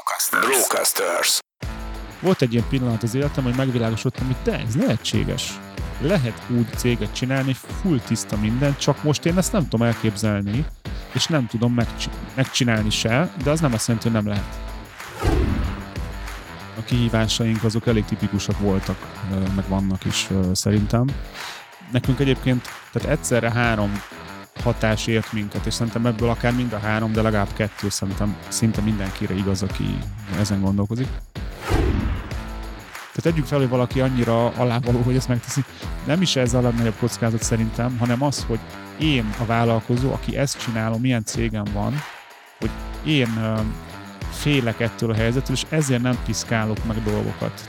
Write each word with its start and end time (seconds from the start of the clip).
Brocasters. 0.00 0.46
Brocasters. 0.46 1.38
Volt 2.20 2.42
egy 2.42 2.52
ilyen 2.52 2.68
pillanat 2.68 3.02
az 3.02 3.14
életem, 3.14 3.44
hogy 3.44 3.56
megvilágosodtam, 3.56 4.26
hogy 4.26 4.36
te, 4.42 4.58
ez 4.58 4.76
lehetséges. 4.76 5.58
Lehet 6.00 6.42
úgy 6.48 6.66
céget 6.76 7.14
csinálni, 7.14 7.56
full 7.82 7.98
tiszta 7.98 8.36
minden, 8.36 8.76
csak 8.78 9.02
most 9.02 9.26
én 9.26 9.38
ezt 9.38 9.52
nem 9.52 9.68
tudom 9.68 9.86
elképzelni, 9.86 10.66
és 11.12 11.26
nem 11.26 11.46
tudom 11.46 11.74
megcsinálni, 11.74 12.26
megcsinálni 12.34 12.90
se, 12.90 13.32
de 13.42 13.50
az 13.50 13.60
nem 13.60 13.72
azt 13.72 13.86
jelenti, 13.86 14.08
hogy 14.10 14.22
nem 14.22 14.28
lehet. 14.32 14.58
A 16.78 16.82
kihívásaink 16.84 17.64
azok 17.64 17.86
elég 17.86 18.04
tipikusak 18.04 18.58
voltak, 18.58 18.96
meg 19.54 19.68
vannak 19.68 20.04
is 20.04 20.28
szerintem. 20.52 21.06
Nekünk 21.92 22.18
egyébként, 22.18 22.68
tehát 22.92 23.10
egyszerre 23.10 23.50
három 23.50 24.02
hatás 24.60 25.06
ért 25.06 25.32
minket, 25.32 25.66
és 25.66 25.74
szerintem 25.74 26.06
ebből 26.06 26.28
akár 26.28 26.52
mind 26.54 26.72
a 26.72 26.78
három, 26.78 27.12
de 27.12 27.22
legalább 27.22 27.52
kettő 27.52 27.88
szerintem 27.88 28.36
szinte 28.48 28.80
mindenkire 28.80 29.34
igaz, 29.34 29.62
aki 29.62 29.98
ezen 30.38 30.60
gondolkozik. 30.60 31.08
Tehát 33.12 33.22
tegyük 33.22 33.46
fel, 33.46 33.58
hogy 33.58 33.68
valaki 33.68 34.00
annyira 34.00 34.46
alávaló, 34.48 35.00
hogy 35.00 35.16
ezt 35.16 35.28
megteszi. 35.28 35.64
Nem 36.06 36.22
is 36.22 36.36
ez 36.36 36.54
a 36.54 36.60
legnagyobb 36.60 36.96
kockázat 36.98 37.42
szerintem, 37.42 37.98
hanem 37.98 38.22
az, 38.22 38.44
hogy 38.48 38.58
én 38.98 39.34
a 39.40 39.44
vállalkozó, 39.44 40.12
aki 40.12 40.36
ezt 40.36 40.64
csinálom, 40.64 41.00
milyen 41.00 41.24
cégem 41.24 41.64
van, 41.72 41.94
hogy 42.58 42.70
én 43.04 43.28
félek 44.30 44.80
ettől 44.80 45.10
a 45.10 45.14
helyzettől, 45.14 45.56
és 45.56 45.64
ezért 45.68 46.02
nem 46.02 46.18
piszkálok 46.24 46.84
meg 46.84 47.02
dolgokat. 47.02 47.68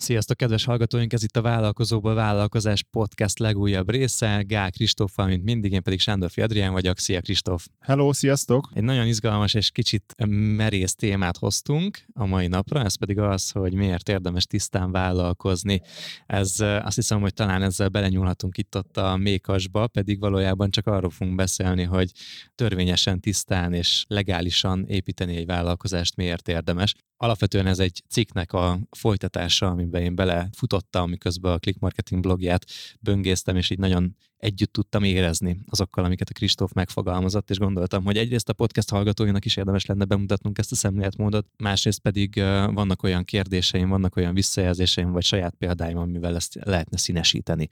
Sziasztok, 0.00 0.36
kedves 0.36 0.64
hallgatóink! 0.64 1.12
Ez 1.12 1.22
itt 1.22 1.36
a 1.36 1.42
Vállalkozóból 1.42 2.14
Vállalkozás 2.14 2.82
Podcast 2.90 3.38
legújabb 3.38 3.90
része. 3.90 4.42
Gál 4.46 4.70
Kristóffal, 4.70 5.26
mint 5.26 5.44
mindig, 5.44 5.72
én 5.72 5.82
pedig 5.82 6.00
Sándor 6.00 6.30
Adrián 6.36 6.72
vagyok. 6.72 6.98
Szia 6.98 7.20
Kristóf! 7.20 7.66
Hello, 7.80 8.12
sziasztok! 8.12 8.70
Egy 8.74 8.82
nagyon 8.82 9.06
izgalmas 9.06 9.54
és 9.54 9.70
kicsit 9.70 10.14
merész 10.56 10.94
témát 10.94 11.36
hoztunk 11.36 11.98
a 12.12 12.26
mai 12.26 12.46
napra, 12.46 12.84
ez 12.84 12.94
pedig 12.94 13.18
az, 13.18 13.50
hogy 13.50 13.74
miért 13.74 14.08
érdemes 14.08 14.46
tisztán 14.46 14.90
vállalkozni. 14.90 15.80
Ez 16.26 16.54
azt 16.60 16.96
hiszem, 16.96 17.20
hogy 17.20 17.34
talán 17.34 17.62
ezzel 17.62 17.88
belenyúlhatunk 17.88 18.58
itt 18.58 18.76
ott 18.76 18.96
a 18.96 19.16
mékasba, 19.16 19.86
pedig 19.86 20.20
valójában 20.20 20.70
csak 20.70 20.86
arról 20.86 21.10
fogunk 21.10 21.36
beszélni, 21.36 21.82
hogy 21.82 22.10
törvényesen, 22.54 23.20
tisztán 23.20 23.72
és 23.72 24.04
legálisan 24.08 24.84
építeni 24.86 25.36
egy 25.36 25.46
vállalkozást 25.46 26.16
miért 26.16 26.48
érdemes. 26.48 26.94
Alapvetően 27.22 27.66
ez 27.66 27.78
egy 27.78 28.02
cikknek 28.08 28.52
a 28.52 28.78
folytatása, 28.90 29.66
amiben 29.66 30.02
én 30.02 30.14
belefutottam, 30.14 31.10
miközben 31.10 31.52
a 31.52 31.58
Click 31.58 31.78
Marketing 31.78 32.22
blogját 32.22 32.64
böngésztem, 33.00 33.56
és 33.56 33.70
így 33.70 33.78
nagyon 33.78 34.16
együtt 34.40 34.72
tudtam 34.72 35.02
érezni 35.02 35.60
azokkal, 35.66 36.04
amiket 36.04 36.28
a 36.28 36.32
Kristóf 36.32 36.72
megfogalmazott, 36.72 37.50
és 37.50 37.58
gondoltam, 37.58 38.04
hogy 38.04 38.16
egyrészt 38.16 38.48
a 38.48 38.52
podcast 38.52 38.90
hallgatóinak 38.90 39.44
is 39.44 39.56
érdemes 39.56 39.86
lenne 39.86 40.04
bemutatnunk 40.04 40.58
ezt 40.58 40.72
a 40.72 40.74
szemléletmódot, 40.74 41.46
másrészt 41.56 42.00
pedig 42.00 42.34
vannak 42.72 43.02
olyan 43.02 43.24
kérdéseim, 43.24 43.88
vannak 43.88 44.16
olyan 44.16 44.34
visszajelzéseim, 44.34 45.10
vagy 45.10 45.24
saját 45.24 45.54
példáim, 45.54 45.96
amivel 45.96 46.34
ezt 46.34 46.58
lehetne 46.64 46.96
színesíteni. 46.96 47.68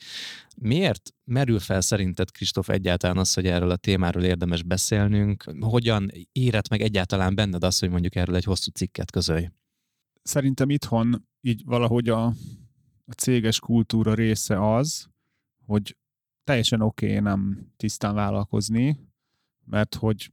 Miért 0.56 1.14
merül 1.24 1.58
fel 1.58 1.80
szerinted, 1.80 2.30
Kristóf, 2.30 2.68
egyáltalán 2.68 3.16
az, 3.18 3.34
hogy 3.34 3.46
erről 3.46 3.70
a 3.70 3.76
témáról 3.76 4.22
érdemes 4.24 4.62
beszélnünk? 4.62 5.44
Hogyan 5.60 6.10
érett 6.32 6.68
meg 6.68 6.80
egyáltalán 6.80 7.34
benned 7.34 7.64
az, 7.64 7.78
hogy 7.78 7.90
mondjuk 7.90 8.14
erről 8.14 8.36
egy 8.36 8.44
hosszú 8.44 8.70
cikket 8.70 9.10
közölj? 9.10 9.48
Szerintem 10.22 10.70
itthon 10.70 11.28
így 11.40 11.62
valahogy 11.64 12.08
a, 12.08 12.24
a 13.04 13.12
céges 13.16 13.60
kultúra 13.60 14.14
része 14.14 14.74
az, 14.74 15.08
hogy 15.66 15.96
teljesen 16.48 16.80
oké 16.80 17.06
okay 17.06 17.18
nem 17.20 17.66
tisztán 17.76 18.14
vállalkozni, 18.14 18.98
mert 19.64 19.94
hogy 19.94 20.32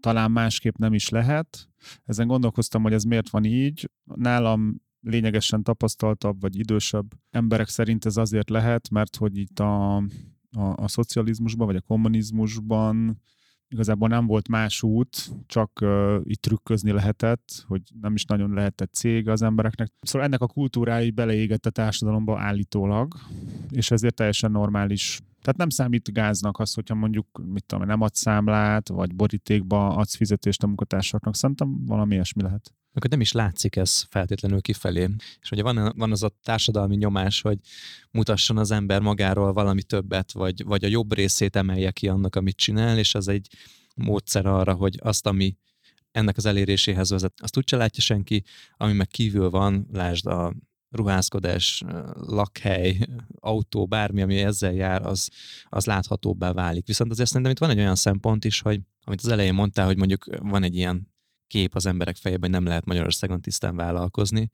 talán 0.00 0.30
másképp 0.30 0.76
nem 0.76 0.94
is 0.94 1.08
lehet. 1.08 1.68
Ezen 2.04 2.26
gondolkoztam, 2.26 2.82
hogy 2.82 2.92
ez 2.92 3.04
miért 3.04 3.30
van 3.30 3.44
így. 3.44 3.90
Nálam 4.04 4.80
lényegesen 5.00 5.62
tapasztaltabb 5.62 6.40
vagy 6.40 6.58
idősebb 6.58 7.06
emberek 7.30 7.68
szerint 7.68 8.04
ez 8.04 8.16
azért 8.16 8.50
lehet, 8.50 8.90
mert 8.90 9.16
hogy 9.16 9.38
itt 9.38 9.58
a, 9.58 9.96
a, 9.96 10.02
a 10.76 10.88
szocializmusban 10.88 11.66
vagy 11.66 11.76
a 11.76 11.80
kommunizmusban 11.80 13.22
igazából 13.68 14.08
nem 14.08 14.26
volt 14.26 14.48
más 14.48 14.82
út, 14.82 15.30
csak 15.46 15.70
uh, 15.82 16.20
itt 16.22 16.42
trükközni 16.42 16.90
lehetett, 16.90 17.64
hogy 17.66 17.82
nem 18.00 18.14
is 18.14 18.24
nagyon 18.24 18.54
lehetett 18.54 18.92
cég 18.92 19.28
az 19.28 19.42
embereknek. 19.42 19.92
Szóval 20.00 20.26
ennek 20.26 20.40
a 20.40 20.46
kultúrái 20.46 21.10
beleégett 21.10 21.66
a 21.66 21.70
társadalomba 21.70 22.40
állítólag, 22.40 23.14
és 23.70 23.90
ezért 23.90 24.14
teljesen 24.14 24.50
normális 24.50 25.20
tehát 25.46 25.60
nem 25.60 25.70
számít 25.70 26.12
gáznak 26.12 26.58
az, 26.58 26.74
hogyha 26.74 26.94
mondjuk, 26.94 27.26
mit 27.46 27.64
tudom, 27.64 27.86
nem 27.86 28.00
adsz 28.00 28.20
számlát, 28.20 28.88
vagy 28.88 29.14
borítékba 29.14 29.88
adsz 29.88 30.16
fizetést 30.16 30.62
a 30.62 30.66
munkatársaknak. 30.66 31.34
Szerintem 31.34 31.84
valami 31.84 32.14
ilyesmi 32.14 32.42
lehet. 32.42 32.74
Akkor 32.92 33.10
nem 33.10 33.20
is 33.20 33.32
látszik 33.32 33.76
ez 33.76 34.02
feltétlenül 34.02 34.60
kifelé. 34.60 35.08
És 35.40 35.50
ugye 35.50 35.62
van, 35.62 35.92
van 35.96 36.10
az 36.10 36.22
a 36.22 36.30
társadalmi 36.42 36.96
nyomás, 36.96 37.40
hogy 37.40 37.58
mutasson 38.10 38.58
az 38.58 38.70
ember 38.70 39.00
magáról 39.00 39.52
valami 39.52 39.82
többet, 39.82 40.32
vagy, 40.32 40.64
vagy 40.64 40.84
a 40.84 40.88
jobb 40.88 41.14
részét 41.14 41.56
emelje 41.56 41.90
ki 41.90 42.08
annak, 42.08 42.36
amit 42.36 42.56
csinál, 42.56 42.98
és 42.98 43.14
ez 43.14 43.28
egy 43.28 43.48
módszer 43.94 44.46
arra, 44.46 44.74
hogy 44.74 44.98
azt, 45.02 45.26
ami 45.26 45.56
ennek 46.10 46.36
az 46.36 46.46
eléréséhez 46.46 47.10
vezet, 47.10 47.32
azt 47.36 47.56
úgyse 47.56 47.76
látja 47.76 48.02
senki, 48.02 48.44
ami 48.76 48.92
meg 48.92 49.08
kívül 49.08 49.50
van, 49.50 49.88
lásd 49.92 50.26
a 50.26 50.54
ruházkodás, 50.96 51.82
lakhely, 52.14 52.98
autó, 53.40 53.86
bármi, 53.86 54.22
ami 54.22 54.36
ezzel 54.36 54.72
jár, 54.72 55.06
az, 55.06 55.30
az 55.64 55.86
láthatóbbá 55.86 56.52
válik. 56.52 56.86
Viszont 56.86 57.10
azért 57.10 57.28
szerintem 57.28 57.52
itt 57.52 57.58
van 57.58 57.70
egy 57.70 57.78
olyan 57.78 57.94
szempont 57.94 58.44
is, 58.44 58.60
hogy 58.60 58.80
amit 59.04 59.20
az 59.22 59.28
elején 59.28 59.54
mondtál, 59.54 59.86
hogy 59.86 59.96
mondjuk 59.96 60.24
van 60.38 60.62
egy 60.62 60.74
ilyen 60.74 61.14
kép 61.46 61.74
az 61.74 61.86
emberek 61.86 62.16
fejében, 62.16 62.50
hogy 62.50 62.58
nem 62.58 62.68
lehet 62.68 62.84
Magyarországon 62.84 63.40
tisztán 63.40 63.76
vállalkozni, 63.76 64.50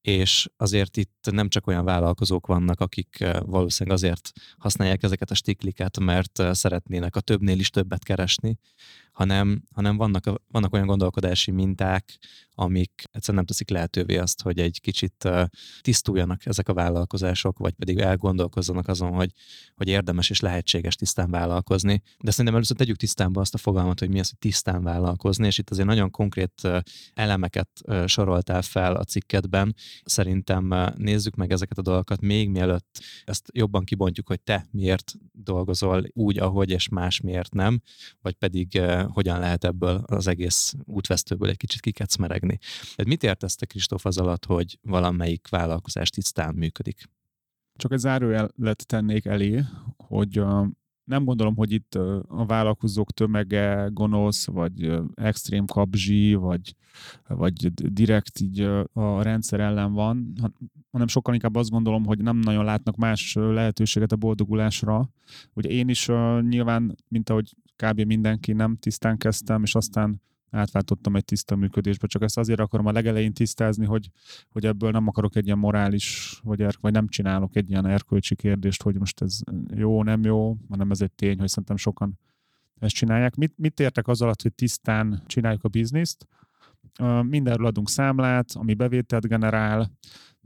és 0.00 0.48
azért 0.56 0.96
itt 0.96 1.28
nem 1.30 1.48
csak 1.48 1.66
olyan 1.66 1.84
vállalkozók 1.84 2.46
vannak, 2.46 2.80
akik 2.80 3.24
valószínűleg 3.40 3.98
azért 3.98 4.32
használják 4.58 5.02
ezeket 5.02 5.30
a 5.30 5.34
stikliket, 5.34 5.98
mert 5.98 6.42
szeretnének 6.50 7.16
a 7.16 7.20
többnél 7.20 7.58
is 7.58 7.70
többet 7.70 8.04
keresni, 8.04 8.58
hanem, 9.14 9.62
hanem 9.74 9.96
vannak, 9.96 10.42
vannak 10.48 10.72
olyan 10.72 10.86
gondolkodási 10.86 11.50
minták, 11.50 12.18
amik 12.56 13.02
egyszerűen 13.12 13.36
nem 13.36 13.44
teszik 13.44 13.70
lehetővé 13.70 14.16
azt, 14.16 14.42
hogy 14.42 14.58
egy 14.58 14.80
kicsit 14.80 15.28
tisztuljanak 15.80 16.46
ezek 16.46 16.68
a 16.68 16.74
vállalkozások, 16.74 17.58
vagy 17.58 17.72
pedig 17.72 17.98
elgondolkozzanak 17.98 18.88
azon, 18.88 19.12
hogy, 19.12 19.30
hogy 19.74 19.88
érdemes 19.88 20.30
és 20.30 20.40
lehetséges 20.40 20.94
tisztán 20.94 21.30
vállalkozni. 21.30 22.02
De 22.18 22.30
szerintem 22.30 22.54
először 22.54 22.76
tegyük 22.76 22.96
tisztánba 22.96 23.40
azt 23.40 23.54
a 23.54 23.58
fogalmat, 23.58 23.98
hogy 23.98 24.08
mi 24.08 24.18
az, 24.18 24.28
hogy 24.28 24.38
tisztán 24.38 24.82
vállalkozni, 24.82 25.46
és 25.46 25.58
itt 25.58 25.70
azért 25.70 25.88
nagyon 25.88 26.10
konkrét 26.10 26.68
elemeket 27.14 27.68
soroltál 28.06 28.62
fel 28.62 28.94
a 28.96 29.04
cikketben. 29.04 29.74
Szerintem 30.04 30.92
nézzük 30.96 31.34
meg 31.34 31.52
ezeket 31.52 31.78
a 31.78 31.82
dolgokat 31.82 32.20
még 32.20 32.48
mielőtt 32.48 33.02
ezt 33.24 33.48
jobban 33.52 33.84
kibontjuk, 33.84 34.28
hogy 34.28 34.40
te 34.40 34.66
miért 34.70 35.12
dolgozol 35.32 36.04
úgy, 36.12 36.38
ahogy, 36.38 36.70
és 36.70 36.88
más 36.88 37.20
miért 37.20 37.52
nem, 37.52 37.82
vagy 38.22 38.34
pedig 38.34 38.80
hogyan 39.12 39.38
lehet 39.38 39.64
ebből 39.64 40.02
az 40.06 40.26
egész 40.26 40.74
útvesztőből 40.84 41.48
egy 41.48 41.56
kicsit 41.56 41.80
kikecmeregni. 41.80 42.58
Tehát 42.80 43.06
mit 43.06 43.22
értesz 43.22 43.56
te 43.56 43.66
Kristóf 43.66 44.06
az 44.06 44.18
alatt, 44.18 44.44
hogy 44.44 44.78
valamelyik 44.82 45.48
vállalkozás 45.48 46.10
tisztán 46.10 46.54
működik? 46.54 47.08
Csak 47.76 47.92
egy 47.92 47.98
zárójelet 47.98 48.84
tennék 48.86 49.24
elé, 49.24 49.64
hogy 49.96 50.42
nem 51.04 51.24
gondolom, 51.24 51.56
hogy 51.56 51.72
itt 51.72 51.94
a 52.28 52.44
vállalkozók 52.46 53.12
tömege 53.12 53.88
gonosz, 53.92 54.46
vagy 54.46 54.92
extrém 55.14 55.66
kapzsi, 55.66 56.34
vagy, 56.34 56.74
vagy 57.28 57.72
direkt 57.74 58.40
így 58.40 58.60
a 58.92 59.22
rendszer 59.22 59.60
ellen 59.60 59.92
van, 59.92 60.32
hanem 60.90 61.06
sokkal 61.06 61.34
inkább 61.34 61.54
azt 61.54 61.70
gondolom, 61.70 62.04
hogy 62.04 62.18
nem 62.18 62.36
nagyon 62.36 62.64
látnak 62.64 62.96
más 62.96 63.34
lehetőséget 63.34 64.12
a 64.12 64.16
boldogulásra. 64.16 65.10
Ugye 65.52 65.68
én 65.68 65.88
is 65.88 66.06
nyilván, 66.40 66.96
mint 67.08 67.30
ahogy 67.30 67.54
kb. 67.76 68.00
mindenki 68.00 68.52
nem 68.52 68.76
tisztán 68.76 69.16
kezdtem, 69.16 69.62
és 69.62 69.74
aztán 69.74 70.22
átváltottam 70.50 71.16
egy 71.16 71.24
tiszta 71.24 71.56
működésbe, 71.56 72.06
csak 72.06 72.22
ezt 72.22 72.38
azért 72.38 72.60
akarom 72.60 72.86
a 72.86 72.92
legelején 72.92 73.32
tisztázni, 73.32 73.86
hogy, 73.86 74.10
hogy 74.48 74.66
ebből 74.66 74.90
nem 74.90 75.08
akarok 75.08 75.36
egy 75.36 75.46
ilyen 75.46 75.58
morális, 75.58 76.38
vagy, 76.42 76.62
er, 76.62 76.74
vagy 76.80 76.92
nem 76.92 77.08
csinálok 77.08 77.56
egy 77.56 77.70
ilyen 77.70 77.86
erkölcsi 77.86 78.34
kérdést, 78.34 78.82
hogy 78.82 78.98
most 78.98 79.20
ez 79.20 79.38
jó, 79.74 80.02
nem 80.02 80.24
jó, 80.24 80.56
hanem 80.68 80.90
ez 80.90 81.00
egy 81.00 81.12
tény, 81.12 81.38
hogy 81.38 81.48
szerintem 81.48 81.76
sokan 81.76 82.18
ezt 82.78 82.94
csinálják. 82.94 83.34
Mit, 83.34 83.52
mit 83.56 83.80
értek 83.80 84.08
az 84.08 84.22
alatt, 84.22 84.42
hogy 84.42 84.54
tisztán 84.54 85.22
csináljuk 85.26 85.64
a 85.64 85.68
bizniszt? 85.68 86.26
Mindenről 87.22 87.66
adunk 87.66 87.88
számlát, 87.88 88.50
ami 88.52 88.74
bevételt 88.74 89.28
generál, 89.28 89.90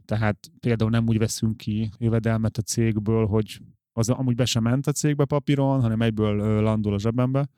Tehát 0.04 0.50
például 0.60 0.90
nem 0.90 1.06
úgy 1.08 1.18
veszünk 1.18 1.56
ki 1.56 1.90
jövedelmet 1.98 2.56
a 2.56 2.62
cégből, 2.62 3.26
hogy 3.26 3.60
az 3.98 4.08
amúgy 4.08 4.34
be 4.34 4.44
sem 4.44 4.62
ment 4.62 4.86
a 4.86 4.92
cégbe 4.92 5.24
papíron, 5.24 5.80
hanem 5.80 6.02
egyből 6.02 6.60
landol 6.60 6.94
a 6.94 6.98
zsebembe. 6.98 7.48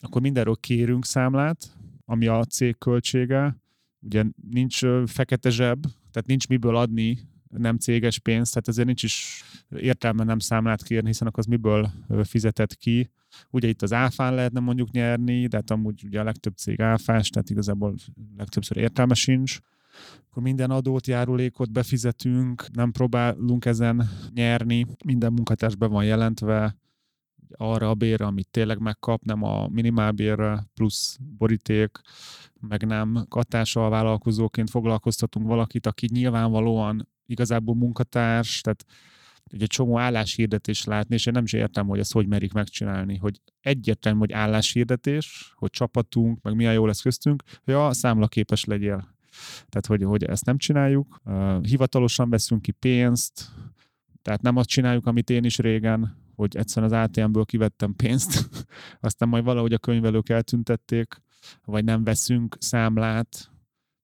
Akkor 0.00 0.20
mindenről 0.20 0.56
kérünk 0.60 1.04
számlát, 1.04 1.76
ami 2.04 2.26
a 2.26 2.44
cég 2.44 2.78
költsége. 2.78 3.56
Ugye 4.00 4.24
nincs 4.50 4.80
fekete 5.06 5.50
zseb, 5.50 5.82
tehát 5.82 6.26
nincs 6.26 6.48
miből 6.48 6.76
adni 6.76 7.18
nem 7.48 7.76
céges 7.76 8.18
pénzt, 8.18 8.52
tehát 8.52 8.68
ezért 8.68 8.86
nincs 8.86 9.02
is 9.02 9.42
értelme 9.76 10.24
nem 10.24 10.38
számlát 10.38 10.82
kérni, 10.82 11.08
hiszen 11.08 11.26
akkor 11.26 11.38
az 11.38 11.46
miből 11.46 11.90
fizetett 12.22 12.74
ki. 12.74 13.10
Ugye 13.50 13.68
itt 13.68 13.82
az 13.82 13.92
áfán 13.92 14.34
lehetne 14.34 14.60
mondjuk 14.60 14.90
nyerni, 14.90 15.46
de 15.46 15.56
hát 15.56 15.70
amúgy 15.70 16.04
ugye 16.04 16.20
a 16.20 16.24
legtöbb 16.24 16.56
cég 16.56 16.80
áfás, 16.80 17.28
tehát 17.28 17.50
igazából 17.50 17.94
legtöbbször 18.36 18.76
értelme 18.76 19.14
sincs. 19.14 19.58
Akkor 20.30 20.42
minden 20.42 20.70
adót, 20.70 21.06
járulékot 21.06 21.72
befizetünk, 21.72 22.64
nem 22.72 22.92
próbálunk 22.92 23.64
ezen 23.64 24.08
nyerni, 24.34 24.86
minden 25.04 25.32
munkatárs 25.32 25.74
be 25.74 25.86
van 25.86 26.04
jelentve, 26.04 26.76
arra 27.56 27.88
a 27.88 27.94
bérre, 27.94 28.24
amit 28.24 28.48
tényleg 28.50 28.78
megkap, 28.78 29.22
nem 29.22 29.42
a 29.42 29.68
minimálbérre 29.68 30.66
plusz 30.74 31.18
boríték, 31.38 32.00
meg 32.60 32.86
nem 32.86 33.24
katással 33.28 33.90
vállalkozóként 33.90 34.70
foglalkoztatunk 34.70 35.46
valakit, 35.46 35.86
aki 35.86 36.08
nyilvánvalóan 36.12 37.08
igazából 37.26 37.74
munkatárs, 37.74 38.60
tehát 38.60 38.84
egy 39.44 39.66
csomó 39.66 39.98
álláshirdetés 39.98 40.84
látni, 40.84 41.14
és 41.14 41.26
én 41.26 41.32
nem 41.32 41.44
is 41.44 41.52
értem, 41.52 41.86
hogy 41.86 41.98
ezt 41.98 42.12
hogy 42.12 42.26
merik 42.26 42.52
megcsinálni, 42.52 43.16
hogy 43.16 43.40
egyetlen, 43.60 44.16
hogy 44.16 44.32
álláshirdetés, 44.32 45.52
hogy 45.56 45.70
csapatunk, 45.70 46.42
meg 46.42 46.54
milyen 46.54 46.72
jó 46.72 46.86
lesz 46.86 47.00
köztünk, 47.00 47.42
hogy 47.64 47.74
a 47.74 47.92
számlaképes 47.92 48.64
legyél. 48.64 49.18
Tehát, 49.68 49.86
hogy, 49.86 50.02
hogy 50.02 50.24
ezt 50.24 50.44
nem 50.44 50.58
csináljuk. 50.58 51.20
Hivatalosan 51.62 52.30
veszünk 52.30 52.62
ki 52.62 52.70
pénzt, 52.70 53.48
tehát 54.22 54.42
nem 54.42 54.56
azt 54.56 54.68
csináljuk, 54.68 55.06
amit 55.06 55.30
én 55.30 55.44
is 55.44 55.58
régen, 55.58 56.16
hogy 56.34 56.56
egyszerűen 56.56 56.92
az 56.92 56.98
ATM-ből 56.98 57.44
kivettem 57.44 57.94
pénzt, 57.96 58.48
aztán 59.00 59.28
majd 59.28 59.44
valahogy 59.44 59.72
a 59.72 59.78
könyvelők 59.78 60.28
eltüntették, 60.28 61.22
vagy 61.64 61.84
nem 61.84 62.04
veszünk 62.04 62.56
számlát, 62.58 63.50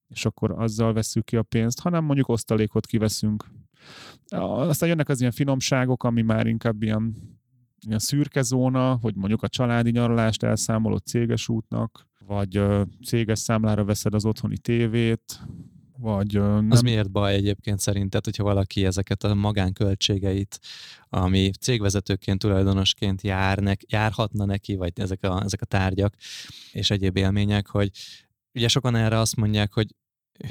és 0.08 0.24
akkor 0.24 0.50
azzal 0.50 0.92
veszük 0.92 1.24
ki 1.24 1.36
a 1.36 1.42
pénzt, 1.42 1.80
hanem 1.80 2.04
mondjuk 2.04 2.28
osztalékot 2.28 2.86
kiveszünk. 2.86 3.44
Aztán 4.28 4.88
jönnek 4.88 5.08
az 5.08 5.20
ilyen 5.20 5.32
finomságok, 5.32 6.04
ami 6.04 6.22
már 6.22 6.46
inkább 6.46 6.82
ilyen, 6.82 7.14
ilyen 7.86 7.98
szürke 7.98 8.42
zóna, 8.42 8.94
hogy 8.94 9.14
mondjuk 9.14 9.42
a 9.42 9.48
családi 9.48 9.90
nyaralást 9.90 10.42
elszámolod 10.42 11.04
céges 11.04 11.48
útnak, 11.48 12.08
vagy 12.26 12.62
céges 13.06 13.38
számlára 13.38 13.84
veszed 13.84 14.14
az 14.14 14.25
otthoni 14.25 14.58
tévét, 14.58 15.40
vagy 15.99 16.32
nem... 16.32 16.70
Az 16.70 16.81
miért 16.81 17.11
baj 17.11 17.34
egyébként 17.34 17.78
szerinted, 17.78 18.25
hogyha 18.25 18.44
valaki 18.44 18.84
ezeket 18.84 19.25
a 19.25 19.34
magánköltségeit, 19.34 20.58
ami 21.08 21.50
cégvezetőként, 21.61 22.38
tulajdonosként 22.38 23.23
jár 23.23 23.78
járhatna 23.88 24.44
neki, 24.44 24.75
vagy 24.75 24.93
ezek 24.94 25.23
a, 25.23 25.43
ezek 25.43 25.61
a 25.61 25.64
tárgyak 25.67 26.14
és 26.73 26.90
egyéb 26.90 27.17
élmények, 27.17 27.67
hogy 27.67 27.90
ugye 28.55 28.69
sokan 28.69 28.94
erre 28.94 29.19
azt 29.19 29.37
mondják, 29.37 29.72
hogy 29.72 29.94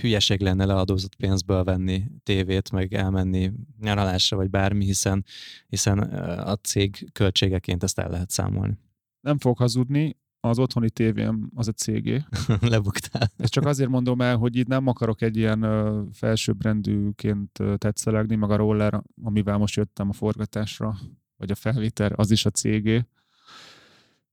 hülyeség 0.02 0.42
lenne 0.42 0.66
leadózott 0.66 1.16
pénzből 1.16 1.64
venni 1.64 2.04
tévét, 2.24 2.72
meg 2.72 2.94
elmenni 2.94 3.52
nyaralásra, 3.80 4.38
vagy 4.38 4.50
bármi, 4.50 4.86
hiszen, 4.86 5.26
hiszen 5.68 6.00
a 6.40 6.56
cég 6.56 7.12
költségeként 7.12 7.84
ezt 7.84 8.00
el 8.00 8.10
lehet 8.10 8.30
számolni. 8.30 8.78
Nem 9.22 9.38
fog 9.38 9.58
hazudni, 9.58 10.18
az 10.50 10.60
otthoni 10.60 10.90
tévém 10.90 11.50
az 11.56 11.68
a 11.68 11.72
cégé. 11.72 12.24
Lebuktál. 12.62 13.32
Ezt 13.38 13.52
csak 13.52 13.66
azért 13.66 13.90
mondom 13.90 14.22
el, 14.22 14.38
hogy 14.38 14.56
itt 14.56 14.68
nem 14.68 14.88
akarok 14.88 15.22
egy 15.22 15.38
ilyen 15.38 15.66
felsőbbrendűként 16.14 17.60
tetszelegni, 17.78 18.36
meg 18.36 18.52
a 18.52 18.56
roller, 18.56 19.02
amivel 19.24 19.58
most 19.58 19.76
jöttem 19.76 20.10
a 20.10 20.14
forgatásra, 20.14 20.98
vagy 21.38 21.52
a 21.52 21.56
felvétel, 21.56 22.12
az 22.16 22.32
is 22.32 22.46
a 22.46 22.50
cégé. 22.50 23.06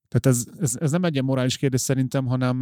Tehát 0.09 0.26
ez, 0.26 0.47
ez, 0.61 0.76
ez 0.81 0.91
nem 0.91 1.05
egy 1.05 1.12
ilyen 1.12 1.25
morális 1.25 1.56
kérdés 1.56 1.81
szerintem, 1.81 2.26
hanem, 2.26 2.59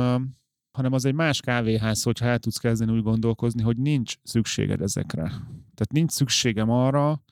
hanem 0.71 0.93
az 0.93 1.05
egy 1.05 1.15
más 1.15 1.41
kávéház, 1.41 2.03
hogyha 2.03 2.27
el 2.27 2.39
tudsz 2.39 2.59
kezdeni 2.59 2.93
úgy 2.93 3.03
gondolkozni, 3.03 3.63
hogy 3.63 3.77
nincs 3.77 4.15
szükséged 4.23 4.81
ezekre. 4.81 5.23
Tehát 5.75 5.93
nincs 5.93 6.11
szükségem 6.11 6.71
arra, 6.71 7.23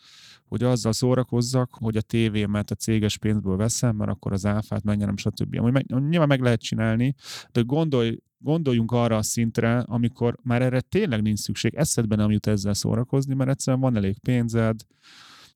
hogy 0.49 0.63
azzal 0.63 0.93
szórakozzak, 0.93 1.75
hogy 1.81 1.97
a 1.97 2.01
tévémet 2.01 2.71
a 2.71 2.75
céges 2.75 3.19
pénzből 3.19 3.57
veszem, 3.57 3.97
mert 3.97 4.11
akkor 4.11 4.33
az 4.33 4.47
áfát 4.47 4.85
megnyerem, 4.85 5.17
stb. 5.17 5.59
Ami 5.59 5.71
meg, 5.71 5.87
nyilván 6.09 6.29
meg 6.29 6.41
lehet 6.41 6.61
csinálni, 6.61 7.15
de 7.53 7.61
gondolj, 7.61 8.19
gondoljunk 8.39 8.93
arra 8.93 9.17
a 9.17 9.23
szintre, 9.23 9.79
amikor 9.79 10.37
már 10.43 10.63
erre 10.63 10.81
tényleg 10.81 11.23
nincs 11.23 11.39
szükség, 11.39 11.75
eszedbe 11.75 12.17
nem 12.17 12.31
jut 12.31 12.47
ezzel 12.47 12.75
szórakozni, 12.75 13.35
mert 13.35 13.51
egyszerűen 13.51 13.83
van 13.83 13.97
elég 13.97 14.19
pénzed, 14.19 14.81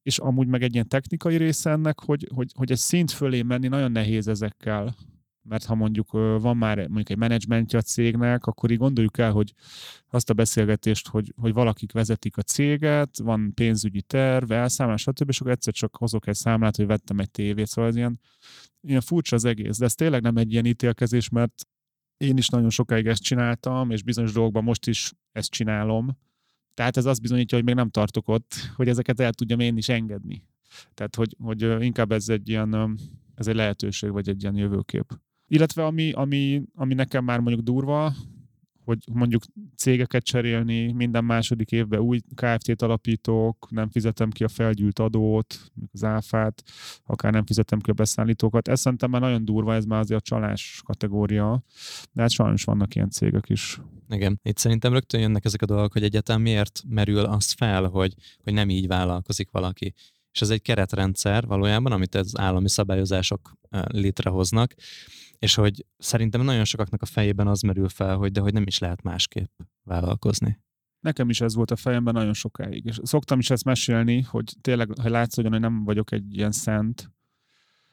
és 0.02 0.18
amúgy 0.18 0.46
meg 0.46 0.62
egy 0.62 0.74
ilyen 0.74 0.88
technikai 0.88 1.36
része 1.36 1.70
ennek, 1.70 2.00
hogy, 2.00 2.28
hogy, 2.34 2.50
hogy 2.54 2.70
egy 2.70 2.78
szint 2.78 3.10
fölé 3.10 3.42
menni 3.42 3.68
nagyon 3.68 3.92
nehéz 3.92 4.28
ezekkel 4.28 4.94
mert 5.42 5.64
ha 5.64 5.74
mondjuk 5.74 6.10
van 6.40 6.56
már 6.56 6.76
mondjuk 6.76 7.10
egy 7.10 7.16
menedzsmentje 7.16 7.78
a 7.78 7.82
cégnek, 7.82 8.46
akkor 8.46 8.70
így 8.70 8.78
gondoljuk 8.78 9.18
el, 9.18 9.32
hogy 9.32 9.54
azt 10.10 10.30
a 10.30 10.34
beszélgetést, 10.34 11.08
hogy, 11.08 11.32
hogy 11.36 11.52
valakik 11.52 11.92
vezetik 11.92 12.36
a 12.36 12.42
céget, 12.42 13.18
van 13.18 13.54
pénzügyi 13.54 14.02
terv, 14.02 14.52
elszámolás, 14.52 15.00
stb., 15.00 15.28
és 15.28 15.40
akkor 15.40 15.52
egyszer 15.52 15.72
csak 15.72 15.96
hozok 15.96 16.26
egy 16.26 16.34
számlát, 16.34 16.76
hogy 16.76 16.86
vettem 16.86 17.18
egy 17.18 17.30
tévét, 17.30 17.66
szóval 17.66 17.90
ez 17.90 17.96
ilyen, 17.96 18.20
ilyen 18.80 19.00
furcsa 19.00 19.36
az 19.36 19.44
egész, 19.44 19.78
de 19.78 19.84
ez 19.84 19.94
tényleg 19.94 20.22
nem 20.22 20.36
egy 20.36 20.52
ilyen 20.52 20.66
ítélkezés, 20.66 21.28
mert 21.28 21.66
én 22.16 22.36
is 22.36 22.48
nagyon 22.48 22.70
sokáig 22.70 23.06
ezt 23.06 23.22
csináltam, 23.22 23.90
és 23.90 24.02
bizonyos 24.02 24.32
dolgokban 24.32 24.64
most 24.64 24.86
is 24.86 25.12
ezt 25.32 25.50
csinálom. 25.50 26.18
Tehát 26.74 26.96
ez 26.96 27.04
azt 27.04 27.20
bizonyítja, 27.20 27.56
hogy 27.56 27.66
még 27.66 27.74
nem 27.74 27.90
tartok 27.90 28.28
ott, 28.28 28.54
hogy 28.74 28.88
ezeket 28.88 29.20
el 29.20 29.32
tudjam 29.32 29.60
én 29.60 29.76
is 29.76 29.88
engedni. 29.88 30.44
Tehát, 30.94 31.16
hogy, 31.16 31.36
hogy 31.38 31.82
inkább 31.84 32.12
ez 32.12 32.28
egy 32.28 32.48
ilyen, 32.48 32.98
ez 33.34 33.46
egy 33.46 33.54
lehetőség, 33.54 34.10
vagy 34.10 34.28
egy 34.28 34.42
ilyen 34.42 34.56
jövőkép. 34.56 35.20
Illetve 35.52 35.84
ami, 35.84 36.12
ami, 36.12 36.62
ami 36.74 36.94
nekem 36.94 37.24
már 37.24 37.40
mondjuk 37.40 37.64
durva, 37.64 38.12
hogy 38.84 38.98
mondjuk 39.12 39.42
cégeket 39.76 40.24
cserélni, 40.24 40.92
minden 40.92 41.24
második 41.24 41.72
évben 41.72 42.00
új 42.00 42.20
KFT-t 42.34 42.82
alapítok, 42.82 43.66
nem 43.70 43.90
fizetem 43.90 44.30
ki 44.30 44.44
a 44.44 44.48
felgyűlt 44.48 44.98
adót, 44.98 45.72
az 45.92 46.04
áfát, 46.04 46.62
akár 47.04 47.32
nem 47.32 47.46
fizetem 47.46 47.80
ki 47.80 47.90
a 47.90 47.92
beszállítókat. 47.92 48.68
Ez 48.68 48.80
szerintem 48.80 49.10
már 49.10 49.20
nagyon 49.20 49.44
durva, 49.44 49.74
ez 49.74 49.84
már 49.84 50.00
azért 50.00 50.20
a 50.20 50.24
csalás 50.24 50.82
kategória, 50.84 51.62
de 52.12 52.20
hát 52.20 52.30
sajnos 52.30 52.64
vannak 52.64 52.94
ilyen 52.94 53.10
cégek 53.10 53.48
is. 53.48 53.80
Igen, 54.08 54.40
itt 54.42 54.58
szerintem 54.58 54.92
rögtön 54.92 55.20
jönnek 55.20 55.44
ezek 55.44 55.62
a 55.62 55.66
dolgok, 55.66 55.92
hogy 55.92 56.02
egyetem 56.02 56.40
miért 56.40 56.82
merül 56.88 57.24
az 57.24 57.52
fel, 57.52 57.84
hogy, 57.84 58.14
hogy 58.42 58.52
nem 58.52 58.70
így 58.70 58.86
vállalkozik 58.86 59.50
valaki. 59.50 59.94
És 60.32 60.40
ez 60.40 60.50
egy 60.50 60.62
keretrendszer 60.62 61.46
valójában, 61.46 61.92
amit 61.92 62.14
az 62.14 62.38
állami 62.38 62.68
szabályozások 62.68 63.52
létrehoznak, 63.86 64.74
és 65.42 65.54
hogy 65.54 65.86
szerintem 65.98 66.40
nagyon 66.40 66.64
sokaknak 66.64 67.02
a 67.02 67.06
fejében 67.06 67.46
az 67.46 67.60
merül 67.60 67.88
fel, 67.88 68.16
hogy 68.16 68.32
de 68.32 68.40
hogy 68.40 68.52
nem 68.52 68.66
is 68.66 68.78
lehet 68.78 69.02
másképp 69.02 69.60
vállalkozni. 69.82 70.60
Nekem 71.00 71.30
is 71.30 71.40
ez 71.40 71.54
volt 71.54 71.70
a 71.70 71.76
fejemben 71.76 72.14
nagyon 72.14 72.32
sokáig, 72.32 72.84
és 72.84 72.98
szoktam 73.02 73.38
is 73.38 73.50
ezt 73.50 73.64
mesélni, 73.64 74.20
hogy 74.20 74.54
tényleg, 74.60 74.98
ha 75.00 75.08
látszódjon, 75.08 75.52
hogy 75.52 75.62
nem 75.62 75.84
vagyok 75.84 76.12
egy 76.12 76.36
ilyen 76.36 76.50
szent, 76.50 77.10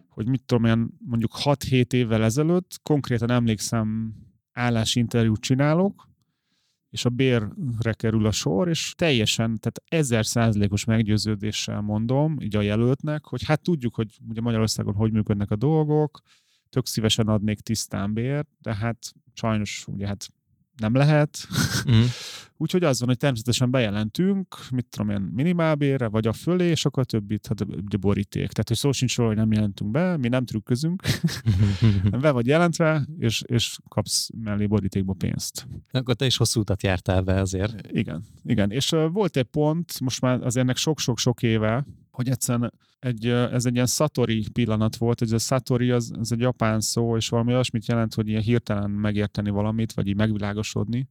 hogy 0.08 0.28
mit 0.28 0.44
tudom, 0.44 0.64
olyan 0.64 0.98
mondjuk 1.06 1.32
6-7 1.44 1.94
évvel 1.94 2.24
ezelőtt 2.24 2.80
konkrétan 2.84 3.32
emlékszem, 3.32 4.16
állásinterjút 4.52 5.42
csinálok, 5.42 6.10
és 6.90 7.06
a 7.06 7.10
bérre 7.10 7.94
kerül 7.94 8.26
a 8.26 8.32
sor, 8.32 8.70
és 8.70 8.94
teljesen, 8.98 9.60
tehát 9.60 9.82
ezer 9.86 10.26
százalékos 10.26 10.86
meggyőződéssel 10.86 11.82
mondom, 11.82 12.40
így 12.40 12.56
a 12.56 12.62
jelöltnek, 12.62 13.26
hogy 13.26 13.44
hát 13.44 13.62
tudjuk, 13.62 13.96
hogy 13.96 14.20
ugye 14.28 14.42
Magyarországon 14.42 14.94
hogy 14.94 15.12
működnek 15.12 15.52
a 15.52 15.56
dolgok, 15.56 16.22
tök 16.70 16.86
szívesen 16.86 17.28
adnék 17.28 17.60
tisztán 17.60 18.14
bért, 18.14 18.48
de 18.62 18.76
hát 18.76 19.14
sajnos 19.34 19.86
ugye 19.88 20.08
hát 20.08 20.30
nem 20.80 20.94
lehet. 20.94 21.48
Mm. 21.92 22.02
Úgyhogy 22.62 22.84
az 22.84 23.00
van, 23.00 23.08
hogy 23.08 23.18
természetesen 23.18 23.72
bejelentünk, 23.72 24.56
mit 24.72 24.86
tudom 24.90 25.10
én, 25.10 25.22
minimálbérre, 25.22 26.08
vagy 26.08 26.28
a 26.28 26.34
fölé, 26.34 26.70
és 26.70 26.86
akkor 26.86 27.04
a 27.04 27.06
többit, 27.06 27.48
hát 27.48 27.62
ugye 27.62 27.98
boríték. 27.98 28.52
Tehát, 28.52 28.68
hogy 28.68 28.78
szó 28.78 28.92
sincs 28.92 29.18
róla, 29.18 29.30
hogy 29.30 29.38
nem 29.38 29.52
jelentünk 29.52 29.92
be, 29.92 30.18
mi 30.18 30.28
nem 30.28 30.46
trükközünk, 30.46 31.02
be 32.22 32.32
vagy 32.32 32.46
jelentve, 32.46 33.06
és, 33.18 33.44
és 33.46 33.78
kapsz 33.88 34.30
mellé 34.44 34.66
borítékba 34.66 35.14
pénzt. 35.14 35.68
Akkor 35.92 36.16
te 36.16 36.26
is 36.26 36.38
hosszú 36.38 36.60
utat 36.60 36.84
jártál 36.84 37.22
be 37.22 37.40
azért. 37.40 37.88
Igen, 37.92 38.24
igen. 38.44 38.72
És 38.72 38.92
uh, 38.92 39.12
volt 39.12 39.38
egy 39.38 39.44
pont, 39.44 40.00
most 40.00 40.22
már 40.22 40.42
az 40.42 40.58
ennek 40.58 40.78
sok-sok-sok 40.78 41.44
éve, 41.44 41.86
hogy 42.12 42.30
egyszerűen 42.30 42.74
egy, 43.00 43.28
ez 43.28 43.66
egy 43.66 43.74
ilyen 43.74 43.86
Satori 43.86 44.46
pillanat 44.54 44.96
volt, 44.96 45.20
hogy 45.20 45.34
a 45.34 45.38
Satori 45.38 45.92
az, 45.92 46.12
az 46.20 46.32
egy 46.32 46.40
japán 46.40 46.80
szó, 46.80 47.16
és 47.16 47.30
valami 47.30 47.54
olyasmit 47.54 47.88
jelent, 47.88 48.14
hogy 48.14 48.28
ilyen 48.28 48.42
hirtelen 48.42 48.92
megérteni 48.92 49.50
valamit, 49.50 49.94
vagy 49.94 50.08
így 50.08 50.16
megvilágosodni. 50.16 51.10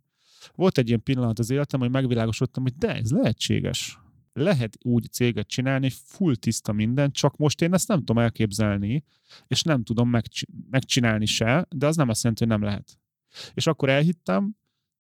Volt 0.55 0.79
egy 0.79 0.89
ilyen 0.89 1.03
pillanat 1.03 1.39
az 1.39 1.51
életem, 1.51 1.81
hogy 1.81 1.91
megvilágosodtam, 1.91 2.63
hogy 2.63 2.75
de 2.75 2.97
ez 2.97 3.11
lehetséges. 3.11 3.99
Lehet 4.33 4.79
úgy 4.83 5.11
céget 5.11 5.49
csinálni, 5.49 5.91
full 5.91 6.35
tiszta 6.35 6.73
minden, 6.73 7.11
csak 7.11 7.37
most 7.37 7.63
én 7.63 7.75
ezt 7.75 7.89
nem 7.89 7.99
tudom 7.99 8.19
elképzelni, 8.19 9.05
és 9.47 9.63
nem 9.63 9.83
tudom 9.83 10.11
megcsinálni 10.71 11.27
se, 11.27 11.67
de 11.71 11.87
az 11.87 11.97
nem 11.97 12.09
azt 12.09 12.23
jelenti, 12.23 12.45
hogy 12.45 12.59
nem 12.59 12.69
lehet. 12.69 12.99
És 13.55 13.67
akkor 13.67 13.89
elhittem, 13.89 14.57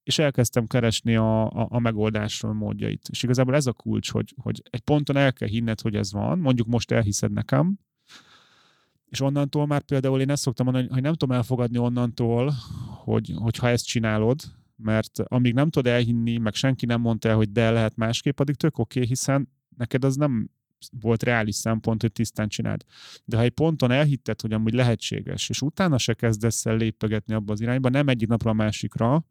és 0.08 0.18
elkezdtem 0.18 0.66
keresni 0.66 1.16
a, 1.16 1.50
a, 1.50 1.66
a 1.70 1.78
megoldásról 1.78 2.52
módjait. 2.52 3.08
És 3.10 3.22
igazából 3.22 3.54
ez 3.54 3.66
a 3.66 3.72
kulcs, 3.72 4.10
hogy, 4.10 4.34
hogy 4.42 4.62
egy 4.70 4.80
ponton 4.80 5.16
el 5.16 5.32
kell 5.32 5.48
hinned, 5.48 5.80
hogy 5.80 5.94
ez 5.94 6.12
van, 6.12 6.38
mondjuk 6.38 6.66
most 6.66 6.90
elhiszed 6.90 7.32
nekem, 7.32 7.78
és 9.08 9.20
onnantól 9.20 9.66
már 9.66 9.82
például 9.82 10.20
én 10.20 10.30
ezt 10.30 10.42
szoktam 10.42 10.66
mondani, 10.66 10.88
hogy 10.90 11.02
nem 11.02 11.14
tudom 11.14 11.36
elfogadni 11.36 11.78
onnantól, 11.78 12.52
hogy, 13.04 13.32
hogy 13.36 13.56
ha 13.56 13.68
ezt 13.68 13.86
csinálod, 13.86 14.40
mert 14.76 15.20
amíg 15.24 15.54
nem 15.54 15.70
tudod 15.70 15.92
elhinni, 15.92 16.38
meg 16.38 16.54
senki 16.54 16.86
nem 16.86 17.00
mondta 17.00 17.28
el, 17.28 17.36
hogy 17.36 17.52
de 17.52 17.70
lehet 17.70 17.96
másképp, 17.96 18.40
addig 18.40 18.54
tök 18.54 18.78
oké, 18.78 18.98
okay, 18.98 19.08
hiszen 19.08 19.48
neked 19.76 20.04
az 20.04 20.16
nem 20.16 20.50
volt 21.00 21.22
reális 21.22 21.54
szempont, 21.54 22.00
hogy 22.00 22.12
tisztán 22.12 22.48
csináld. 22.48 22.84
De 23.24 23.36
ha 23.36 23.42
egy 23.42 23.50
ponton 23.50 23.90
elhitted, 23.90 24.40
hogy 24.40 24.52
amúgy 24.52 24.72
lehetséges, 24.72 25.48
és 25.48 25.62
utána 25.62 25.98
se 25.98 26.14
kezdesz 26.14 26.66
el 26.66 26.76
lépegetni 26.76 27.34
abba 27.34 27.52
az 27.52 27.60
irányba, 27.60 27.88
nem 27.88 28.08
egyik 28.08 28.28
napra 28.28 28.50
a 28.50 28.54
másikra, 28.54 29.24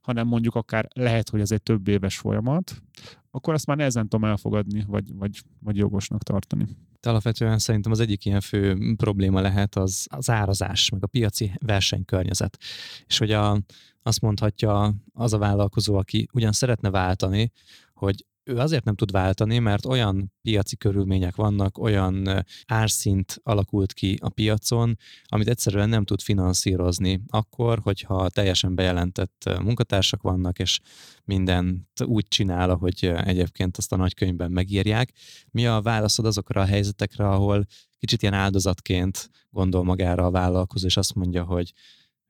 hanem 0.00 0.26
mondjuk 0.26 0.54
akár 0.54 0.88
lehet, 0.94 1.28
hogy 1.28 1.40
ez 1.40 1.50
egy 1.50 1.62
több 1.62 1.88
éves 1.88 2.16
folyamat, 2.18 2.82
akkor 3.30 3.54
azt 3.54 3.66
már 3.66 3.76
nehezen 3.76 4.08
tudom 4.08 4.24
elfogadni, 4.24 4.84
vagy, 4.86 5.14
vagy, 5.14 5.42
vagy 5.60 5.76
jogosnak 5.76 6.22
tartani. 6.22 6.66
De 7.00 7.10
alapvetően 7.10 7.58
szerintem 7.58 7.92
az 7.92 8.00
egyik 8.00 8.24
ilyen 8.24 8.40
fő 8.40 8.94
probléma 8.96 9.40
lehet 9.40 9.76
az, 9.76 10.06
az 10.10 10.30
árazás, 10.30 10.90
meg 10.90 11.02
a 11.02 11.06
piaci 11.06 11.52
versenykörnyezet. 11.60 12.58
És 13.06 13.18
hogy 13.18 13.30
a, 13.30 13.60
azt 14.02 14.20
mondhatja 14.20 14.94
az 15.12 15.32
a 15.32 15.38
vállalkozó, 15.38 15.96
aki 15.96 16.28
ugyan 16.32 16.52
szeretne 16.52 16.90
váltani, 16.90 17.52
hogy 17.94 18.24
ő 18.44 18.56
azért 18.56 18.84
nem 18.84 18.94
tud 18.94 19.10
váltani, 19.10 19.58
mert 19.58 19.86
olyan 19.86 20.32
piaci 20.42 20.76
körülmények 20.76 21.36
vannak, 21.36 21.78
olyan 21.78 22.44
árszint 22.66 23.40
alakult 23.42 23.92
ki 23.92 24.18
a 24.20 24.28
piacon, 24.28 24.98
amit 25.24 25.48
egyszerűen 25.48 25.88
nem 25.88 26.04
tud 26.04 26.20
finanszírozni 26.20 27.22
akkor, 27.28 27.78
hogyha 27.78 28.28
teljesen 28.28 28.74
bejelentett 28.74 29.50
munkatársak 29.62 30.22
vannak, 30.22 30.58
és 30.58 30.80
mindent 31.24 32.00
úgy 32.04 32.28
csinál, 32.28 32.70
ahogy 32.70 33.12
egyébként 33.24 33.76
azt 33.76 33.92
a 33.92 33.96
nagykönyvben 33.96 34.50
megírják. 34.50 35.12
Mi 35.50 35.66
a 35.66 35.80
válaszod 35.82 36.26
azokra 36.26 36.60
a 36.60 36.66
helyzetekre, 36.66 37.28
ahol 37.28 37.66
kicsit 37.98 38.22
ilyen 38.22 38.34
áldozatként 38.34 39.30
gondol 39.50 39.84
magára 39.84 40.26
a 40.26 40.30
vállalkozó, 40.30 40.86
és 40.86 40.96
azt 40.96 41.14
mondja, 41.14 41.44
hogy 41.44 41.72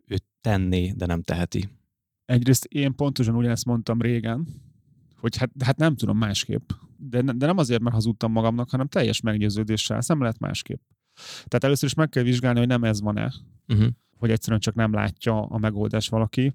ő 0.06 0.16
tenné, 0.40 0.92
de 0.96 1.06
nem 1.06 1.22
teheti? 1.22 1.68
Egyrészt 2.24 2.64
én 2.64 2.94
pontosan 2.94 3.36
ugyanezt 3.36 3.64
mondtam 3.64 4.00
régen, 4.00 4.46
hogy 5.24 5.36
hát, 5.36 5.50
hát 5.64 5.76
nem 5.76 5.96
tudom 5.96 6.18
másképp. 6.18 6.70
De, 6.96 7.20
de 7.20 7.46
nem 7.46 7.58
azért, 7.58 7.82
mert 7.82 7.94
hazudtam 7.94 8.32
magamnak, 8.32 8.70
hanem 8.70 8.86
teljes 8.86 9.20
meggyőződéssel. 9.20 9.96
Ezt 9.96 10.08
nem 10.08 10.20
lehet 10.20 10.38
másképp. 10.38 10.80
Tehát 11.36 11.64
először 11.64 11.88
is 11.88 11.94
meg 11.94 12.08
kell 12.08 12.22
vizsgálni, 12.22 12.58
hogy 12.58 12.68
nem 12.68 12.84
ez 12.84 13.00
van-e. 13.00 13.32
Uh-huh. 13.68 13.86
Hogy 14.18 14.30
egyszerűen 14.30 14.60
csak 14.60 14.74
nem 14.74 14.92
látja 14.92 15.42
a 15.42 15.58
megoldás 15.58 16.08
valaki. 16.08 16.52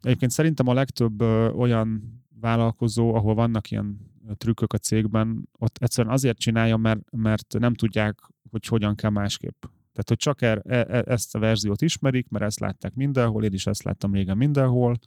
Egyébként 0.00 0.30
szerintem 0.30 0.68
a 0.68 0.72
legtöbb 0.72 1.20
ö, 1.20 1.50
olyan 1.50 2.02
vállalkozó, 2.40 3.14
ahol 3.14 3.34
vannak 3.34 3.70
ilyen 3.70 4.12
trükkök 4.36 4.72
a 4.72 4.78
cégben, 4.78 5.48
ott 5.58 5.78
egyszerűen 5.78 6.14
azért 6.14 6.38
csinálja, 6.38 6.76
mert, 6.76 7.00
mert 7.10 7.56
nem 7.58 7.74
tudják, 7.74 8.18
hogy 8.50 8.66
hogyan 8.66 8.94
kell 8.94 9.10
másképp. 9.10 9.64
Tehát, 9.64 10.08
hogy 10.08 10.16
csak 10.16 10.42
er, 10.42 10.62
e, 10.64 10.86
e, 10.88 11.02
ezt 11.06 11.34
a 11.34 11.38
verziót 11.38 11.82
ismerik, 11.82 12.28
mert 12.28 12.44
ezt 12.44 12.60
látták 12.60 12.94
mindenhol, 12.94 13.44
én 13.44 13.52
is 13.52 13.66
ezt 13.66 13.82
láttam 13.82 14.12
régen 14.12 14.36
mindenhol, 14.36 14.98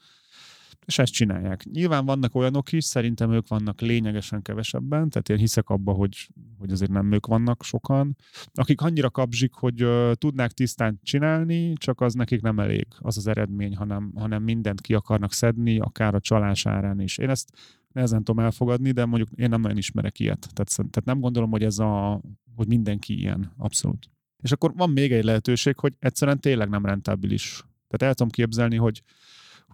és 0.88 1.00
ezt 1.00 1.14
csinálják. 1.14 1.64
Nyilván 1.64 2.06
vannak 2.06 2.36
olyanok 2.36 2.72
is, 2.72 2.84
szerintem 2.84 3.32
ők 3.32 3.48
vannak 3.48 3.82
lényegesen 3.82 4.42
kevesebben, 4.42 5.10
tehát 5.10 5.30
én 5.30 5.38
hiszek 5.38 5.70
abba, 5.70 5.92
hogy, 5.92 6.30
hogy 6.58 6.72
azért 6.72 6.92
nem 6.92 7.12
ők 7.12 7.26
vannak 7.26 7.64
sokan, 7.64 8.16
akik 8.54 8.82
annyira 8.82 9.10
kapzsik, 9.10 9.54
hogy 9.54 9.84
uh, 9.84 10.12
tudnák 10.14 10.52
tisztán 10.52 11.00
csinálni, 11.04 11.74
csak 11.74 12.02
az 12.02 12.14
nekik 12.14 12.42
nem 12.42 12.60
elég 12.60 12.88
az 13.00 13.18
az 13.18 13.28
eredmény, 13.28 13.76
hanem, 13.76 14.12
hanem 14.16 14.44
mindent 14.44 14.82
ki 14.82 14.94
akarnak 14.94 15.34
szedni, 15.34 15.80
akár 15.80 16.16
a 16.16 16.20
csalás 16.20 16.66
árán 16.66 17.00
is. 17.00 17.18
Én 17.18 17.30
ezt 17.30 17.50
nehezen 17.92 18.24
tudom 18.24 18.46
elfogadni, 18.46 18.92
de 18.92 19.06
mondjuk 19.06 19.30
én 19.36 19.50
nem 19.50 19.62
nagyon 19.62 19.78
ismerek 19.78 20.20
ilyet. 20.20 20.50
Tehát, 20.54 20.76
tehát 20.76 21.06
nem 21.06 21.20
gondolom, 21.20 21.50
hogy 21.50 21.64
ez 21.64 21.80
a, 21.80 22.22
hogy 22.56 22.68
mindenki 22.68 23.20
ilyen, 23.20 23.54
abszolút. 23.58 24.10
És 24.44 24.52
akkor 24.52 24.74
van 24.76 24.90
még 24.90 25.12
egy 25.12 25.24
lehetőség, 25.24 25.80
hogy 25.80 25.94
egyszerűen 26.00 26.40
tényleg 26.40 26.70
nem 26.70 26.86
rentábilis. 26.86 27.64
Tehát 27.88 28.02
el 28.02 28.14
tudom 28.14 28.32
képzelni, 28.32 28.76
hogy 28.76 29.02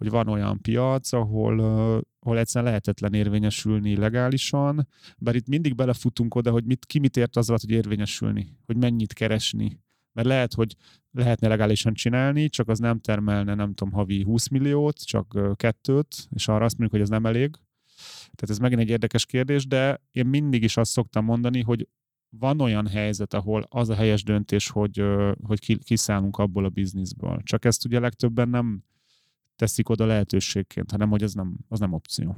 hogy 0.03 0.12
van 0.12 0.27
olyan 0.27 0.62
piac, 0.62 1.12
ahol, 1.13 1.60
ahol 2.19 2.39
egyszerűen 2.39 2.72
lehetetlen 2.72 3.13
érvényesülni 3.13 3.95
legálisan, 3.95 4.88
bár 5.17 5.36
itt 5.36 5.48
mindig 5.48 5.75
belefutunk 5.75 6.36
oda, 6.36 6.51
hogy 6.51 6.65
mit, 6.65 6.86
ki 6.86 7.00
mit 7.00 7.17
ért 7.17 7.36
az 7.36 7.48
hogy 7.48 7.69
érvényesülni, 7.69 8.57
hogy 8.65 8.77
mennyit 8.77 9.13
keresni. 9.13 9.79
Mert 10.13 10.27
lehet, 10.27 10.53
hogy 10.53 10.75
lehetne 11.12 11.48
legálisan 11.48 11.93
csinálni, 11.93 12.50
csak 12.50 12.69
az 12.69 12.79
nem 12.79 13.00
termelne, 13.00 13.53
nem 13.55 13.74
tudom, 13.74 13.93
havi 13.93 14.24
20 14.24 14.48
milliót, 14.48 15.05
csak 15.05 15.55
kettőt, 15.55 16.27
és 16.29 16.48
arra 16.48 16.65
azt 16.65 16.77
mondjuk, 16.77 16.91
hogy 16.91 17.01
ez 17.01 17.19
nem 17.19 17.25
elég. 17.25 17.55
Tehát 18.22 18.50
ez 18.50 18.57
megint 18.57 18.81
egy 18.81 18.89
érdekes 18.89 19.25
kérdés, 19.25 19.67
de 19.67 20.01
én 20.12 20.25
mindig 20.25 20.63
is 20.63 20.77
azt 20.77 20.91
szoktam 20.91 21.25
mondani, 21.25 21.62
hogy 21.62 21.88
van 22.29 22.62
olyan 22.62 22.88
helyzet, 22.88 23.33
ahol 23.33 23.65
az 23.69 23.89
a 23.89 23.95
helyes 23.95 24.24
döntés, 24.24 24.69
hogy, 24.69 25.03
hogy 25.43 25.83
kiszállunk 25.83 26.38
abból 26.38 26.65
a 26.65 26.69
bizniszből. 26.69 27.41
Csak 27.43 27.65
ezt 27.65 27.86
ugye 27.86 28.00
legtöbben 28.00 28.50
nem, 28.50 28.83
teszik 29.63 29.89
oda 29.89 30.05
lehetőségként, 30.05 30.91
hanem 30.91 31.10
hogy 31.10 31.24
ez 31.24 31.34
nem, 31.34 31.58
az 31.67 31.79
nem 31.79 31.93
opció. 31.93 32.29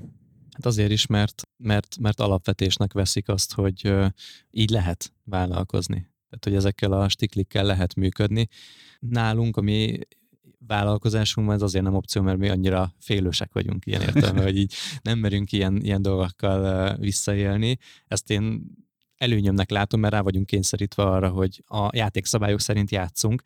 Hát 0.51 0.65
azért 0.65 0.91
is, 0.91 1.05
mert, 1.05 1.41
mert, 1.57 1.97
mert 1.99 2.19
alapvetésnek 2.19 2.93
veszik 2.93 3.29
azt, 3.29 3.53
hogy 3.53 3.93
így 4.51 4.69
lehet 4.69 5.13
vállalkozni. 5.23 5.95
Tehát, 6.29 6.43
hogy 6.43 6.55
ezekkel 6.55 6.91
a 6.91 7.09
stiklikkel 7.09 7.63
lehet 7.63 7.95
működni. 7.95 8.47
Nálunk, 8.99 9.57
ami 9.57 9.99
vállalkozásunkban 10.67 11.55
ez 11.55 11.61
azért 11.61 11.83
nem 11.83 11.93
opció, 11.93 12.21
mert 12.21 12.37
mi 12.37 12.49
annyira 12.49 12.93
félősek 12.99 13.53
vagyunk 13.53 13.85
ilyen 13.85 14.01
értelme, 14.01 14.43
hogy 14.43 14.57
így 14.57 14.73
nem 15.01 15.19
merünk 15.19 15.51
ilyen, 15.51 15.81
ilyen 15.81 16.01
dolgokkal 16.01 16.95
visszaélni. 16.97 17.77
Ezt 18.07 18.29
én 18.29 18.63
előnyömnek 19.15 19.69
látom, 19.69 19.99
mert 19.99 20.13
rá 20.13 20.21
vagyunk 20.21 20.45
kényszerítve 20.45 21.03
arra, 21.03 21.29
hogy 21.29 21.63
a 21.67 21.89
játékszabályok 21.95 22.59
szerint 22.59 22.91
játszunk, 22.91 23.41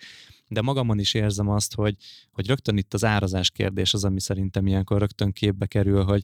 de 0.50 0.62
magamon 0.62 1.00
is 1.00 1.14
érzem 1.14 1.50
azt, 1.50 1.76
hogy, 1.76 1.96
hogy 2.32 2.48
rögtön 2.48 2.78
itt 2.78 2.94
az 2.94 3.06
árazás 3.06 3.52
kérdés 3.52 3.94
az, 3.94 4.04
ami 4.04 4.20
szerintem 4.20 4.68
ilyenkor 4.68 5.00
rögtön 5.00 5.32
képbe 5.32 5.66
kerül, 5.66 6.04
hogy 6.04 6.24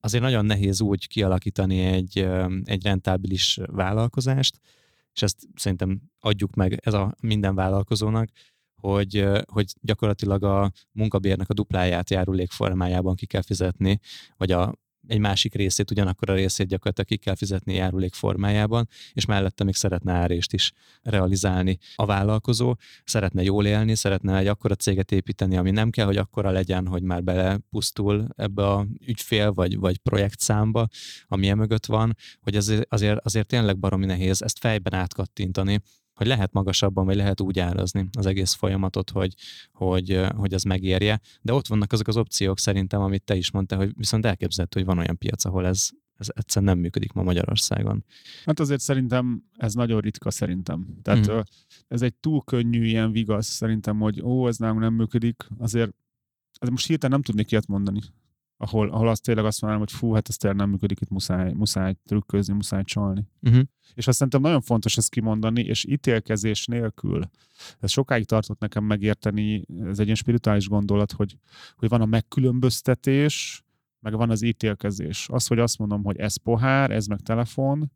azért 0.00 0.22
nagyon 0.22 0.44
nehéz 0.44 0.80
úgy 0.80 1.08
kialakítani 1.08 1.78
egy, 1.78 2.28
egy 2.64 2.82
rentábilis 2.82 3.58
vállalkozást, 3.66 4.60
és 5.14 5.22
ezt 5.22 5.48
szerintem 5.54 6.00
adjuk 6.20 6.54
meg 6.54 6.80
ez 6.82 6.94
a 6.94 7.14
minden 7.20 7.54
vállalkozónak, 7.54 8.30
hogy, 8.80 9.26
hogy 9.44 9.72
gyakorlatilag 9.80 10.42
a 10.42 10.72
munkabérnek 10.92 11.48
a 11.48 11.54
dupláját 11.54 12.10
járulék 12.10 12.50
formájában 12.50 13.14
ki 13.14 13.26
kell 13.26 13.42
fizetni, 13.42 14.00
vagy 14.36 14.52
a 14.52 14.74
egy 15.08 15.18
másik 15.18 15.54
részét, 15.54 15.90
ugyanakkor 15.90 16.30
a 16.30 16.34
részét 16.34 16.66
gyakorlatilag 16.66 17.08
ki 17.08 17.16
kell 17.16 17.34
fizetni 17.34 17.74
járulék 17.74 18.14
formájában, 18.14 18.88
és 19.12 19.24
mellette 19.24 19.64
még 19.64 19.74
szeretne 19.74 20.12
árést 20.12 20.52
is 20.52 20.72
realizálni 21.02 21.78
a 21.96 22.06
vállalkozó, 22.06 22.76
szeretne 23.04 23.42
jól 23.42 23.66
élni, 23.66 23.94
szeretne 23.94 24.36
egy 24.36 24.46
akkora 24.46 24.74
céget 24.74 25.12
építeni, 25.12 25.56
ami 25.56 25.70
nem 25.70 25.90
kell, 25.90 26.06
hogy 26.06 26.16
akkora 26.16 26.50
legyen, 26.50 26.86
hogy 26.86 27.02
már 27.02 27.22
belepusztul 27.22 28.28
ebbe 28.36 28.66
a 28.66 28.86
ügyfél 29.06 29.52
vagy, 29.52 29.78
vagy 29.78 29.98
projektszámba, 29.98 30.88
ami 31.26 31.48
emögött 31.48 31.86
van, 31.86 32.16
hogy 32.40 32.56
azért, 32.56 32.92
azért, 32.92 33.24
azért 33.24 33.46
tényleg 33.46 33.78
baromi 33.78 34.06
nehéz 34.06 34.42
ezt 34.42 34.58
fejben 34.58 34.94
átkattintani, 34.94 35.80
hogy 36.18 36.26
lehet 36.26 36.52
magasabban, 36.52 37.04
vagy 37.04 37.16
lehet 37.16 37.40
úgy 37.40 37.58
árazni 37.58 38.08
az 38.12 38.26
egész 38.26 38.52
folyamatot, 38.52 39.10
hogy, 39.10 39.34
hogy, 39.72 40.20
hogy 40.36 40.54
az 40.54 40.62
megérje. 40.62 41.20
De 41.42 41.52
ott 41.52 41.66
vannak 41.66 41.92
azok 41.92 42.08
az 42.08 42.16
opciók 42.16 42.58
szerintem, 42.58 43.00
amit 43.00 43.22
te 43.22 43.34
is 43.34 43.50
mondtál, 43.50 43.78
hogy 43.78 43.92
viszont 43.96 44.26
elképzelhető, 44.26 44.80
hogy 44.80 44.88
van 44.88 44.98
olyan 44.98 45.18
piac, 45.18 45.44
ahol 45.44 45.66
ez, 45.66 45.88
ez 46.16 46.26
egyszerűen 46.34 46.72
nem 46.72 46.82
működik 46.82 47.12
ma 47.12 47.22
Magyarországon. 47.22 48.04
Hát 48.44 48.60
azért 48.60 48.80
szerintem 48.80 49.42
ez 49.56 49.74
nagyon 49.74 50.00
ritka 50.00 50.30
szerintem. 50.30 50.86
Tehát 51.02 51.32
mm. 51.32 51.38
ez 51.88 52.02
egy 52.02 52.14
túl 52.14 52.42
könnyű 52.44 52.84
ilyen 52.84 53.12
vigasz 53.12 53.46
szerintem, 53.46 53.98
hogy 53.98 54.20
ó, 54.22 54.48
ez 54.48 54.56
nálunk 54.56 54.80
nem 54.80 54.94
működik. 54.94 55.46
Azért, 55.58 55.94
azért 56.52 56.70
most 56.70 56.86
hirtelen 56.86 57.14
nem 57.14 57.22
tudnék 57.22 57.50
ilyet 57.50 57.66
mondani 57.66 58.00
ahol, 58.60 58.90
ahol 58.90 59.08
azt 59.08 59.22
tényleg 59.22 59.44
azt 59.44 59.60
mondanám, 59.60 59.86
hogy 59.86 59.98
fú, 59.98 60.12
hát 60.12 60.28
ez 60.28 60.36
tényleg 60.36 60.58
nem 60.58 60.70
működik, 60.70 61.00
itt 61.00 61.08
muszáj, 61.08 61.52
muszáj 61.52 61.94
trükközni, 62.04 62.54
muszáj 62.54 62.84
csalni. 62.84 63.28
Uh-huh. 63.42 63.62
És 63.94 64.06
azt 64.06 64.16
szerintem 64.16 64.40
nagyon 64.40 64.60
fontos 64.60 64.96
ezt 64.96 65.10
kimondani, 65.10 65.60
és 65.60 65.84
ítélkezés 65.84 66.66
nélkül, 66.66 67.30
ez 67.80 67.90
sokáig 67.90 68.24
tartott 68.24 68.58
nekem 68.58 68.84
megérteni, 68.84 69.64
ez 69.84 69.98
egy 69.98 70.04
ilyen 70.04 70.16
spirituális 70.16 70.68
gondolat, 70.68 71.12
hogy, 71.12 71.36
hogy 71.76 71.88
van 71.88 72.00
a 72.00 72.06
megkülönböztetés, 72.06 73.62
meg 74.00 74.16
van 74.16 74.30
az 74.30 74.42
ítélkezés. 74.42 75.28
Az, 75.32 75.46
hogy 75.46 75.58
azt 75.58 75.78
mondom, 75.78 76.04
hogy 76.04 76.16
ez 76.16 76.36
pohár, 76.36 76.90
ez 76.90 77.06
meg 77.06 77.20
telefon, 77.20 77.92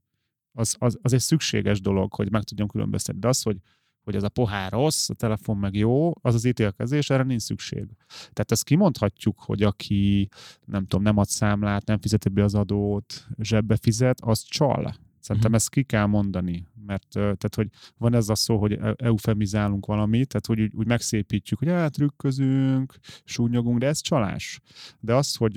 az, 0.53 0.77
az, 0.79 0.99
az 1.03 1.13
egy 1.13 1.21
szükséges 1.21 1.81
dolog, 1.81 2.15
hogy 2.15 2.31
meg 2.31 2.43
tudjam 2.43 2.69
különböztetni. 2.69 3.21
De 3.21 3.29
az, 3.29 3.43
hogy 3.43 3.57
hogy 4.05 4.15
ez 4.15 4.23
a 4.23 4.29
pohár 4.29 4.73
rossz, 4.73 5.09
a 5.11 5.15
telefon 5.15 5.57
meg 5.57 5.75
jó, 5.75 6.13
az 6.21 6.35
az 6.35 6.45
ítélkezés, 6.45 7.11
erre 7.11 7.23
nincs 7.23 7.43
szükség. 7.43 7.87
Tehát 8.09 8.53
ezt 8.53 8.65
kimondhatjuk, 8.65 9.41
hogy 9.41 9.63
aki 9.63 10.29
nem 10.65 10.87
tudom, 10.87 11.05
nem 11.05 11.17
ad 11.17 11.29
számlát, 11.29 11.87
nem 11.87 12.01
fizeti 12.01 12.29
be 12.29 12.45
az 12.45 12.55
adót, 12.55 13.27
zsebbe 13.39 13.77
fizet, 13.77 14.21
az 14.21 14.43
csal. 14.43 14.95
Szerintem 15.23 15.53
uh-huh. 15.53 15.55
ezt 15.55 15.71
ki 15.71 15.83
kell 15.83 16.07
mondani, 16.07 16.67
mert 16.87 17.09
tehát, 17.09 17.55
hogy 17.55 17.69
van 17.99 18.15
ez 18.15 18.29
a 18.29 18.35
szó, 18.35 18.59
hogy 18.59 18.73
e-, 18.73 18.95
eufemizálunk 18.99 19.87
valamit, 19.87 20.29
tehát 20.29 20.47
hogy 20.47 20.61
úgy, 20.61 20.75
úgy 20.75 20.87
megszépítjük, 20.87 21.59
hogy 21.59 21.69
hát 21.69 21.93
trükközünk, 21.93 22.95
súnyogunk, 23.25 23.79
de 23.79 23.87
ez 23.87 24.01
csalás. 24.01 24.61
De 25.01 25.15
az, 25.15 25.35
hogy 25.35 25.57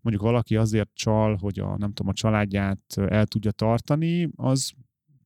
mondjuk 0.00 0.24
valaki 0.24 0.56
azért 0.56 0.90
csal, 0.94 1.36
hogy 1.36 1.58
a, 1.58 1.76
nem 1.76 1.92
tudom, 1.92 2.08
a 2.08 2.12
családját 2.12 2.80
el 3.08 3.26
tudja 3.26 3.50
tartani, 3.50 4.28
az 4.36 4.72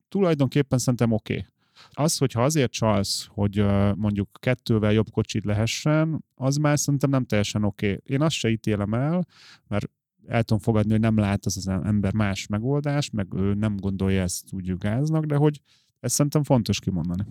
tulajdonképpen 0.09 0.79
szerintem 0.79 1.11
oké. 1.11 1.33
Okay. 1.33 1.45
Az, 1.89 2.17
hogyha 2.17 2.43
azért 2.43 2.71
csalsz, 2.71 3.27
hogy 3.29 3.65
mondjuk 3.95 4.29
kettővel 4.39 4.91
jobb 4.93 5.09
kocsit 5.11 5.43
lehessen, 5.43 6.25
az 6.35 6.55
már 6.55 6.79
szerintem 6.79 7.09
nem 7.09 7.25
teljesen 7.25 7.63
oké. 7.63 7.85
Okay. 7.85 7.99
Én 8.05 8.21
azt 8.21 8.35
se 8.35 8.49
ítélem 8.49 8.93
el, 8.93 9.25
mert 9.67 9.89
el 10.27 10.43
tudom 10.43 10.63
fogadni, 10.63 10.91
hogy 10.91 10.99
nem 10.99 11.17
lát 11.17 11.45
az 11.45 11.57
az 11.57 11.67
ember 11.67 12.13
más 12.13 12.47
megoldást, 12.47 13.13
meg 13.13 13.33
ő 13.33 13.53
nem 13.53 13.75
gondolja 13.77 14.21
ezt 14.21 14.53
úgy 14.53 14.77
gáznak, 14.77 15.25
de 15.25 15.35
hogy 15.35 15.61
ezt 15.99 16.15
szerintem 16.15 16.43
fontos 16.43 16.79
kimondani. 16.79 17.25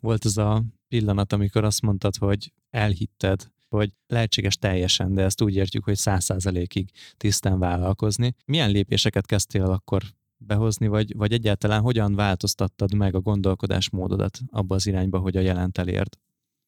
Volt 0.00 0.24
ez 0.24 0.36
a 0.36 0.64
pillanat, 0.88 1.32
amikor 1.32 1.64
azt 1.64 1.82
mondtad, 1.82 2.16
hogy 2.16 2.52
elhitted, 2.70 3.50
hogy 3.68 3.92
lehetséges 4.06 4.56
teljesen, 4.56 5.14
de 5.14 5.22
ezt 5.22 5.42
úgy 5.42 5.54
értjük, 5.54 5.84
hogy 5.84 5.96
száz 5.96 6.24
százalékig 6.24 6.90
tisztán 7.16 7.58
vállalkozni. 7.58 8.34
Milyen 8.44 8.70
lépéseket 8.70 9.26
kezdtél 9.26 9.64
akkor 9.64 10.02
behozni, 10.38 10.86
vagy, 10.86 11.16
vagy 11.16 11.32
egyáltalán 11.32 11.80
hogyan 11.80 12.14
változtattad 12.14 12.94
meg 12.94 13.14
a 13.14 13.20
gondolkodásmódodat 13.20 14.38
abba 14.50 14.74
az 14.74 14.86
irányba, 14.86 15.18
hogy 15.18 15.36
a 15.36 15.40
jelent 15.40 15.78
elérd? 15.78 16.18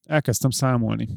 Elkezdtem 0.03 0.49
számolni. 0.49 1.07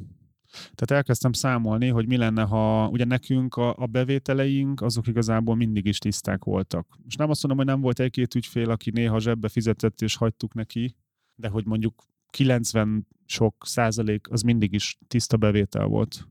Tehát 0.52 0.90
elkezdtem 0.90 1.32
számolni, 1.32 1.88
hogy 1.88 2.06
mi 2.06 2.16
lenne, 2.16 2.42
ha 2.42 2.88
ugye 2.88 3.04
nekünk 3.04 3.54
a, 3.56 3.74
a 3.76 3.86
bevételeink 3.86 4.80
azok 4.80 5.06
igazából 5.06 5.56
mindig 5.56 5.86
is 5.86 5.98
tiszták 5.98 6.44
voltak. 6.44 6.86
Most 7.04 7.18
nem 7.18 7.30
azt 7.30 7.42
mondom, 7.42 7.64
hogy 7.64 7.74
nem 7.74 7.82
volt 7.82 8.00
egy-két 8.00 8.34
ügyfél, 8.34 8.70
aki 8.70 8.90
néha 8.90 9.18
zsebbe 9.18 9.48
fizetett 9.48 10.00
és 10.00 10.16
hagytuk 10.16 10.54
neki, 10.54 10.96
de 11.34 11.48
hogy 11.48 11.66
mondjuk 11.66 12.02
90 12.30 13.06
sok 13.24 13.66
százalék 13.66 14.30
az 14.30 14.42
mindig 14.42 14.72
is 14.72 14.98
tiszta 15.06 15.36
bevétel 15.36 15.86
volt. 15.86 16.28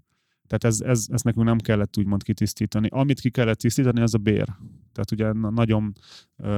Tehát 0.51 0.63
ez, 0.75 0.81
ez, 0.81 1.05
ez 1.11 1.21
nekünk 1.21 1.45
nem 1.45 1.57
kellett 1.57 1.97
úgymond 1.97 2.23
kitisztítani. 2.23 2.87
Amit 2.91 3.19
ki 3.19 3.29
kellett 3.29 3.57
tisztítani, 3.57 4.01
az 4.01 4.13
a 4.13 4.17
bér. 4.17 4.45
Tehát 4.91 5.11
ugye 5.11 5.31
nagyon 5.31 5.93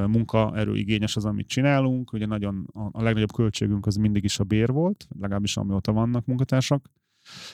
munkaerőigényes 0.07 1.15
az, 1.15 1.25
amit 1.25 1.47
csinálunk, 1.47 2.13
ugye 2.13 2.25
nagyon 2.25 2.67
a, 2.73 2.79
a 2.91 3.01
legnagyobb 3.01 3.31
költségünk 3.31 3.85
az 3.85 3.95
mindig 3.95 4.23
is 4.23 4.39
a 4.39 4.43
bér 4.43 4.71
volt, 4.71 5.07
legalábbis 5.19 5.57
amióta 5.57 5.91
vannak 5.91 6.25
munkatársak. 6.25 6.89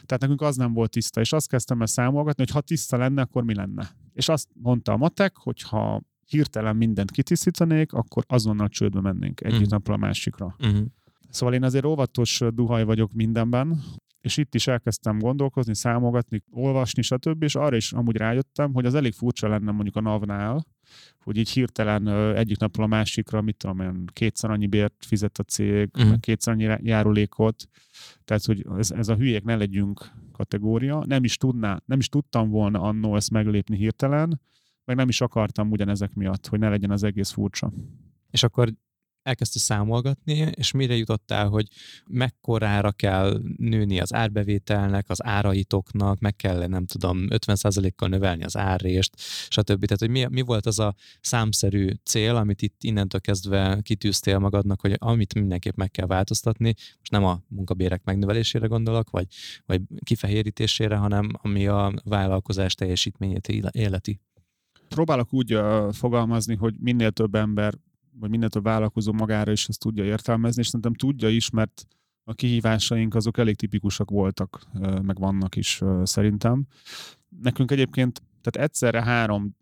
Tehát 0.05 0.21
nekünk 0.21 0.41
az 0.41 0.55
nem 0.55 0.73
volt 0.73 0.91
tiszta, 0.91 1.21
és 1.21 1.33
azt 1.33 1.47
kezdtem 1.47 1.81
el 1.81 1.87
számolgatni, 1.87 2.43
hogy 2.43 2.53
ha 2.53 2.61
tiszta 2.61 2.97
lenne, 2.97 3.21
akkor 3.21 3.43
mi 3.43 3.55
lenne. 3.55 3.89
És 4.13 4.29
azt 4.29 4.47
mondta 4.53 4.91
a 4.91 4.97
matek, 4.97 5.37
hogy 5.37 5.61
ha 5.61 6.01
hirtelen 6.25 6.75
mindent 6.75 7.11
kitisztítanék, 7.11 7.93
akkor 7.93 8.23
azonnal 8.27 8.67
csődbe 8.67 9.01
mennénk 9.01 9.41
egyik 9.41 9.55
uh-huh. 9.55 9.71
napra 9.71 9.93
a 9.93 9.97
másikra. 9.97 10.55
Uh-huh. 10.59 10.85
Szóval 11.29 11.55
én 11.55 11.63
azért 11.63 11.85
óvatos 11.85 12.41
duhaj 12.53 12.83
vagyok 12.83 13.13
mindenben, 13.13 13.83
és 14.21 14.37
itt 14.37 14.55
is 14.55 14.67
elkezdtem 14.67 15.19
gondolkozni, 15.19 15.75
számolgatni, 15.75 16.43
olvasni, 16.51 17.01
stb. 17.01 17.43
És 17.43 17.55
arra 17.55 17.75
is 17.75 17.93
amúgy 17.93 18.15
rájöttem, 18.15 18.73
hogy 18.73 18.85
az 18.85 18.95
elég 18.95 19.13
furcsa 19.13 19.47
lenne 19.47 19.71
mondjuk 19.71 19.95
a 19.95 20.01
NAV-nál, 20.01 20.65
hogy 21.23 21.37
így 21.37 21.49
hirtelen 21.49 22.07
egyik 22.35 22.57
napról 22.57 22.85
a 22.85 22.89
másikra, 22.89 23.41
mit 23.41 23.57
tudom 23.57 23.79
én, 23.79 24.05
kétszer 24.13 24.49
annyi 24.49 24.67
bért 24.67 25.05
fizet 25.05 25.37
a 25.37 25.43
cég, 25.43 25.89
uh-huh. 25.97 26.19
kétszer 26.19 26.53
annyi 26.53 26.77
járulékot, 26.81 27.67
tehát 28.25 28.45
hogy 28.45 28.65
ez, 28.77 28.91
ez 28.91 29.07
a 29.07 29.15
hülyék 29.15 29.43
ne 29.43 29.55
legyünk 29.55 30.11
kategória. 30.31 31.03
Nem 31.07 31.23
is, 31.23 31.37
tudná, 31.37 31.81
nem 31.85 31.99
is 31.99 32.09
tudtam 32.09 32.49
volna 32.49 32.81
annó 32.81 33.15
ezt 33.15 33.31
meglépni 33.31 33.77
hirtelen, 33.77 34.41
meg 34.85 34.95
nem 34.95 35.09
is 35.09 35.21
akartam 35.21 35.71
ugyanezek 35.71 36.13
miatt, 36.13 36.47
hogy 36.47 36.59
ne 36.59 36.69
legyen 36.69 36.91
az 36.91 37.03
egész 37.03 37.31
furcsa. 37.31 37.71
És 38.29 38.43
akkor 38.43 38.73
elkezdte 39.23 39.59
számolgatni, 39.59 40.33
és 40.33 40.71
mire 40.71 40.95
jutottál, 40.95 41.47
hogy 41.47 41.67
mekkorára 42.07 42.91
kell 42.91 43.41
nőni 43.57 43.99
az 43.99 44.13
árbevételnek, 44.13 45.09
az 45.09 45.23
áraitoknak, 45.23 46.19
meg 46.19 46.35
kell, 46.35 46.67
nem 46.67 46.85
tudom, 46.85 47.25
50%-kal 47.29 48.09
növelni 48.09 48.43
az 48.43 48.57
árrést, 48.57 49.13
stb. 49.47 49.85
Tehát, 49.85 49.99
hogy 49.99 50.09
mi, 50.09 50.25
mi 50.29 50.41
volt 50.41 50.65
az 50.65 50.79
a 50.79 50.95
számszerű 51.21 51.89
cél, 52.03 52.35
amit 52.35 52.61
itt 52.61 52.83
innentől 52.83 53.21
kezdve 53.21 53.79
kitűztél 53.81 54.39
magadnak, 54.39 54.81
hogy 54.81 54.95
amit 54.97 55.33
mindenképp 55.33 55.75
meg 55.75 55.91
kell 55.91 56.07
változtatni, 56.07 56.73
most 56.77 57.11
nem 57.11 57.23
a 57.23 57.41
munkabérek 57.47 58.03
megnövelésére 58.03 58.67
gondolok, 58.67 59.09
vagy, 59.09 59.27
vagy 59.65 59.81
kifehérítésére, 60.03 60.95
hanem 60.95 61.29
ami 61.41 61.67
a 61.67 61.93
vállalkozás 62.03 62.75
teljesítményét 62.75 63.47
életi 63.71 64.19
próbálok 64.89 65.33
úgy 65.33 65.59
fogalmazni, 65.91 66.55
hogy 66.55 66.75
minél 66.79 67.11
több 67.11 67.35
ember 67.35 67.73
vagy 68.19 68.29
minél 68.29 68.49
több 68.49 68.63
vállalkozó 68.63 69.13
magára 69.13 69.51
is 69.51 69.67
ezt 69.67 69.79
tudja 69.79 70.03
értelmezni, 70.03 70.61
és 70.61 70.65
szerintem 70.65 70.93
tudja 70.93 71.29
is, 71.29 71.49
mert 71.49 71.85
a 72.23 72.33
kihívásaink 72.33 73.15
azok 73.15 73.37
elég 73.37 73.55
tipikusak 73.55 74.09
voltak, 74.09 74.67
meg 75.01 75.19
vannak 75.19 75.55
is 75.55 75.81
szerintem. 76.03 76.65
Nekünk 77.41 77.71
egyébként, 77.71 78.21
tehát 78.41 78.69
egyszerre 78.69 79.03
három 79.03 79.55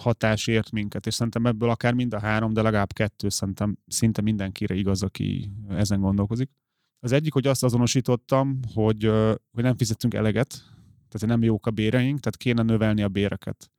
hatás 0.00 0.46
ért 0.46 0.70
minket, 0.70 1.06
és 1.06 1.14
szerintem 1.14 1.46
ebből 1.46 1.70
akár 1.70 1.94
mind 1.94 2.14
a 2.14 2.20
három, 2.20 2.52
de 2.52 2.62
legalább 2.62 2.92
kettő 2.92 3.28
szerintem 3.28 3.78
szinte 3.86 4.22
mindenkire 4.22 4.74
igaz, 4.74 5.02
aki 5.02 5.50
ezen 5.68 6.00
gondolkozik. 6.00 6.50
Az 7.00 7.12
egyik, 7.12 7.32
hogy 7.32 7.46
azt 7.46 7.64
azonosítottam, 7.64 8.60
hogy, 8.74 9.04
hogy 9.52 9.62
nem 9.62 9.76
fizetünk 9.76 10.14
eleget, 10.14 10.48
tehát 11.08 11.26
nem 11.26 11.42
jók 11.42 11.66
a 11.66 11.70
béreink, 11.70 12.20
tehát 12.20 12.36
kéne 12.36 12.62
növelni 12.62 13.02
a 13.02 13.08
béreket 13.08 13.70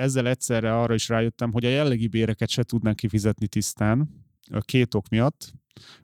ezzel 0.00 0.28
egyszerre 0.28 0.78
arra 0.78 0.94
is 0.94 1.08
rájöttem, 1.08 1.52
hogy 1.52 1.64
a 1.64 1.68
jellegi 1.68 2.08
béreket 2.08 2.48
se 2.48 2.62
tudnánk 2.62 2.96
kifizetni 2.96 3.46
tisztán, 3.46 4.08
két 4.60 4.94
ok 4.94 5.08
miatt. 5.08 5.52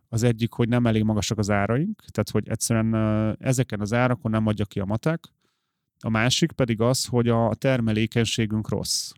Az 0.08 0.22
egyik, 0.22 0.52
hogy 0.52 0.68
nem 0.68 0.86
elég 0.86 1.02
magasak 1.02 1.38
az 1.38 1.50
áraink, 1.50 2.04
tehát 2.10 2.30
hogy 2.30 2.48
egyszerűen 2.48 2.94
ezeken 3.40 3.80
az 3.80 3.92
árakon 3.92 4.30
nem 4.30 4.46
adja 4.46 4.64
ki 4.64 4.80
a 4.80 4.84
matek. 4.84 5.24
A 6.00 6.08
másik 6.08 6.52
pedig 6.52 6.80
az, 6.80 7.04
hogy 7.04 7.28
a 7.28 7.54
termelékenységünk 7.54 8.68
rossz. 8.68 9.12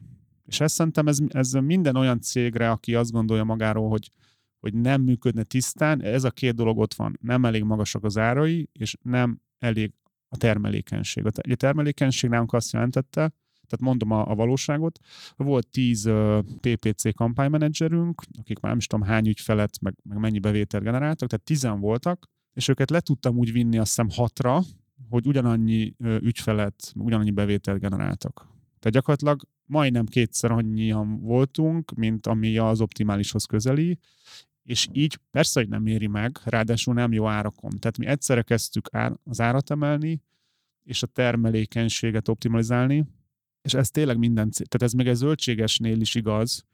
És 0.44 0.60
ezt 0.60 0.74
szerintem 0.74 1.08
ez, 1.08 1.18
ez 1.28 1.52
minden 1.52 1.96
olyan 1.96 2.20
cégre, 2.20 2.70
aki 2.70 2.94
azt 2.94 3.12
gondolja 3.12 3.44
magáról, 3.44 3.88
hogy, 3.88 4.10
hogy 4.60 4.74
nem 4.74 5.02
működne 5.02 5.42
tisztán, 5.42 6.02
ez 6.02 6.24
a 6.24 6.30
két 6.30 6.54
dolog 6.54 6.78
ott 6.78 6.94
van. 6.94 7.18
Nem 7.20 7.44
elég 7.44 7.62
magasak 7.62 8.04
az 8.04 8.18
árai, 8.18 8.68
és 8.72 8.96
nem 9.02 9.40
elég 9.58 9.92
a 10.28 10.36
termelékenység. 10.36 11.26
A 11.26 11.54
termelékenység 11.54 12.30
nálunk 12.30 12.52
azt 12.52 12.72
jelentette, 12.72 13.32
tehát 13.68 13.84
mondom 13.84 14.10
a, 14.10 14.30
a 14.30 14.34
valóságot. 14.34 14.98
Volt 15.36 15.68
tíz 15.68 16.06
uh, 16.06 16.38
PPC 16.60 17.14
kampánymenedzserünk, 17.14 18.22
akik 18.38 18.60
már 18.60 18.70
nem 18.70 18.78
is 18.78 18.86
tudom 18.86 19.06
hány 19.06 19.28
ügyfelet, 19.28 19.80
meg, 19.80 19.94
meg 20.02 20.18
mennyi 20.18 20.38
bevételt 20.38 20.84
generáltak, 20.84 21.28
tehát 21.28 21.44
tizen 21.44 21.80
voltak, 21.80 22.26
és 22.52 22.68
őket 22.68 22.90
le 22.90 23.00
tudtam 23.00 23.36
úgy 23.36 23.52
vinni 23.52 23.78
azt 23.78 23.88
hiszem 23.88 24.08
hatra, 24.10 24.62
hogy 25.10 25.26
ugyanannyi 25.26 25.94
ügyfelet, 25.98 26.92
ugyanannyi 26.94 27.30
bevételt 27.30 27.80
generáltak. 27.80 28.34
Tehát 28.78 28.90
gyakorlatilag 28.90 29.42
majdnem 29.64 30.06
kétszer 30.06 30.50
annyian 30.50 31.20
voltunk, 31.20 31.92
mint 31.94 32.26
ami 32.26 32.58
az 32.58 32.80
optimálishoz 32.80 33.44
közeli, 33.44 33.98
és 34.62 34.88
így 34.92 35.18
persze, 35.30 35.60
hogy 35.60 35.68
nem 35.68 35.86
éri 35.86 36.06
meg, 36.06 36.38
ráadásul 36.44 36.94
nem 36.94 37.12
jó 37.12 37.26
árakon. 37.26 37.70
Tehát 37.78 37.98
mi 37.98 38.06
egyszerre 38.06 38.42
kezdtük 38.42 38.88
az 39.24 39.40
árat 39.40 39.70
emelni, 39.70 40.22
és 40.82 41.02
a 41.02 41.06
termelékenységet 41.06 42.28
optimalizálni, 42.28 43.04
és 43.62 43.74
ez 43.74 43.90
tényleg 43.90 44.18
minden, 44.18 44.50
tehát 44.50 44.82
ez 44.82 44.92
még 44.92 45.06
egy 45.06 45.14
zöldségesnél 45.14 46.00
is 46.00 46.14
igaz, 46.14 46.66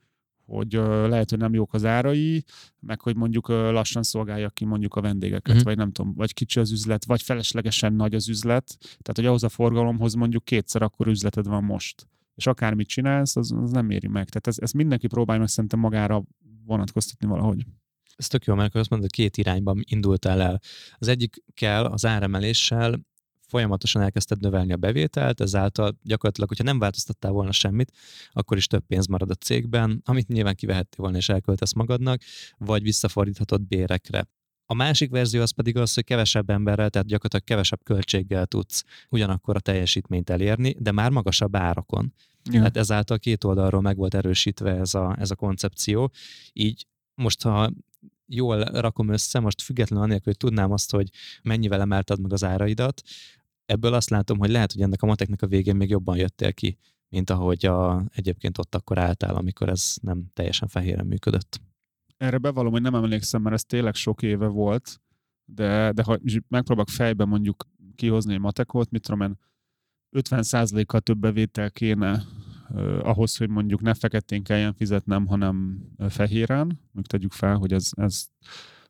hogy 0.46 0.76
uh, 0.76 1.08
lehet, 1.08 1.30
hogy 1.30 1.38
nem 1.38 1.54
jók 1.54 1.74
az 1.74 1.84
árai, 1.84 2.44
meg 2.80 3.00
hogy 3.00 3.16
mondjuk 3.16 3.48
lassan 3.48 4.02
szolgálja 4.02 4.50
ki 4.50 4.64
mondjuk 4.64 4.94
a 4.94 5.00
vendégeket, 5.00 5.48
uh-huh. 5.48 5.62
vagy 5.62 5.76
nem 5.76 5.92
tudom, 5.92 6.14
vagy 6.14 6.34
kicsi 6.34 6.60
az 6.60 6.72
üzlet, 6.72 7.04
vagy 7.04 7.22
feleslegesen 7.22 7.92
nagy 7.92 8.14
az 8.14 8.28
üzlet, 8.28 8.76
tehát 8.80 9.14
hogy 9.14 9.26
ahhoz 9.26 9.42
a 9.42 9.48
forgalomhoz 9.48 10.14
mondjuk 10.14 10.44
kétszer 10.44 10.82
akkor 10.82 11.06
üzleted 11.06 11.46
van 11.46 11.64
most. 11.64 12.06
És 12.34 12.46
akármit 12.46 12.88
csinálsz, 12.88 13.36
az, 13.36 13.52
az 13.52 13.70
nem 13.70 13.90
éri 13.90 14.08
meg. 14.08 14.28
Tehát 14.28 14.46
ez, 14.46 14.58
ez 14.58 14.70
mindenki 14.70 15.06
próbálja 15.06 15.40
meg 15.40 15.50
szerintem 15.50 15.80
magára 15.80 16.24
vonatkoztatni 16.66 17.26
valahogy. 17.26 17.64
Ez 18.16 18.26
tök 18.26 18.44
jó, 18.44 18.54
mert 18.54 18.74
azt 18.74 18.90
mondod, 18.90 19.10
hogy 19.10 19.24
két 19.24 19.36
irányban 19.36 19.82
indultál 19.88 20.40
el. 20.40 20.60
Az 20.98 21.08
egyik 21.08 21.42
kell 21.54 21.84
az 21.84 22.06
áremeléssel 22.06 23.00
folyamatosan 23.54 24.02
elkezdted 24.02 24.40
növelni 24.40 24.72
a 24.72 24.76
bevételt, 24.76 25.40
ezáltal 25.40 25.98
gyakorlatilag, 26.02 26.48
hogyha 26.48 26.64
nem 26.64 26.78
változtattál 26.78 27.30
volna 27.30 27.52
semmit, 27.52 27.92
akkor 28.32 28.56
is 28.56 28.66
több 28.66 28.86
pénz 28.86 29.06
marad 29.06 29.30
a 29.30 29.34
cégben, 29.34 30.02
amit 30.04 30.28
nyilván 30.28 30.54
kivehettél 30.54 31.02
volna 31.02 31.16
és 31.16 31.28
elköltesz 31.28 31.72
magadnak, 31.72 32.20
vagy 32.58 32.82
visszafordíthatod 32.82 33.62
bérekre. 33.62 34.28
A 34.66 34.74
másik 34.74 35.10
verzió 35.10 35.40
az 35.40 35.50
pedig 35.50 35.76
az, 35.76 35.94
hogy 35.94 36.04
kevesebb 36.04 36.50
emberrel, 36.50 36.90
tehát 36.90 37.06
gyakorlatilag 37.06 37.44
kevesebb 37.44 37.80
költséggel 37.82 38.46
tudsz 38.46 38.84
ugyanakkor 39.08 39.56
a 39.56 39.60
teljesítményt 39.60 40.30
elérni, 40.30 40.76
de 40.78 40.92
már 40.92 41.10
magasabb 41.10 41.56
árakon. 41.56 42.12
Ja. 42.44 42.52
Tehát 42.52 42.76
ezáltal 42.76 43.18
két 43.18 43.44
oldalról 43.44 43.80
meg 43.80 43.96
volt 43.96 44.14
erősítve 44.14 44.70
ez 44.70 44.94
a, 44.94 45.16
ez 45.18 45.30
a 45.30 45.34
koncepció. 45.34 46.12
Így 46.52 46.86
most, 47.14 47.42
ha 47.42 47.70
jól 48.26 48.64
rakom 48.64 49.08
össze, 49.08 49.40
most 49.40 49.62
függetlenül 49.62 50.04
annélkül, 50.04 50.32
hogy 50.32 50.48
tudnám 50.48 50.72
azt, 50.72 50.90
hogy 50.90 51.08
mennyivel 51.42 51.80
emelted 51.80 52.20
meg 52.20 52.32
az 52.32 52.44
áraidat, 52.44 53.02
ebből 53.66 53.94
azt 53.94 54.10
látom, 54.10 54.38
hogy 54.38 54.50
lehet, 54.50 54.72
hogy 54.72 54.82
ennek 54.82 55.02
a 55.02 55.06
mateknek 55.06 55.42
a 55.42 55.46
végén 55.46 55.76
még 55.76 55.88
jobban 55.88 56.16
jöttél 56.16 56.52
ki, 56.52 56.78
mint 57.08 57.30
ahogy 57.30 57.66
a, 57.66 58.04
egyébként 58.12 58.58
ott 58.58 58.74
akkor 58.74 58.98
álltál, 58.98 59.34
amikor 59.34 59.68
ez 59.68 59.96
nem 60.02 60.24
teljesen 60.32 60.68
fehéren 60.68 61.06
működött. 61.06 61.60
Erre 62.16 62.38
bevallom, 62.38 62.72
hogy 62.72 62.82
nem 62.82 62.94
emlékszem, 62.94 63.42
mert 63.42 63.54
ez 63.54 63.64
tényleg 63.64 63.94
sok 63.94 64.22
éve 64.22 64.46
volt, 64.46 65.00
de, 65.44 65.92
de 65.92 66.02
ha 66.02 66.18
megpróbálok 66.48 66.88
fejbe 66.88 67.24
mondjuk 67.24 67.68
kihozni 67.94 68.32
egy 68.32 68.40
matekot, 68.40 68.90
mit 68.90 69.02
tudom 69.02 69.20
én, 69.20 69.38
50%-kal 70.16 71.00
több 71.00 71.18
bevétel 71.18 71.70
kéne 71.70 72.22
ahhoz, 73.02 73.36
hogy 73.36 73.48
mondjuk 73.48 73.80
ne 73.80 73.94
feketén 73.94 74.42
kelljen 74.42 74.74
fizetnem, 74.74 75.26
hanem 75.26 75.86
fehéren, 76.08 76.80
még 76.92 77.06
tegyük 77.06 77.32
fel, 77.32 77.56
hogy 77.56 77.72
ez, 77.72 77.90
ez 77.90 78.26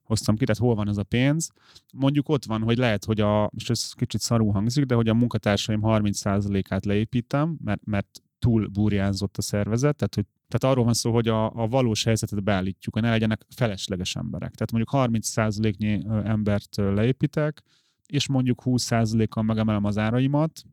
hoztam 0.05 0.37
ki, 0.37 0.45
tehát 0.45 0.61
hol 0.61 0.75
van 0.75 0.89
ez 0.89 0.97
a 0.97 1.03
pénz. 1.03 1.51
Mondjuk 1.93 2.29
ott 2.29 2.45
van, 2.45 2.63
hogy 2.63 2.77
lehet, 2.77 3.05
hogy 3.05 3.21
a, 3.21 3.51
most 3.53 3.71
ez 3.71 3.93
kicsit 3.93 4.21
szarú 4.21 4.51
hangzik, 4.51 4.85
de 4.85 4.95
hogy 4.95 5.09
a 5.09 5.15
munkatársaim 5.15 5.81
30%-át 5.83 6.85
leépítem, 6.85 7.57
mert, 7.65 7.85
mert 7.85 8.23
túl 8.39 8.67
burjánzott 8.67 9.37
a 9.37 9.43
szervezet, 9.43 9.97
tehát 9.97 10.15
hogy 10.15 10.25
tehát 10.49 10.75
arról 10.75 10.85
van 10.85 10.95
szó, 10.95 11.13
hogy 11.13 11.29
a, 11.29 11.63
a 11.63 11.67
valós 11.67 12.05
helyzetet 12.05 12.43
beállítjuk, 12.43 12.95
hogy 12.95 13.03
ne 13.03 13.11
legyenek 13.11 13.47
felesleges 13.57 14.17
emberek. 14.17 14.55
Tehát 14.55 14.73
mondjuk 14.73 15.13
30%-nyi 15.13 16.05
embert 16.25 16.77
leépítek, 16.77 17.63
és 18.07 18.29
mondjuk 18.29 18.63
20%-kal 18.65 19.43
megemelem 19.43 19.85
az 19.85 19.99
áraimat, 19.99 20.65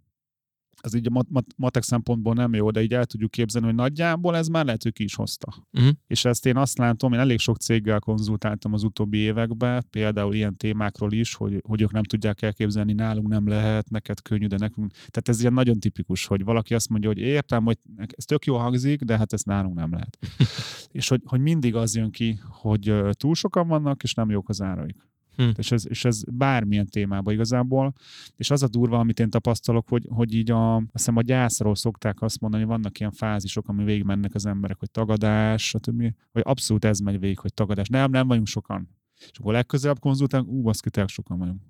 az 0.83 0.95
így 0.95 1.07
a 1.07 1.09
mat- 1.09 1.29
mat- 1.29 1.53
matek 1.57 1.83
szempontból 1.83 2.33
nem 2.33 2.53
jó, 2.53 2.71
de 2.71 2.81
így 2.81 2.93
el 2.93 3.05
tudjuk 3.05 3.31
képzelni, 3.31 3.67
hogy 3.67 3.75
nagyjából 3.75 4.35
ez 4.35 4.47
már 4.47 4.65
lehet, 4.65 4.83
hogy 4.83 4.93
ki 4.93 5.03
is 5.03 5.15
hozta. 5.15 5.67
Uh-huh. 5.73 5.91
És 6.07 6.25
ezt 6.25 6.45
én 6.45 6.57
azt 6.57 6.77
látom, 6.77 7.13
én 7.13 7.19
elég 7.19 7.39
sok 7.39 7.57
céggel 7.57 7.99
konzultáltam 7.99 8.73
az 8.73 8.83
utóbbi 8.83 9.17
években, 9.17 9.85
például 9.89 10.33
ilyen 10.33 10.57
témákról 10.57 11.11
is, 11.11 11.33
hogy, 11.33 11.61
hogy 11.67 11.81
ők 11.81 11.91
nem 11.91 12.03
tudják 12.03 12.41
elképzelni, 12.41 12.93
nálunk 12.93 13.27
nem 13.27 13.47
lehet, 13.47 13.89
neked 13.89 14.21
könnyű, 14.21 14.47
de 14.47 14.57
nekünk. 14.57 14.91
Tehát 14.91 15.29
ez 15.29 15.39
ilyen 15.39 15.53
nagyon 15.53 15.79
tipikus, 15.79 16.25
hogy 16.25 16.43
valaki 16.43 16.73
azt 16.73 16.89
mondja, 16.89 17.09
hogy 17.09 17.19
értem, 17.19 17.63
hogy 17.63 17.77
ez 17.97 18.23
tök 18.23 18.45
jó 18.45 18.57
hangzik, 18.57 19.01
de 19.01 19.17
hát 19.17 19.33
ez 19.33 19.41
nálunk 19.41 19.75
nem 19.75 19.91
lehet. 19.91 20.17
és 20.91 21.07
hogy, 21.07 21.21
hogy 21.25 21.39
mindig 21.39 21.75
az 21.75 21.95
jön 21.95 22.11
ki, 22.11 22.39
hogy 22.49 22.93
túl 23.11 23.35
sokan 23.35 23.67
vannak, 23.67 24.03
és 24.03 24.13
nem 24.13 24.29
jók 24.29 24.49
az 24.49 24.61
áraik. 24.61 25.10
Hm. 25.35 25.49
És, 25.55 25.71
ez, 25.71 25.87
és 25.87 26.05
ez 26.05 26.23
bármilyen 26.31 26.87
témában 26.87 27.33
igazából. 27.33 27.93
És 28.35 28.51
az 28.51 28.63
a 28.63 28.67
durva, 28.67 28.99
amit 28.99 29.19
én 29.19 29.29
tapasztalok, 29.29 29.87
hogy, 29.87 30.07
hogy 30.09 30.33
így 30.33 30.51
a, 30.51 30.75
azt 30.75 30.85
hiszem 30.91 31.17
a 31.17 31.21
gyászról 31.21 31.75
szokták 31.75 32.21
azt 32.21 32.39
mondani, 32.39 32.63
hogy 32.63 32.71
vannak 32.71 32.99
ilyen 32.99 33.11
fázisok, 33.11 33.67
ami 33.67 33.83
végigmennek 33.83 34.35
az 34.35 34.45
emberek, 34.45 34.79
hogy 34.79 34.91
tagadás, 34.91 35.67
stb. 35.67 36.13
Vagy 36.31 36.43
abszolút 36.45 36.85
ez 36.85 36.99
megy 36.99 37.19
végig, 37.19 37.39
hogy 37.39 37.53
tagadás. 37.53 37.87
Nem, 37.87 38.11
nem 38.11 38.27
vagyunk 38.27 38.47
sokan. 38.47 38.89
És 39.31 39.39
akkor 39.39 39.53
legközelebb 39.53 39.99
konzultálunk, 39.99 40.49
ú, 40.49 40.61
baszki, 40.61 40.89
sokan 41.05 41.37
vagyunk. 41.37 41.61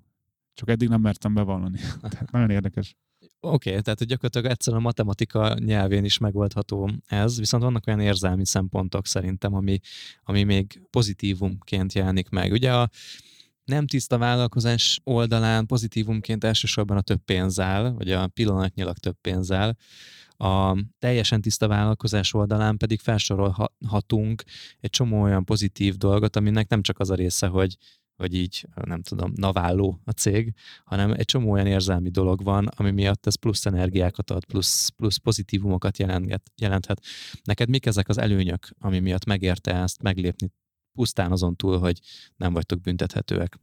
Csak 0.54 0.70
eddig 0.70 0.88
nem 0.88 1.00
mertem 1.00 1.34
bevallani. 1.34 1.78
tehát 2.10 2.30
nagyon 2.30 2.50
érdekes. 2.50 2.96
Oké, 3.40 3.70
okay, 3.70 3.82
tehát 3.82 4.04
gyakorlatilag 4.04 4.46
egyszerűen 4.46 4.82
a 4.82 4.84
matematika 4.84 5.54
nyelvén 5.58 6.04
is 6.04 6.18
megoldható 6.18 6.90
ez, 7.06 7.38
viszont 7.38 7.62
vannak 7.62 7.86
olyan 7.86 8.00
érzelmi 8.00 8.46
szempontok 8.46 9.06
szerintem, 9.06 9.54
ami, 9.54 9.78
ami 10.22 10.42
még 10.42 10.82
pozitívumként 10.90 11.92
jelenik 11.92 12.28
meg. 12.28 12.52
Ugye 12.52 12.74
a, 12.74 12.88
nem 13.64 13.86
tiszta 13.86 14.18
vállalkozás 14.18 15.00
oldalán 15.04 15.66
pozitívumként 15.66 16.44
elsősorban 16.44 16.96
a 16.96 17.00
több 17.00 17.20
pénz 17.24 17.60
áll, 17.60 17.90
vagy 17.90 18.10
a 18.10 18.26
pillanatnyilag 18.26 18.96
több 18.96 19.16
pénz 19.20 19.52
áll. 19.52 19.74
A 20.36 20.76
teljesen 20.98 21.40
tiszta 21.40 21.68
vállalkozás 21.68 22.34
oldalán 22.34 22.76
pedig 22.76 23.00
felsorolhatunk 23.00 24.42
egy 24.80 24.90
csomó 24.90 25.22
olyan 25.22 25.44
pozitív 25.44 25.96
dolgot, 25.96 26.36
aminek 26.36 26.68
nem 26.68 26.82
csak 26.82 26.98
az 26.98 27.10
a 27.10 27.14
része, 27.14 27.46
hogy 27.46 27.76
hogy 28.16 28.34
így, 28.34 28.66
nem 28.84 29.02
tudom, 29.02 29.32
naválló 29.34 30.00
a 30.04 30.10
cég, 30.10 30.54
hanem 30.84 31.12
egy 31.12 31.24
csomó 31.24 31.50
olyan 31.50 31.66
érzelmi 31.66 32.10
dolog 32.10 32.42
van, 32.42 32.66
ami 32.66 32.90
miatt 32.90 33.26
ez 33.26 33.34
plusz 33.34 33.66
energiákat 33.66 34.30
ad, 34.30 34.44
plusz, 34.44 34.88
plusz 34.88 35.16
pozitívumokat 35.16 35.98
jelenthet. 35.98 36.52
jelenthet. 36.56 37.04
Neked 37.44 37.68
mik 37.68 37.86
ezek 37.86 38.08
az 38.08 38.18
előnyök, 38.18 38.68
ami 38.78 38.98
miatt 38.98 39.24
megérte 39.24 39.74
ezt 39.74 40.02
meglépni 40.02 40.52
pusztán 40.94 41.32
azon 41.32 41.56
túl, 41.56 41.78
hogy 41.78 42.00
nem 42.36 42.52
vagytok 42.52 42.80
büntethetőek. 42.80 43.58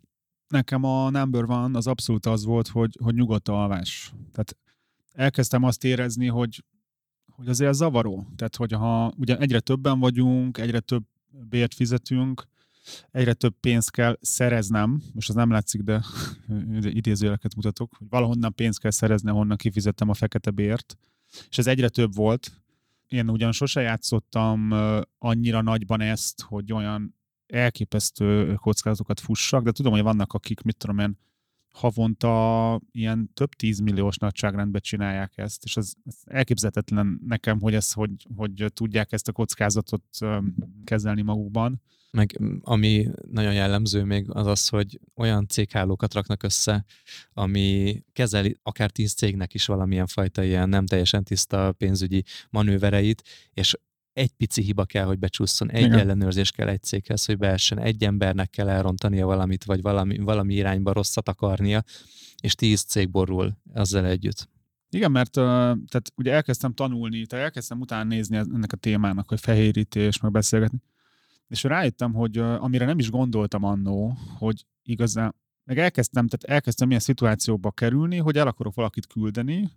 Nekem 0.48 0.84
a 0.84 1.10
number 1.10 1.46
van 1.46 1.76
az 1.76 1.88
abszolút 1.88 2.26
az 2.26 2.44
volt, 2.46 2.68
hogy, 2.68 2.98
hogy 3.04 3.14
nyugodt 3.14 3.50
alvás. 3.50 4.14
Tehát 4.32 4.58
elkezdtem 5.12 5.64
azt 5.64 5.84
érezni, 5.84 6.28
hogy, 6.28 6.64
hogy 7.32 7.48
azért 7.48 7.74
zavaró. 7.74 8.28
Tehát, 8.36 8.56
hogy 8.56 8.72
ha 8.72 9.14
ugye 9.18 9.38
egyre 9.38 9.60
többen 9.60 10.00
vagyunk, 10.00 10.58
egyre 10.58 10.80
több 10.80 11.04
bért 11.50 11.74
fizetünk, 11.74 12.48
egyre 13.12 13.34
több 13.34 13.56
pénzt 13.60 13.92
kell 13.92 14.18
szereznem, 14.22 15.02
most 15.14 15.30
az 15.30 15.36
nem 15.36 15.52
látszik, 15.52 15.82
de 15.82 16.04
idézőjeleket 17.00 17.56
mutatok, 17.56 17.94
hogy 17.98 18.08
valahonnan 18.10 18.56
pénzt 18.56 18.80
kell 18.80 18.92
szerezni, 18.92 19.32
honnan 19.32 19.58
kifizettem 19.58 20.10
a 20.10 20.14
fekete 20.14 20.52
bért, 20.52 20.98
és 21.50 21.58
ez 21.58 21.68
egyre 21.68 21.90
több 21.90 22.16
volt. 22.16 22.52
Én 23.08 23.30
ugyan 23.30 23.52
sose 23.52 23.82
játszottam 23.82 24.72
annyira 25.18 25.62
nagyban 25.62 26.02
ezt, 26.02 26.42
hogy 26.42 26.74
olyan 26.74 27.19
elképesztő 27.50 28.54
kockázatokat 28.54 29.20
fussak, 29.20 29.64
de 29.64 29.72
tudom, 29.72 29.92
hogy 29.92 30.02
vannak, 30.02 30.34
akik, 30.34 30.62
mit 30.62 30.78
tudom 30.78 31.00
én, 31.00 31.18
havonta 31.74 32.82
ilyen 32.92 33.32
több 33.34 33.50
tízmilliós 33.50 34.18
nagyságrendben 34.18 34.82
csinálják 34.82 35.38
ezt, 35.38 35.64
és 35.64 35.78
az, 35.78 35.96
az 36.06 36.16
elképzelhetetlen 36.26 37.20
nekem, 37.28 37.60
hogy, 37.60 37.74
ez, 37.74 37.92
hogy, 37.92 38.12
hogy 38.36 38.66
tudják 38.74 39.12
ezt 39.12 39.28
a 39.28 39.32
kockázatot 39.32 40.04
kezelni 40.84 41.22
magukban. 41.22 41.82
Meg 42.12 42.40
ami 42.62 43.08
nagyon 43.32 43.54
jellemző 43.54 44.04
még 44.04 44.26
az 44.30 44.46
az, 44.46 44.68
hogy 44.68 45.00
olyan 45.16 45.48
céghálókat 45.48 46.14
raknak 46.14 46.44
össze, 46.44 46.86
ami 47.34 48.00
kezeli 48.14 48.58
akár 48.64 48.92
tíz 48.92 49.14
cégnek 49.14 49.54
is 49.54 49.66
valamilyen 49.66 50.08
fajta 50.08 50.44
ilyen 50.44 50.70
nem 50.70 50.86
teljesen 50.86 51.24
tiszta 51.24 51.72
pénzügyi 51.72 52.24
manővereit, 52.50 53.24
és 53.54 53.76
egy 54.14 54.32
pici 54.32 54.62
hiba 54.62 54.86
kell, 54.86 55.06
hogy 55.06 55.20
becsúszson, 55.20 55.72
egy 55.72 55.86
Igen. 55.86 56.00
ellenőrzés 56.00 56.52
kell 56.52 56.68
egy 56.68 56.84
céghez, 56.84 57.26
hogy 57.26 57.38
beessen, 57.38 57.80
egy 57.80 58.04
embernek 58.04 58.50
kell 58.50 58.70
elrontania 58.70 59.26
valamit, 59.26 59.64
vagy 59.64 59.82
valami, 59.82 60.18
valami 60.18 60.54
irányba 60.54 60.94
rosszat 60.94 61.30
akarnia, 61.30 61.84
és 62.42 62.56
tíz 62.56 62.82
cég 62.82 63.10
borul 63.10 63.58
ezzel 63.74 64.06
együtt. 64.06 64.50
Igen, 64.90 65.12
mert 65.12 65.32
tehát 65.32 66.12
ugye 66.16 66.34
elkezdtem 66.34 66.74
tanulni, 66.74 67.26
tehát 67.26 67.46
elkezdtem 67.46 67.80
utána 67.80 68.04
nézni 68.04 68.38
ennek 68.38 68.74
a 68.74 68.78
témának, 68.78 69.28
hogy 69.28 69.40
fehérítés, 69.40 70.20
meg 70.20 70.32
beszélgetni, 70.32 70.82
és 71.48 71.64
rájöttem, 71.64 72.14
hogy 72.14 72.38
amire 72.38 72.86
nem 72.86 73.00
is 73.00 73.10
gondoltam 73.10 73.64
annó, 73.64 74.18
hogy 74.38 74.66
igazán, 74.84 75.36
meg 75.64 75.78
elkezdtem, 75.78 76.28
tehát 76.28 76.56
elkezdtem 76.56 76.90
ilyen 76.90 77.00
szituációba 77.00 77.72
kerülni, 77.72 78.18
hogy 78.18 78.38
el 78.38 78.48
akarok 78.48 78.76
valakit 78.76 79.08
küldeni, 79.08 79.70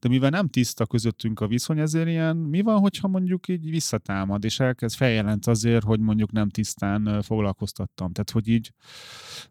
de 0.00 0.08
mivel 0.08 0.30
nem 0.30 0.48
tiszta 0.48 0.86
közöttünk 0.86 1.40
a 1.40 1.46
viszony, 1.46 1.78
ezért 1.78 2.08
ilyen, 2.08 2.36
mi 2.36 2.60
van, 2.60 2.78
hogyha 2.78 3.08
mondjuk 3.08 3.48
így 3.48 3.70
visszatámad, 3.70 4.44
és 4.44 4.60
elkezd 4.60 4.96
feljelent 4.96 5.46
azért, 5.46 5.84
hogy 5.84 6.00
mondjuk 6.00 6.32
nem 6.32 6.48
tisztán 6.48 7.22
foglalkoztattam. 7.22 8.12
Tehát, 8.12 8.30
hogy 8.30 8.48
így, 8.48 8.72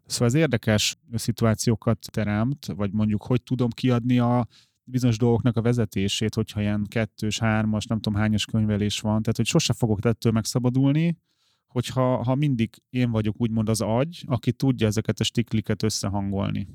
szóval 0.06 0.28
ez 0.28 0.34
érdekes 0.34 0.96
szituációkat 1.14 1.98
teremt, 2.10 2.66
vagy 2.66 2.92
mondjuk, 2.92 3.22
hogy 3.22 3.42
tudom 3.42 3.70
kiadni 3.70 4.18
a 4.18 4.46
bizonyos 4.84 5.18
dolgoknak 5.18 5.56
a 5.56 5.62
vezetését, 5.62 6.34
hogyha 6.34 6.60
ilyen 6.60 6.86
kettős, 6.88 7.38
hármas, 7.38 7.86
nem 7.86 8.00
tudom 8.00 8.20
hányas 8.20 8.44
könyvelés 8.44 9.00
van, 9.00 9.22
tehát 9.22 9.36
hogy 9.36 9.46
sose 9.46 9.72
fogok 9.72 10.04
ettől 10.04 10.32
megszabadulni, 10.32 11.16
hogyha 11.74 12.22
ha 12.22 12.34
mindig 12.34 12.82
én 12.90 13.10
vagyok 13.10 13.40
úgymond 13.40 13.68
az 13.68 13.80
agy, 13.80 14.24
aki 14.26 14.52
tudja 14.52 14.86
ezeket 14.86 15.20
a 15.20 15.24
stikliket 15.24 15.82
összehangolni. 15.82 16.68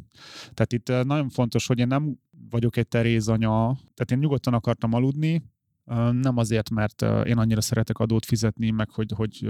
Tehát 0.53 0.73
itt 0.73 0.87
nagyon 0.87 1.29
fontos, 1.29 1.67
hogy 1.67 1.79
én 1.79 1.87
nem 1.87 2.19
vagyok 2.49 2.77
egy 2.77 2.87
terézanya, 2.87 3.77
tehát 3.93 4.11
én 4.11 4.17
nyugodtan 4.17 4.53
akartam 4.53 4.93
aludni, 4.93 5.43
nem 6.11 6.37
azért, 6.37 6.69
mert 6.69 7.01
én 7.01 7.37
annyira 7.37 7.61
szeretek 7.61 7.97
adót 7.97 8.25
fizetni, 8.25 8.69
meg 8.69 8.89
hogy, 8.89 9.11
hogy 9.15 9.45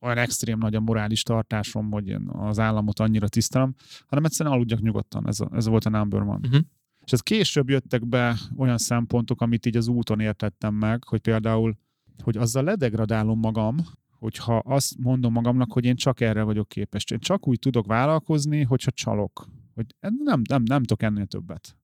olyan 0.00 0.18
extrém 0.18 0.58
nagy 0.58 0.74
a 0.74 0.80
morális 0.80 1.22
tartásom, 1.22 1.90
hogy 1.90 2.08
én 2.08 2.28
az 2.28 2.58
államot 2.58 3.00
annyira 3.00 3.28
tisztelem, 3.28 3.74
hanem 4.06 4.24
egyszerűen 4.24 4.54
aludjak 4.54 4.80
nyugodtan. 4.80 5.28
Ez, 5.28 5.40
a, 5.40 5.48
ez 5.52 5.66
volt 5.66 5.84
a 5.84 5.90
number 5.90 6.20
one. 6.20 6.38
Uh-huh. 6.42 6.60
És 7.04 7.12
ez 7.12 7.20
később 7.20 7.68
jöttek 7.68 8.08
be 8.08 8.36
olyan 8.56 8.78
szempontok, 8.78 9.40
amit 9.40 9.66
így 9.66 9.76
az 9.76 9.88
úton 9.88 10.20
értettem 10.20 10.74
meg, 10.74 11.04
hogy 11.04 11.20
például, 11.20 11.76
hogy 12.22 12.36
azzal 12.36 12.64
ledegradálom 12.64 13.38
magam, 13.38 13.76
hogyha 14.18 14.56
azt 14.56 14.98
mondom 14.98 15.32
magamnak, 15.32 15.72
hogy 15.72 15.84
én 15.84 15.96
csak 15.96 16.20
erre 16.20 16.42
vagyok 16.42 16.68
képes. 16.68 17.04
Én 17.04 17.18
csak 17.18 17.48
úgy 17.48 17.58
tudok 17.58 17.86
vállalkozni, 17.86 18.62
hogyha 18.62 18.90
csalok. 18.90 19.48
Hogy 19.74 19.86
nem, 20.00 20.42
nem, 20.48 20.62
nem 20.64 20.80
tudok 20.80 21.02
ennél 21.02 21.26
többet. 21.26 21.76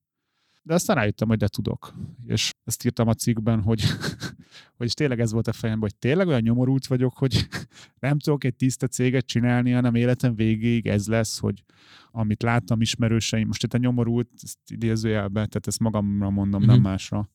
De 0.69 0.75
aztán 0.75 0.97
rájöttem, 0.97 1.29
hogy 1.29 1.39
de 1.39 1.49
tudok. 1.49 1.95
És 2.27 2.51
ezt 2.65 2.85
írtam 2.85 3.09
a 3.09 3.15
cikkben, 3.15 3.63
hogy, 3.63 3.83
hogy 4.79 4.93
tényleg 4.95 5.21
ez 5.21 5.33
volt 5.33 5.49
a 5.49 5.53
fejemben, 5.53 5.91
hogy 5.91 5.99
tényleg 5.99 6.27
olyan 6.27 6.41
nyomorult 6.41 6.87
vagyok, 6.87 7.17
hogy 7.17 7.49
nem 8.01 8.19
tudok 8.19 8.45
egy 8.45 8.55
tiszta 8.55 8.87
céget 8.87 9.27
csinálni, 9.27 9.71
hanem 9.71 9.95
életem 9.95 10.35
végéig 10.35 10.87
ez 10.87 11.07
lesz, 11.07 11.39
hogy 11.39 11.65
amit 12.11 12.43
láttam 12.43 12.81
ismerőseim, 12.81 13.47
most 13.47 13.63
itt 13.63 13.75
a 13.75 13.79
nyomorult, 13.79 14.29
ezt 14.43 14.59
idézőjelben, 14.67 15.49
tehát 15.49 15.67
ezt 15.67 15.79
magamra 15.79 16.31
mondom, 16.31 16.61
mm-hmm. 16.61 16.69
nem 16.71 16.79
mhm. 16.79 16.89
másra, 16.89 17.29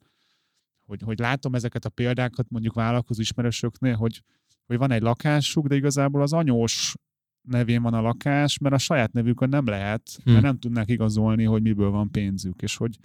hogy, 0.85 1.01
hogy 1.01 1.19
látom 1.19 1.55
ezeket 1.55 1.85
a 1.85 1.89
példákat 1.89 2.49
mondjuk 2.49 2.73
vállalkozó 2.73 3.21
ismerősöknél, 3.21 3.95
hogy, 3.95 4.23
hogy 4.65 4.77
van 4.77 4.91
egy 4.91 5.01
lakásuk, 5.01 5.67
de 5.67 5.75
igazából 5.75 6.21
az 6.21 6.33
anyós 6.33 6.93
nevén 7.41 7.81
van 7.81 7.93
a 7.93 8.01
lakás, 8.01 8.57
mert 8.57 8.75
a 8.75 8.77
saját 8.77 9.13
nevükön 9.13 9.49
nem 9.49 9.65
lehet, 9.65 10.19
hmm. 10.23 10.33
mert 10.33 10.45
nem 10.45 10.59
tudnák 10.59 10.89
igazolni, 10.89 11.43
hogy 11.43 11.61
miből 11.61 11.89
van 11.89 12.11
pénzük, 12.11 12.61
és 12.61 12.77
hogy 12.77 12.97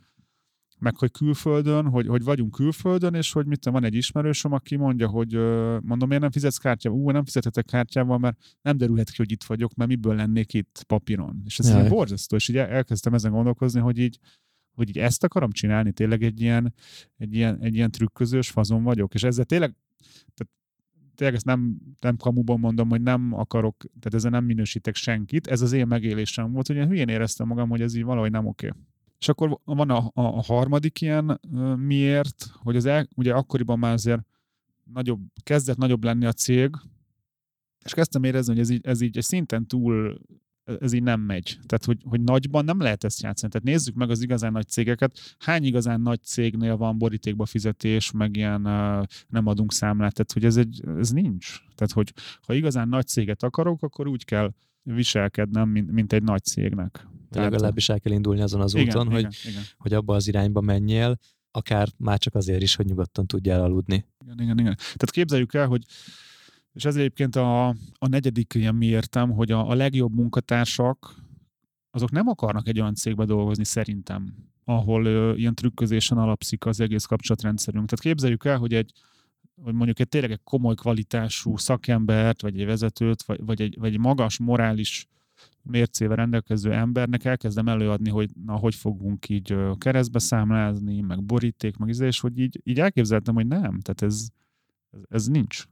meg 0.78 0.96
hogy 0.96 1.10
külföldön, 1.10 1.86
hogy, 1.88 2.06
hogy 2.06 2.22
vagyunk 2.22 2.50
külföldön, 2.50 3.14
és 3.14 3.32
hogy 3.32 3.46
mit 3.46 3.64
van 3.64 3.84
egy 3.84 3.94
ismerősöm, 3.94 4.52
aki 4.52 4.76
mondja, 4.76 5.08
hogy 5.08 5.32
mondom, 5.82 6.08
miért 6.08 6.22
nem 6.22 6.30
fizetsz 6.30 6.56
kártyával? 6.56 7.00
Ú, 7.00 7.10
nem 7.10 7.24
fizethetek 7.24 7.64
kártyával, 7.64 8.18
mert 8.18 8.36
nem 8.62 8.76
derülhet 8.76 9.10
ki, 9.10 9.16
hogy 9.16 9.30
itt 9.30 9.44
vagyok, 9.44 9.74
mert 9.74 9.90
miből 9.90 10.14
lennék 10.14 10.54
itt 10.54 10.84
papíron. 10.86 11.42
És 11.44 11.58
ez 11.58 11.74
így 11.76 11.88
borzasztó, 11.88 12.36
és 12.36 12.48
így 12.48 12.56
elkezdtem 12.56 13.14
ezen 13.14 13.32
gondolkozni, 13.32 13.80
hogy 13.80 13.98
így, 13.98 14.18
hogy 14.74 14.88
így 14.88 14.98
ezt 14.98 15.24
akarom 15.24 15.50
csinálni, 15.50 15.92
tényleg 15.92 16.22
egy 16.22 16.40
ilyen, 16.40 16.74
egy 17.16 17.34
ilyen, 17.34 17.58
egy 17.60 17.74
ilyen 17.74 17.90
trükközős 17.90 18.50
fazon 18.50 18.82
vagyok, 18.82 19.14
és 19.14 19.22
ezzel 19.22 19.44
tényleg, 19.44 19.74
tehát 20.34 20.52
tényleg 21.14 21.36
ezt 21.36 21.44
nem, 21.44 21.78
nem 22.00 22.16
kamuban 22.16 22.58
mondom, 22.60 22.88
hogy 22.88 23.02
nem 23.02 23.32
akarok, 23.32 23.76
tehát 23.76 24.14
ezzel 24.14 24.30
nem 24.30 24.44
minősítek 24.44 24.94
senkit, 24.94 25.46
ez 25.46 25.62
az 25.62 25.72
én 25.72 25.86
megélésem 25.86 26.52
volt, 26.52 26.66
hogy 26.66 26.76
én 26.76 26.88
hülyén 26.88 27.08
éreztem 27.08 27.46
magam, 27.46 27.68
hogy 27.68 27.80
ez 27.80 27.94
így 27.94 28.04
valahogy 28.04 28.30
nem 28.30 28.46
oké. 28.46 28.66
Okay. 28.66 28.80
És 29.18 29.28
akkor 29.28 29.60
van 29.64 29.90
a, 29.90 30.10
a, 30.14 30.42
harmadik 30.42 31.00
ilyen 31.00 31.40
miért, 31.76 32.50
hogy 32.52 32.76
az 32.76 32.84
el, 32.84 33.08
ugye 33.14 33.34
akkoriban 33.34 33.78
már 33.78 33.92
azért 33.92 34.20
nagyobb, 34.84 35.20
kezdett 35.42 35.76
nagyobb 35.76 36.04
lenni 36.04 36.26
a 36.26 36.32
cég, 36.32 36.70
és 37.84 37.94
kezdtem 37.94 38.24
érezni, 38.24 38.52
hogy 38.52 38.62
ez 38.62 38.70
így, 38.70 38.86
ez 38.86 39.00
így 39.00 39.16
egy 39.16 39.24
szinten 39.24 39.66
túl 39.66 40.20
ez 40.80 40.92
így 40.92 41.02
nem 41.02 41.20
megy. 41.20 41.58
Tehát, 41.66 41.84
hogy, 41.84 41.98
hogy 42.04 42.20
nagyban 42.20 42.64
nem 42.64 42.80
lehet 42.80 43.04
ezt 43.04 43.22
játszani. 43.22 43.52
Tehát 43.52 43.66
nézzük 43.66 43.94
meg 43.94 44.10
az 44.10 44.22
igazán 44.22 44.52
nagy 44.52 44.68
cégeket. 44.68 45.36
Hány 45.38 45.64
igazán 45.64 46.00
nagy 46.00 46.22
cégnél 46.22 46.76
van 46.76 46.98
borítékba 46.98 47.46
fizetés, 47.46 48.10
meg 48.10 48.36
ilyen 48.36 48.66
uh, 48.66 49.04
nem 49.28 49.46
adunk 49.46 49.72
számlát. 49.72 50.12
Tehát, 50.14 50.32
hogy 50.32 50.44
ez, 50.44 50.56
egy, 50.56 50.82
ez 50.98 51.10
nincs. 51.10 51.62
Tehát, 51.74 51.92
hogy 51.92 52.12
ha 52.46 52.54
igazán 52.54 52.88
nagy 52.88 53.06
céget 53.06 53.42
akarok, 53.42 53.82
akkor 53.82 54.06
úgy 54.06 54.24
kell 54.24 54.52
viselkednem, 54.82 55.68
mint, 55.68 55.90
mint 55.90 56.12
egy 56.12 56.22
nagy 56.22 56.44
cégnek. 56.44 57.06
Tehát, 57.30 57.50
legalábbis 57.50 57.88
el 57.88 58.00
kell 58.00 58.12
indulni 58.12 58.40
azon 58.40 58.60
az 58.60 58.74
igen, 58.74 58.86
úton, 58.86 59.06
igen, 59.06 59.22
hogy, 59.22 59.38
igen. 59.44 59.62
hogy 59.78 59.92
abba 59.92 60.14
az 60.14 60.28
irányba 60.28 60.60
menjél, 60.60 61.18
akár 61.50 61.88
már 61.96 62.18
csak 62.18 62.34
azért 62.34 62.62
is, 62.62 62.74
hogy 62.74 62.86
nyugodtan 62.86 63.26
tudjál 63.26 63.62
aludni. 63.62 64.06
Igen, 64.24 64.40
igen, 64.40 64.58
igen. 64.58 64.74
Tehát 64.76 65.10
képzeljük 65.10 65.54
el, 65.54 65.66
hogy 65.66 65.82
és 66.78 66.84
ez 66.84 66.96
egyébként 66.96 67.36
a, 67.36 67.68
a 67.98 68.08
negyedik 68.08 68.54
ilyen 68.54 68.74
mi 68.74 68.86
értem, 68.86 69.30
hogy 69.30 69.50
a, 69.50 69.68
a 69.70 69.74
legjobb 69.74 70.14
munkatársak 70.14 71.14
azok 71.90 72.10
nem 72.10 72.28
akarnak 72.28 72.68
egy 72.68 72.80
olyan 72.80 72.94
cégbe 72.94 73.24
dolgozni 73.24 73.64
szerintem, 73.64 74.34
ahol 74.64 75.04
ö, 75.04 75.34
ilyen 75.34 75.54
trükközésen 75.54 76.18
alapszik 76.18 76.66
az 76.66 76.80
egész 76.80 77.04
kapcsolatrendszerünk. 77.04 77.88
Tehát 77.88 78.04
képzeljük 78.04 78.44
el, 78.44 78.58
hogy 78.58 78.74
egy 78.74 78.92
hogy 79.62 79.74
mondjuk 79.74 79.98
egy 79.98 80.08
tényleg 80.08 80.30
egy 80.30 80.40
komoly 80.44 80.74
kvalitású 80.74 81.56
szakembert, 81.56 82.42
vagy 82.42 82.60
egy 82.60 82.66
vezetőt, 82.66 83.22
vagy, 83.22 83.44
vagy, 83.44 83.62
egy, 83.62 83.78
vagy 83.78 83.92
egy 83.92 83.98
magas 83.98 84.38
morális 84.38 85.06
mércével 85.62 86.16
rendelkező 86.16 86.72
embernek 86.72 87.24
elkezdem 87.24 87.68
előadni, 87.68 88.10
hogy 88.10 88.30
na, 88.44 88.56
hogy 88.56 88.74
fogunk 88.74 89.28
így 89.28 89.56
keresztbe 89.78 90.18
számlázni, 90.18 91.00
meg 91.00 91.24
boríték, 91.24 91.76
meg 91.76 91.88
izé, 91.88 92.06
és 92.06 92.20
hogy 92.20 92.38
így, 92.38 92.60
így 92.64 92.80
elképzeltem, 92.80 93.34
hogy 93.34 93.46
nem, 93.46 93.80
tehát 93.80 94.02
ez, 94.02 94.28
ez, 94.90 95.00
ez 95.08 95.26
nincs. 95.26 95.64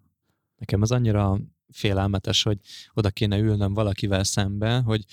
Nekem 0.58 0.82
az 0.82 0.90
annyira 0.90 1.38
félelmetes, 1.72 2.42
hogy 2.42 2.58
oda 2.94 3.10
kéne 3.10 3.38
ülnöm 3.38 3.74
valakivel 3.74 4.24
szembe, 4.24 4.78
hogy, 4.78 5.04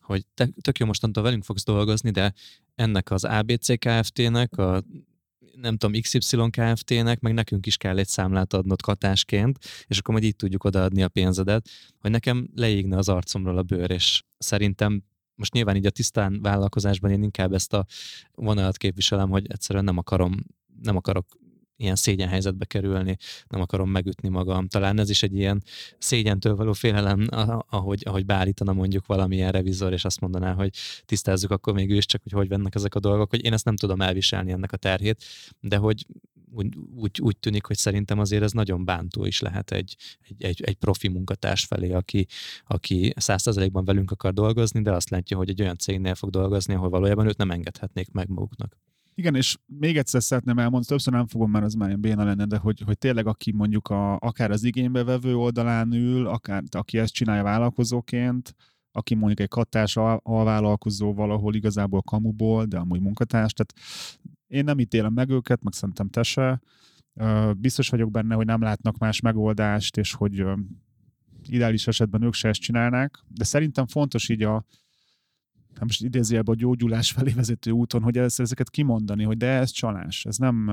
hogy 0.00 0.26
te, 0.34 0.48
tök 0.60 0.78
jó 0.78 0.86
mostantól 0.86 1.22
velünk 1.22 1.44
fogsz 1.44 1.64
dolgozni, 1.64 2.10
de 2.10 2.32
ennek 2.74 3.10
az 3.10 3.24
ABC 3.24 3.78
Kft-nek, 3.78 4.58
a 4.58 4.84
nem 5.54 5.76
tudom, 5.76 6.00
XY 6.00 6.36
Kft-nek, 6.50 7.20
meg 7.20 7.32
nekünk 7.32 7.66
is 7.66 7.76
kell 7.76 7.98
egy 7.98 8.08
számlát 8.08 8.52
adnod 8.52 8.82
katásként, 8.82 9.58
és 9.86 9.98
akkor 9.98 10.14
majd 10.14 10.26
így 10.26 10.36
tudjuk 10.36 10.64
odaadni 10.64 11.02
a 11.02 11.08
pénzedet, 11.08 11.68
hogy 11.98 12.10
nekem 12.10 12.48
leégne 12.54 12.96
az 12.96 13.08
arcomról 13.08 13.58
a 13.58 13.62
bőr, 13.62 13.90
és 13.90 14.22
szerintem 14.38 15.02
most 15.34 15.52
nyilván 15.52 15.76
így 15.76 15.86
a 15.86 15.90
tisztán 15.90 16.42
vállalkozásban 16.42 17.10
én 17.10 17.22
inkább 17.22 17.52
ezt 17.52 17.72
a 17.72 17.86
vonalat 18.34 18.76
képviselem, 18.76 19.30
hogy 19.30 19.46
egyszerűen 19.50 19.84
nem 19.84 19.98
akarom 19.98 20.34
nem 20.82 20.96
akarok 20.96 21.26
ilyen 21.80 21.96
szégyen 21.96 22.28
helyzetbe 22.28 22.64
kerülni, 22.64 23.16
nem 23.48 23.60
akarom 23.60 23.90
megütni 23.90 24.28
magam. 24.28 24.68
Talán 24.68 24.98
ez 24.98 25.10
is 25.10 25.22
egy 25.22 25.36
ilyen 25.36 25.62
szégyentől 25.98 26.56
való 26.56 26.72
félelem, 26.72 27.26
ahogy, 27.68 28.02
ahogy 28.06 28.26
beállítana 28.26 28.72
mondjuk 28.72 29.06
valamilyen 29.06 29.52
revizor, 29.52 29.92
és 29.92 30.04
azt 30.04 30.20
mondaná, 30.20 30.52
hogy 30.52 30.70
tisztázzuk 31.04 31.50
akkor 31.50 31.74
még 31.74 31.90
is 31.90 32.06
csak, 32.06 32.22
hogy 32.22 32.32
hogy 32.32 32.48
vennek 32.48 32.74
ezek 32.74 32.94
a 32.94 33.00
dolgok, 33.00 33.30
hogy 33.30 33.44
én 33.44 33.52
ezt 33.52 33.64
nem 33.64 33.76
tudom 33.76 34.00
elviselni 34.00 34.52
ennek 34.52 34.72
a 34.72 34.76
terhét, 34.76 35.24
de 35.60 35.76
hogy 35.76 36.06
úgy, 36.52 36.76
úgy, 36.94 37.20
úgy 37.20 37.36
tűnik, 37.36 37.64
hogy 37.64 37.76
szerintem 37.76 38.18
azért 38.18 38.42
ez 38.42 38.52
nagyon 38.52 38.84
bántó 38.84 39.24
is 39.24 39.40
lehet 39.40 39.70
egy, 39.70 39.96
egy, 40.28 40.42
egy, 40.42 40.62
egy 40.62 40.74
profi 40.74 41.08
munkatárs 41.08 41.64
felé, 41.64 41.92
aki, 41.92 42.26
aki 42.66 43.12
százszerzalékban 43.16 43.84
velünk 43.84 44.10
akar 44.10 44.32
dolgozni, 44.32 44.82
de 44.82 44.92
azt 44.92 45.10
látja, 45.10 45.36
hogy 45.36 45.48
egy 45.48 45.60
olyan 45.60 45.76
cégnél 45.76 46.14
fog 46.14 46.30
dolgozni, 46.30 46.74
ahol 46.74 46.88
valójában 46.88 47.26
őt 47.26 47.36
nem 47.36 47.50
engedhetnék 47.50 48.10
meg 48.10 48.28
maguknak. 48.28 48.76
Igen, 49.14 49.34
és 49.34 49.56
még 49.66 49.96
egyszer 49.96 50.22
szeretném 50.22 50.58
elmondani, 50.58 50.84
többször 50.84 51.12
nem 51.12 51.26
fogom 51.26 51.50
már 51.50 51.62
az 51.62 51.74
már 51.74 51.98
béna 51.98 52.24
lenne, 52.24 52.44
de 52.44 52.56
hogy, 52.56 52.80
hogy 52.80 52.98
tényleg 52.98 53.26
aki 53.26 53.52
mondjuk 53.52 53.88
a, 53.88 54.16
akár 54.16 54.50
az 54.50 54.64
igénybevevő 54.64 55.36
oldalán 55.36 55.92
ül, 55.92 56.26
akár 56.26 56.62
aki 56.70 56.98
ezt 56.98 57.12
csinálja 57.12 57.42
vállalkozóként, 57.42 58.54
aki 58.92 59.14
mondjuk 59.14 59.40
egy 59.40 59.48
katás 59.48 59.96
alvállalkozó 60.22 61.14
valahol 61.14 61.54
igazából 61.54 62.02
kamuból, 62.02 62.64
de 62.64 62.78
amúgy 62.78 63.00
munkatárs, 63.00 63.52
tehát 63.52 63.88
én 64.46 64.64
nem 64.64 64.78
ítélem 64.78 65.12
meg 65.12 65.30
őket, 65.30 65.62
meg 65.62 65.72
szerintem 65.72 66.08
te 66.08 66.22
se. 66.22 66.60
Biztos 67.56 67.88
vagyok 67.88 68.10
benne, 68.10 68.34
hogy 68.34 68.46
nem 68.46 68.62
látnak 68.62 68.98
más 68.98 69.20
megoldást, 69.20 69.96
és 69.96 70.14
hogy 70.14 70.44
ideális 71.48 71.86
esetben 71.86 72.22
ők 72.22 72.34
se 72.34 72.48
ezt 72.48 72.60
csinálnák, 72.60 73.24
de 73.28 73.44
szerintem 73.44 73.86
fontos 73.86 74.28
így 74.28 74.42
a, 74.42 74.64
nem 75.74 75.86
most 75.86 76.02
idézőjelben 76.02 76.54
a 76.54 76.58
gyógyulás 76.58 77.12
felé 77.12 77.32
vezető 77.32 77.70
úton, 77.70 78.02
hogy 78.02 78.18
ezt, 78.18 78.40
ezeket 78.40 78.70
kimondani, 78.70 79.24
hogy 79.24 79.36
de 79.36 79.46
ez 79.46 79.70
csalás. 79.70 80.24
Ez 80.24 80.36
nem 80.36 80.70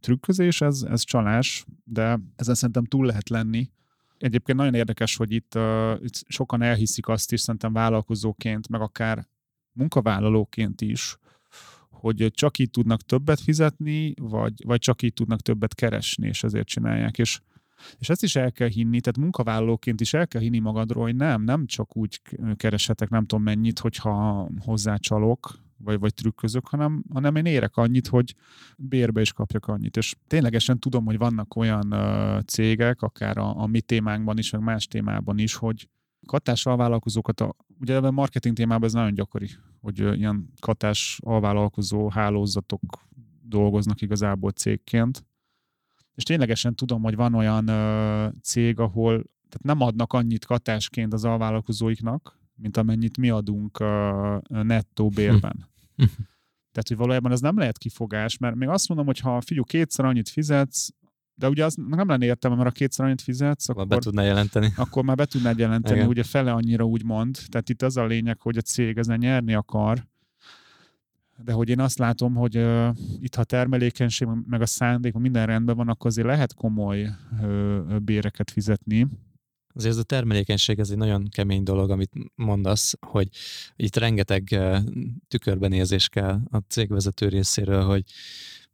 trükközés, 0.00 0.60
ez, 0.60 0.82
ez 0.82 1.02
csalás, 1.02 1.64
de 1.84 2.20
ezen 2.36 2.54
szerintem 2.54 2.84
túl 2.84 3.06
lehet 3.06 3.28
lenni. 3.28 3.70
Egyébként 4.18 4.58
nagyon 4.58 4.74
érdekes, 4.74 5.16
hogy 5.16 5.32
itt, 5.32 5.54
uh, 5.54 5.92
itt 6.02 6.24
sokan 6.28 6.62
elhiszik 6.62 7.08
azt 7.08 7.32
is, 7.32 7.40
szerintem 7.40 7.72
vállalkozóként, 7.72 8.68
meg 8.68 8.80
akár 8.80 9.28
munkavállalóként 9.72 10.80
is, 10.80 11.16
hogy 11.90 12.30
csak 12.34 12.58
így 12.58 12.70
tudnak 12.70 13.02
többet 13.02 13.40
fizetni, 13.40 14.14
vagy, 14.20 14.52
vagy 14.64 14.78
csak 14.78 15.02
így 15.02 15.12
tudnak 15.12 15.40
többet 15.40 15.74
keresni, 15.74 16.26
és 16.26 16.42
ezért 16.42 16.66
csinálják. 16.66 17.18
És 17.18 17.40
és 17.98 18.08
ezt 18.08 18.22
is 18.22 18.36
el 18.36 18.52
kell 18.52 18.68
hinni, 18.68 19.00
tehát 19.00 19.18
munkavállalóként 19.18 20.00
is 20.00 20.14
el 20.14 20.26
kell 20.26 20.40
hinni 20.40 20.58
magadról, 20.58 21.04
hogy 21.04 21.16
nem, 21.16 21.42
nem 21.42 21.66
csak 21.66 21.96
úgy 21.96 22.20
kereshetek 22.56 23.08
nem 23.08 23.26
tudom 23.26 23.44
mennyit, 23.44 23.78
hogyha 23.78 24.48
hozzácsalok, 24.64 25.58
vagy, 25.82 25.98
vagy 25.98 26.14
trükközök, 26.14 26.68
hanem, 26.68 27.04
hanem 27.12 27.36
én 27.36 27.44
érek 27.44 27.76
annyit, 27.76 28.06
hogy 28.06 28.34
bérbe 28.76 29.20
is 29.20 29.32
kapjak 29.32 29.66
annyit. 29.66 29.96
És 29.96 30.14
ténylegesen 30.26 30.78
tudom, 30.78 31.04
hogy 31.04 31.18
vannak 31.18 31.56
olyan 31.56 31.92
uh, 31.92 32.40
cégek, 32.40 33.02
akár 33.02 33.38
a, 33.38 33.60
a 33.60 33.66
mi 33.66 33.80
témánkban 33.80 34.38
is, 34.38 34.50
meg 34.50 34.60
más 34.62 34.86
témában 34.86 35.38
is, 35.38 35.54
hogy 35.54 35.88
katás 36.26 36.66
alvállalkozókat, 36.66 37.40
a, 37.40 37.56
ugye 37.80 37.96
a 37.96 38.10
marketing 38.10 38.56
témában 38.56 38.84
ez 38.84 38.92
nagyon 38.92 39.14
gyakori, 39.14 39.48
hogy 39.80 39.98
ilyen 39.98 40.52
katás 40.60 41.18
alvállalkozó 41.22 42.08
hálózatok 42.08 42.80
dolgoznak 43.42 44.00
igazából 44.00 44.50
cégként, 44.50 45.24
és 46.14 46.22
ténylegesen 46.22 46.74
tudom, 46.74 47.02
hogy 47.02 47.16
van 47.16 47.34
olyan 47.34 47.68
ö, 47.68 48.28
cég, 48.42 48.78
ahol 48.78 49.12
tehát 49.48 49.62
nem 49.62 49.80
adnak 49.80 50.12
annyit 50.12 50.44
katásként 50.44 51.12
az 51.12 51.24
alvállalkozóiknak, 51.24 52.38
mint 52.54 52.76
amennyit 52.76 53.18
mi 53.18 53.30
adunk 53.30 53.80
ö, 53.80 54.36
nettó 54.48 55.08
bérben. 55.08 55.68
Hm. 55.96 56.04
Tehát, 56.72 56.88
hogy 56.88 56.96
valójában 56.96 57.32
ez 57.32 57.40
nem 57.40 57.58
lehet 57.58 57.78
kifogás, 57.78 58.38
mert 58.38 58.54
még 58.54 58.68
azt 58.68 58.88
mondom, 58.88 59.06
hogy 59.06 59.18
ha 59.18 59.40
figyú 59.40 59.64
kétszer 59.64 60.04
annyit 60.04 60.28
fizetsz, 60.28 60.88
de 61.34 61.48
ugye 61.48 61.64
az 61.64 61.74
nem 61.74 62.08
lenne 62.08 62.24
értelme, 62.24 62.56
mert 62.56 62.68
a 62.68 62.72
kétszer 62.72 63.04
annyit 63.06 63.20
fizetsz, 63.20 63.68
akkor, 63.68 63.86
be 63.86 63.98
tudná 63.98 64.22
jelenteni. 64.22 64.72
akkor 64.76 65.04
már 65.04 65.16
be 65.16 65.24
tudnád 65.24 65.58
jelenteni, 65.58 65.96
Igen. 65.96 66.08
ugye 66.08 66.22
fele 66.22 66.52
annyira 66.52 66.84
úgy 66.84 67.04
mond. 67.04 67.38
Tehát 67.48 67.68
itt 67.68 67.82
az 67.82 67.96
a 67.96 68.06
lényeg, 68.06 68.40
hogy 68.40 68.56
a 68.56 68.60
cég 68.60 68.98
ezen 68.98 69.18
nyerni 69.18 69.54
akar, 69.54 70.06
de 71.44 71.52
hogy 71.52 71.68
én 71.68 71.80
azt 71.80 71.98
látom, 71.98 72.34
hogy 72.34 72.56
uh, 72.56 72.96
itt 73.18 73.34
ha 73.34 73.44
termelékenység, 73.44 74.28
meg 74.46 74.60
a 74.60 74.66
szándék, 74.66 75.14
minden 75.14 75.46
rendben 75.46 75.76
van, 75.76 75.88
akkor 75.88 76.06
azért 76.06 76.26
lehet 76.26 76.54
komoly 76.54 77.08
uh, 77.42 77.98
béreket 77.98 78.50
fizetni. 78.50 79.06
Azért 79.74 79.92
ez 79.92 79.98
a 79.98 80.02
termelékenység, 80.02 80.78
ez 80.78 80.90
egy 80.90 80.96
nagyon 80.96 81.28
kemény 81.28 81.62
dolog, 81.62 81.90
amit 81.90 82.12
mondasz, 82.34 82.94
hogy 83.06 83.28
itt 83.76 83.96
rengeteg 83.96 84.60
tükörbenézés 85.28 86.08
kell 86.08 86.40
a 86.50 86.58
cégvezető 86.58 87.28
részéről, 87.28 87.84
hogy 87.84 88.04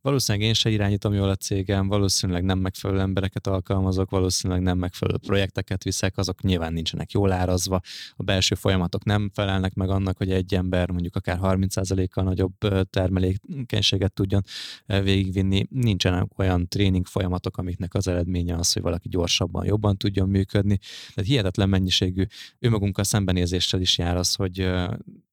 Valószínűleg 0.07 0.47
én 0.47 0.55
se 0.55 0.71
irányítom 0.71 1.13
jól 1.13 1.29
a 1.29 1.35
cégem, 1.35 1.89
valószínűleg 1.89 2.45
nem 2.45 2.59
megfelelő 2.59 3.01
embereket 3.01 3.47
alkalmazok, 3.47 4.11
valószínűleg 4.11 4.63
nem 4.63 4.79
megfelelő 4.79 5.19
projekteket 5.19 5.83
viszek, 5.83 6.19
azok 6.19 6.43
nyilván 6.43 6.73
nincsenek 6.73 7.13
jól 7.13 7.33
árazva, 7.33 7.81
a 8.17 8.23
belső 8.23 8.55
folyamatok 8.55 9.05
nem 9.05 9.31
felelnek 9.35 9.75
meg 9.75 9.89
annak, 9.91 10.17
hogy 10.17 10.31
egy 10.31 10.55
ember 10.55 10.91
mondjuk 10.91 11.17
akár 11.17 11.39
30%-kal 11.43 12.25
nagyobb 12.25 12.53
termelékenységet 12.91 14.13
tudjon 14.13 14.43
végigvinni. 14.87 15.67
Nincsenek 15.71 16.39
olyan 16.39 16.69
tréning 16.69 17.07
folyamatok, 17.07 17.57
amiknek 17.57 17.95
az 17.95 18.09
eredménye 18.09 18.57
az, 18.57 18.73
hogy 18.73 18.83
valaki 18.83 19.09
gyorsabban, 19.09 19.65
jobban 19.65 19.97
tudjon 19.97 20.29
működni. 20.29 20.79
Tehát 21.15 21.31
hihetetlen 21.31 21.69
mennyiségű 21.69 22.25
önmagunkkal 22.59 23.05
szembenézéssel 23.05 23.81
is 23.81 23.99
jár 23.99 24.17
az, 24.17 24.35
hogy 24.35 24.71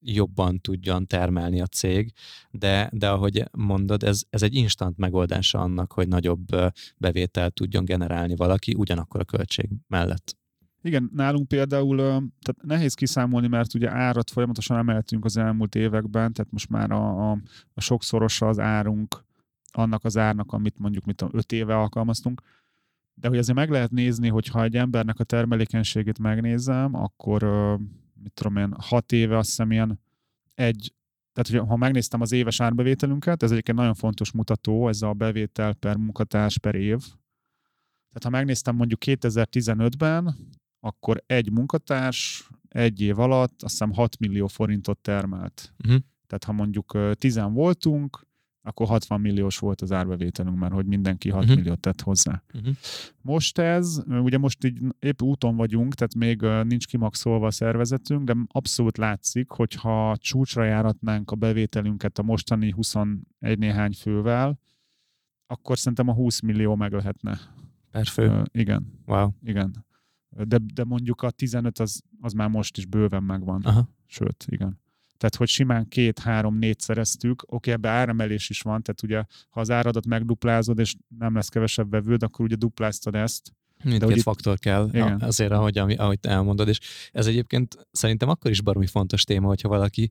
jobban 0.03 0.59
tudjon 0.59 1.07
termelni 1.07 1.61
a 1.61 1.65
cég, 1.65 2.13
de, 2.51 2.89
de 2.93 3.09
ahogy 3.09 3.43
mondod, 3.51 4.03
ez, 4.03 4.21
ez 4.29 4.43
egy 4.43 4.55
instant 4.55 4.97
megoldása 4.97 5.59
annak, 5.59 5.91
hogy 5.91 6.07
nagyobb 6.07 6.45
bevételt 6.97 7.53
tudjon 7.53 7.85
generálni 7.85 8.35
valaki 8.35 8.73
ugyanakkor 8.77 9.19
a 9.19 9.25
költség 9.25 9.69
mellett. 9.87 10.37
Igen, 10.81 11.09
nálunk 11.13 11.47
például 11.47 11.97
tehát 11.97 12.61
nehéz 12.61 12.93
kiszámolni, 12.93 13.47
mert 13.47 13.73
ugye 13.73 13.91
árat 13.91 14.29
folyamatosan 14.29 14.77
emeltünk 14.77 15.25
az 15.25 15.37
elmúlt 15.37 15.75
években, 15.75 16.33
tehát 16.33 16.51
most 16.51 16.69
már 16.69 16.91
a, 16.91 17.31
a, 17.31 17.37
a 17.73 17.81
sokszorosa 17.81 18.47
az 18.47 18.59
árunk 18.59 19.25
annak 19.71 20.03
az 20.03 20.17
árnak, 20.17 20.51
amit 20.51 20.79
mondjuk 20.79 21.05
mit 21.05 21.15
tudom, 21.15 21.37
öt 21.37 21.51
éve 21.51 21.75
alkalmaztunk. 21.75 22.41
De 23.13 23.27
hogy 23.27 23.37
azért 23.37 23.57
meg 23.57 23.69
lehet 23.69 23.91
nézni, 23.91 24.27
hogy 24.27 24.47
ha 24.47 24.63
egy 24.63 24.75
embernek 24.75 25.19
a 25.19 25.23
termelékenységét 25.23 26.19
megnézem, 26.19 26.95
akkor 26.95 27.43
mit 28.23 28.33
tudom 28.33 28.57
én, 28.57 28.73
hat 28.77 29.11
éve 29.11 29.37
azt 29.37 29.49
hiszem 29.49 29.71
ilyen 29.71 29.99
egy, 30.55 30.93
tehát 31.33 31.61
hogy 31.61 31.69
ha 31.69 31.77
megnéztem 31.77 32.21
az 32.21 32.31
éves 32.31 32.59
árbevételünket, 32.59 33.43
ez 33.43 33.51
egyébként 33.51 33.77
nagyon 33.77 33.93
fontos 33.93 34.31
mutató, 34.31 34.87
ez 34.87 35.01
a 35.01 35.13
bevétel 35.13 35.73
per 35.73 35.95
munkatárs 35.95 36.57
per 36.57 36.75
év. 36.75 36.99
Tehát 38.09 38.23
ha 38.23 38.29
megnéztem 38.29 38.75
mondjuk 38.75 39.01
2015-ben, 39.05 40.35
akkor 40.79 41.23
egy 41.25 41.51
munkatárs 41.51 42.49
egy 42.67 43.01
év 43.01 43.19
alatt 43.19 43.63
azt 43.63 43.71
hiszem 43.71 43.91
6 43.91 44.19
millió 44.19 44.47
forintot 44.47 44.99
termelt. 44.99 45.73
Uh-huh. 45.83 46.01
Tehát 46.27 46.43
ha 46.43 46.51
mondjuk 46.51 46.97
10 47.13 47.39
voltunk, 47.49 48.27
akkor 48.65 48.87
60 48.87 49.21
milliós 49.21 49.57
volt 49.59 49.81
az 49.81 49.91
árbevételünk, 49.91 50.57
mert 50.57 50.73
hogy 50.73 50.85
mindenki 50.85 51.29
6 51.29 51.41
uh-huh. 51.41 51.57
milliót 51.57 51.79
tett 51.79 52.01
hozzá. 52.01 52.43
Uh-huh. 52.53 52.75
Most 53.21 53.57
ez, 53.57 54.03
ugye 54.07 54.37
most 54.37 54.63
így 54.63 54.79
épp 54.99 55.21
úton 55.21 55.55
vagyunk, 55.55 55.93
tehát 55.93 56.15
még 56.15 56.41
nincs 56.67 56.87
kimaxolva 56.87 57.47
a 57.47 57.51
szervezetünk, 57.51 58.23
de 58.23 58.35
abszolút 58.47 58.97
látszik, 58.97 59.49
hogyha 59.49 60.17
csúcsra 60.17 60.63
járatnánk 60.63 61.31
a 61.31 61.35
bevételünket 61.35 62.17
a 62.17 62.23
mostani 62.23 62.71
21 62.71 63.23
néhány 63.39 63.93
fővel, 63.93 64.59
akkor 65.47 65.77
szerintem 65.77 66.07
a 66.07 66.13
20 66.13 66.39
millió 66.39 66.75
meg 66.75 66.91
lehetne. 66.91 67.39
Per 67.91 68.05
fő? 68.05 68.29
Uh, 68.29 68.43
igen. 68.51 69.01
Wow. 69.05 69.29
Igen. 69.43 69.85
De, 70.29 70.57
de 70.73 70.83
mondjuk 70.83 71.21
a 71.21 71.29
15 71.29 71.79
az, 71.79 72.01
az 72.21 72.33
már 72.33 72.49
most 72.49 72.77
is 72.77 72.85
bőven 72.85 73.23
megvan. 73.23 73.61
Aha. 73.61 73.89
Sőt, 74.05 74.45
igen. 74.49 74.81
Tehát, 75.23 75.37
hogy 75.37 75.47
simán 75.47 75.87
két, 75.87 76.19
három, 76.19 76.57
négy 76.57 76.79
szereztük, 76.79 77.43
oké, 77.45 77.71
ebbe 77.71 77.89
áremelés 77.89 78.49
is 78.49 78.61
van, 78.61 78.81
tehát 78.81 79.03
ugye, 79.03 79.23
ha 79.49 79.59
az 79.59 79.71
áradat 79.71 80.05
megduplázod, 80.05 80.79
és 80.79 80.95
nem 81.17 81.35
lesz 81.35 81.49
kevesebb 81.49 81.89
vevőd, 81.89 82.23
akkor 82.23 82.45
ugye 82.45 82.55
dupláztad 82.55 83.15
ezt. 83.15 83.53
Mindkét 83.83 84.21
faktor 84.21 84.59
kell 84.59 84.89
igen. 84.91 85.21
azért, 85.21 85.51
ahogy, 85.51 85.77
ahogy 85.77 86.19
elmondod, 86.21 86.67
és 86.67 86.79
ez 87.11 87.27
egyébként 87.27 87.87
szerintem 87.91 88.29
akkor 88.29 88.51
is 88.51 88.61
baromi 88.61 88.87
fontos 88.87 89.23
téma, 89.23 89.47
hogyha 89.47 89.67
valaki 89.69 90.09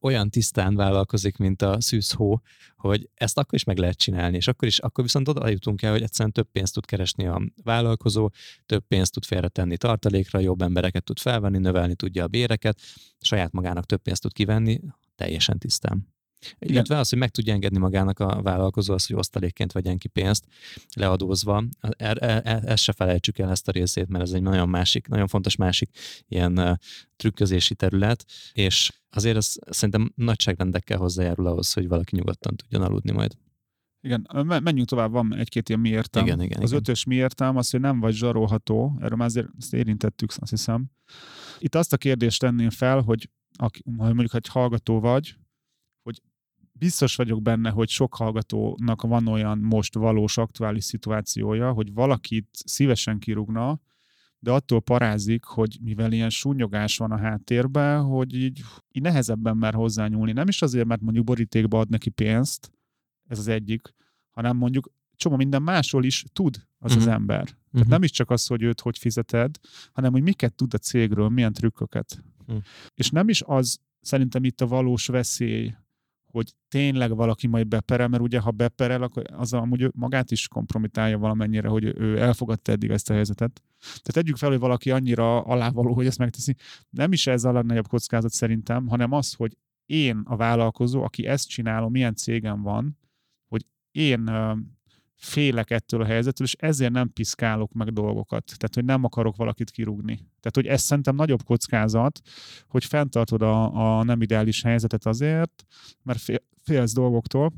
olyan 0.00 0.30
tisztán 0.30 0.74
vállalkozik, 0.74 1.36
mint 1.36 1.62
a 1.62 1.80
szűzhó, 1.80 2.42
hogy 2.76 3.08
ezt 3.14 3.38
akkor 3.38 3.54
is 3.54 3.64
meg 3.64 3.78
lehet 3.78 3.96
csinálni, 3.96 4.36
és 4.36 4.48
akkor 4.48 4.68
is, 4.68 4.78
akkor 4.78 5.04
viszont 5.04 5.28
oda 5.28 5.48
jutunk 5.48 5.82
el, 5.82 5.92
hogy 5.92 6.02
egyszerűen 6.02 6.32
több 6.32 6.48
pénzt 6.52 6.74
tud 6.74 6.84
keresni 6.84 7.26
a 7.26 7.42
vállalkozó, 7.62 8.30
több 8.66 8.84
pénzt 8.88 9.12
tud 9.12 9.24
félretenni 9.24 9.76
tartalékra, 9.76 10.38
jobb 10.38 10.62
embereket 10.62 11.04
tud 11.04 11.18
felvenni, 11.18 11.58
növelni 11.58 11.94
tudja 11.94 12.24
a 12.24 12.28
béreket, 12.28 12.80
saját 13.20 13.52
magának 13.52 13.86
több 13.86 14.02
pénzt 14.02 14.22
tud 14.22 14.32
kivenni, 14.32 14.80
teljesen 15.14 15.58
tisztán. 15.58 16.15
Illetve 16.58 16.98
az, 16.98 17.08
hogy 17.08 17.18
meg 17.18 17.30
tudja 17.30 17.52
engedni 17.52 17.78
magának 17.78 18.18
a 18.18 18.42
vállalkozó, 18.42 18.94
az, 18.94 19.06
hogy 19.06 19.16
osztalékként 19.16 19.72
vegyen 19.72 19.98
ki 19.98 20.08
pénzt, 20.08 20.44
leadózva. 20.94 21.64
Er, 21.96 22.22
e, 22.22 22.40
e, 22.44 22.60
ezt 22.64 22.82
se 22.82 22.92
felejtsük 22.92 23.38
el 23.38 23.50
ezt 23.50 23.68
a 23.68 23.72
részét, 23.72 24.08
mert 24.08 24.24
ez 24.24 24.32
egy 24.32 24.42
nagyon 24.42 24.68
másik, 24.68 25.08
nagyon 25.08 25.26
fontos 25.26 25.56
másik 25.56 25.90
ilyen 26.28 26.80
trükközési 27.16 27.74
terület, 27.74 28.24
és 28.52 28.92
azért 29.10 29.36
az 29.36 29.58
szerintem 29.70 30.12
nagyságrendekkel 30.14 30.98
hozzájárul 30.98 31.46
ahhoz, 31.46 31.72
hogy 31.72 31.88
valaki 31.88 32.16
nyugodtan 32.16 32.56
tudjon 32.56 32.82
aludni 32.82 33.12
majd. 33.12 33.36
Igen, 34.00 34.26
menjünk 34.62 34.88
tovább, 34.88 35.10
van 35.10 35.34
egy-két 35.34 35.68
ilyen 35.68 35.80
miértem. 35.80 36.24
Igen, 36.24 36.42
igen, 36.42 36.62
az 36.62 36.68
igen. 36.68 36.80
ötös 36.80 37.04
miértem 37.04 37.56
az, 37.56 37.70
hogy 37.70 37.80
nem 37.80 38.00
vagy 38.00 38.14
zsarolható, 38.14 38.98
erről 39.00 39.16
már 39.16 39.26
azért 39.26 39.48
ezt 39.58 39.74
érintettük, 39.74 40.32
azt 40.36 40.50
hiszem. 40.50 40.90
Itt 41.58 41.74
azt 41.74 41.92
a 41.92 41.96
kérdést 41.96 42.40
tenném 42.40 42.70
fel, 42.70 43.00
hogy 43.00 43.30
aki, 43.56 43.82
mondjuk 43.84 44.34
egy 44.34 44.46
hallgató 44.46 45.00
vagy, 45.00 45.36
biztos 46.78 47.16
vagyok 47.16 47.42
benne, 47.42 47.70
hogy 47.70 47.88
sok 47.88 48.14
hallgatónak 48.14 49.02
van 49.02 49.26
olyan 49.26 49.58
most 49.58 49.94
valós 49.94 50.38
aktuális 50.38 50.84
szituációja, 50.84 51.72
hogy 51.72 51.92
valakit 51.92 52.48
szívesen 52.52 53.18
kirúgna, 53.18 53.80
de 54.38 54.50
attól 54.50 54.80
parázik, 54.80 55.44
hogy 55.44 55.78
mivel 55.82 56.12
ilyen 56.12 56.30
súnyogás 56.30 56.96
van 56.96 57.10
a 57.10 57.18
háttérben, 57.18 58.02
hogy 58.02 58.34
így, 58.34 58.62
így 58.92 59.02
nehezebben 59.02 59.56
mer 59.56 59.74
hozzányúlni. 59.74 60.32
Nem 60.32 60.48
is 60.48 60.62
azért, 60.62 60.86
mert 60.86 61.00
mondjuk 61.00 61.24
borítékba 61.24 61.78
ad 61.78 61.88
neki 61.88 62.10
pénzt, 62.10 62.70
ez 63.28 63.38
az 63.38 63.48
egyik, 63.48 63.94
hanem 64.30 64.56
mondjuk 64.56 64.92
csomó 65.16 65.36
minden 65.36 65.62
másról 65.62 66.04
is 66.04 66.24
tud 66.32 66.56
az 66.56 66.90
uh-huh. 66.90 66.96
az 66.96 67.04
mhm. 67.04 67.14
ember. 67.14 67.42
Uh-huh. 67.42 67.56
Tehát 67.70 67.86
mhm. 67.86 67.90
nem 67.90 68.02
is 68.02 68.10
csak 68.10 68.30
az, 68.30 68.46
hogy 68.46 68.62
őt 68.62 68.80
hogy 68.80 68.98
fizeted, 68.98 69.56
hanem 69.92 70.12
hogy 70.12 70.22
miket 70.22 70.54
tud 70.54 70.74
a 70.74 70.78
cégről, 70.78 71.28
milyen 71.28 71.52
trükköket. 71.52 72.24
Uh-huh. 72.46 72.62
És 72.94 73.10
nem 73.10 73.28
is 73.28 73.42
az 73.42 73.78
szerintem 74.00 74.44
itt 74.44 74.60
a 74.60 74.66
valós 74.66 75.06
veszély, 75.06 75.74
hogy 76.36 76.54
tényleg 76.68 77.16
valaki 77.16 77.46
majd 77.46 77.66
beperel, 77.66 78.08
mert 78.08 78.22
ugye 78.22 78.38
ha 78.40 78.50
beperel, 78.50 79.02
akkor 79.02 79.24
az 79.32 79.52
amúgy 79.52 79.90
magát 79.94 80.30
is 80.30 80.48
kompromitálja 80.48 81.18
valamennyire, 81.18 81.68
hogy 81.68 81.84
ő 81.84 82.20
elfogadta 82.20 82.72
eddig 82.72 82.90
ezt 82.90 83.10
a 83.10 83.12
helyzetet. 83.12 83.62
Tehát 83.78 84.12
tegyük 84.12 84.36
fel, 84.36 84.50
hogy 84.50 84.58
valaki 84.58 84.90
annyira 84.90 85.40
alávaló, 85.40 85.94
hogy 85.94 86.06
ezt 86.06 86.18
megteszi. 86.18 86.56
Nem 86.90 87.12
is 87.12 87.26
ez 87.26 87.44
a 87.44 87.52
legnagyobb 87.52 87.88
kockázat 87.88 88.30
szerintem, 88.30 88.86
hanem 88.86 89.12
az, 89.12 89.32
hogy 89.32 89.56
én 89.86 90.22
a 90.24 90.36
vállalkozó, 90.36 91.02
aki 91.02 91.26
ezt 91.26 91.48
csinálom, 91.48 91.90
milyen 91.90 92.14
cégem 92.14 92.62
van, 92.62 92.98
hogy 93.48 93.66
én 93.90 94.30
félek 95.16 95.70
ettől 95.70 96.00
a 96.00 96.04
helyzettől, 96.04 96.46
és 96.46 96.54
ezért 96.58 96.92
nem 96.92 97.12
piszkálok 97.12 97.72
meg 97.72 97.92
dolgokat. 97.92 98.44
Tehát, 98.44 98.74
hogy 98.74 98.84
nem 98.84 99.04
akarok 99.04 99.36
valakit 99.36 99.70
kirúgni. 99.70 100.14
Tehát, 100.14 100.54
hogy 100.54 100.66
ez 100.66 100.82
szerintem 100.82 101.14
nagyobb 101.14 101.42
kockázat, 101.42 102.20
hogy 102.68 102.84
fenntartod 102.84 103.42
a, 103.42 103.98
a 103.98 104.02
nem 104.02 104.22
ideális 104.22 104.62
helyzetet 104.62 105.06
azért, 105.06 105.66
mert 106.02 106.20
fél, 106.20 106.42
félsz 106.62 106.92
dolgoktól, 106.92 107.52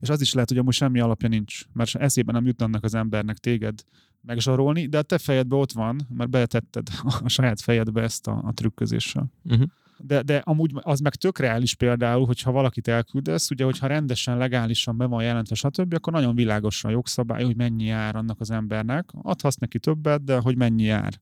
és 0.00 0.08
az 0.08 0.20
is 0.20 0.32
lehet, 0.32 0.48
hogy 0.48 0.58
amúgy 0.58 0.74
semmi 0.74 1.00
alapja 1.00 1.28
nincs, 1.28 1.64
mert 1.72 1.94
eszében 1.94 2.34
nem 2.34 2.46
jutnak 2.46 2.84
az 2.84 2.94
embernek 2.94 3.36
téged 3.36 3.82
megzsarolni, 4.20 4.86
de 4.86 4.98
a 4.98 5.02
te 5.02 5.18
fejedben 5.18 5.58
ott 5.58 5.72
van, 5.72 6.06
mert 6.08 6.30
betetted 6.30 6.88
a 7.02 7.28
saját 7.28 7.60
fejedbe 7.60 8.02
ezt 8.02 8.26
a, 8.26 8.42
a 8.44 8.52
trükközéssel. 8.52 9.32
Uh-huh 9.44 9.68
de, 9.98 10.22
de 10.22 10.36
amúgy 10.36 10.70
az 10.74 11.00
meg 11.00 11.14
tök 11.14 11.38
reális 11.38 11.74
például, 11.74 12.26
hogyha 12.26 12.52
valakit 12.52 12.88
elküldesz, 12.88 13.50
ugye, 13.50 13.64
hogyha 13.64 13.86
rendesen, 13.86 14.36
legálisan 14.36 14.96
be 14.96 15.04
van 15.04 15.22
jelentve, 15.22 15.54
stb., 15.54 15.94
akkor 15.94 16.12
nagyon 16.12 16.34
világosan 16.34 16.90
jogszabály, 16.90 17.44
hogy 17.44 17.56
mennyi 17.56 17.84
jár 17.84 18.16
annak 18.16 18.40
az 18.40 18.50
embernek. 18.50 19.08
Adhatsz 19.22 19.56
neki 19.56 19.78
többet, 19.78 20.24
de 20.24 20.38
hogy 20.38 20.56
mennyi 20.56 20.82
jár. 20.82 21.20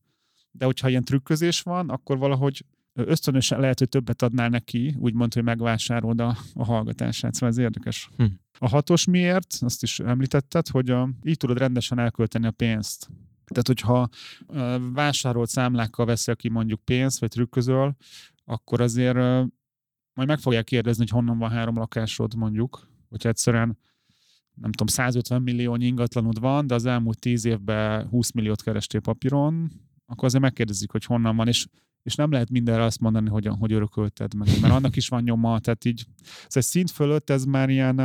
De 0.51 0.65
hogyha 0.65 0.89
ilyen 0.89 1.05
trükközés 1.05 1.61
van, 1.61 1.89
akkor 1.89 2.19
valahogy 2.19 2.65
ösztönösen 2.93 3.61
lehet, 3.61 3.79
hogy 3.79 3.89
többet 3.89 4.23
adnál 4.23 4.49
neki, 4.49 4.95
úgymond, 4.99 5.35
hogy 5.35 5.43
megvásárolod 5.43 6.21
a, 6.21 6.37
a 6.55 6.65
hallgatását, 6.65 7.35
szóval 7.35 7.49
ez 7.49 7.59
érdekes. 7.59 8.11
Hm. 8.17 8.25
A 8.59 8.69
hatos 8.69 9.05
miért, 9.05 9.57
azt 9.61 9.83
is 9.83 9.99
említetted, 9.99 10.69
hogy 10.69 10.91
a, 10.91 11.11
így 11.23 11.37
tudod 11.37 11.59
rendesen 11.59 11.99
elkölteni 11.99 12.47
a 12.47 12.51
pénzt. 12.51 13.09
Tehát, 13.47 13.67
hogyha 13.67 14.09
vásárolt 14.93 15.49
számlákkal 15.49 16.07
veszel 16.07 16.37
ki 16.37 16.49
mondjuk 16.49 16.81
pénzt, 16.85 17.21
vagy 17.21 17.29
trükközöl, 17.29 17.97
akkor 18.47 18.81
azért 18.81 19.17
majd 20.13 20.29
meg 20.29 20.39
fogják 20.39 20.65
kérdezni, 20.65 21.03
hogy 21.03 21.13
honnan 21.13 21.39
van 21.39 21.51
három 21.51 21.77
lakásod 21.77 22.35
mondjuk, 22.35 22.89
hogy 23.09 23.27
egyszerűen 23.27 23.79
nem 24.55 24.71
tudom, 24.71 24.87
150 24.87 25.43
millió 25.43 25.77
ingatlanod 25.77 26.41
van, 26.41 26.67
de 26.67 26.75
az 26.75 26.85
elmúlt 26.85 27.19
10 27.19 27.45
évben 27.45 28.09
20 28.09 28.33
milliót 28.33 28.63
kerestél 28.63 29.01
papíron, 29.01 29.71
akkor 30.07 30.25
azért 30.25 30.43
megkérdezik, 30.43 30.91
hogy 30.91 31.05
honnan 31.05 31.37
van, 31.37 31.49
és, 31.49 31.67
és 32.03 32.15
nem 32.15 32.31
lehet 32.31 32.51
mindenre 32.51 32.83
azt 32.83 33.01
mondani, 33.01 33.29
hogy, 33.29 33.47
hogy 33.59 33.73
örökölted 33.73 34.35
meg, 34.35 34.49
mert 34.61 34.75
annak 34.75 34.97
is 34.97 35.09
van 35.09 35.23
nyoma, 35.23 35.59
tehát 35.59 35.85
így 35.85 36.07
ez 36.47 36.57
egy 36.57 36.63
szint 36.63 36.91
fölött, 36.91 37.31
ez 37.31 37.45
már 37.45 37.69
ilyen, 37.69 38.01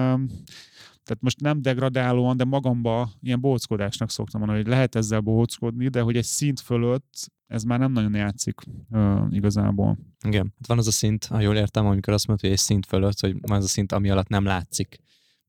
tehát 1.12 1.26
most 1.26 1.42
nem 1.42 1.62
degradálóan, 1.62 2.38
de 2.38 2.44
magamba 2.44 3.10
ilyen 3.22 3.40
bóckodásnak 3.40 4.10
szoktam 4.10 4.40
mondani, 4.40 4.62
hogy 4.62 4.72
lehet 4.72 4.96
ezzel 4.96 5.20
bóckodni, 5.20 5.88
de 5.88 6.02
hogy 6.02 6.16
egy 6.16 6.24
szint 6.24 6.60
fölött 6.60 7.32
ez 7.48 7.64
már 7.64 7.80
nem 7.80 7.92
nagyon 7.92 8.14
játszik 8.14 8.62
uh, 8.90 9.22
igazából. 9.30 9.98
Igen, 10.26 10.54
hát 10.58 10.68
van 10.68 10.78
az 10.78 10.88
a 10.88 10.92
szint, 10.92 11.26
ha 11.26 11.40
jól 11.40 11.56
értem, 11.56 11.86
amikor 11.86 12.14
azt 12.14 12.28
mondod, 12.28 12.46
hogy 12.46 12.54
egy 12.54 12.64
szint 12.64 12.86
fölött, 12.86 13.20
hogy 13.20 13.36
van 13.42 13.58
az 13.58 13.64
a 13.64 13.68
szint, 13.68 13.92
ami 13.92 14.10
alatt 14.10 14.28
nem 14.28 14.44
látszik 14.44 15.00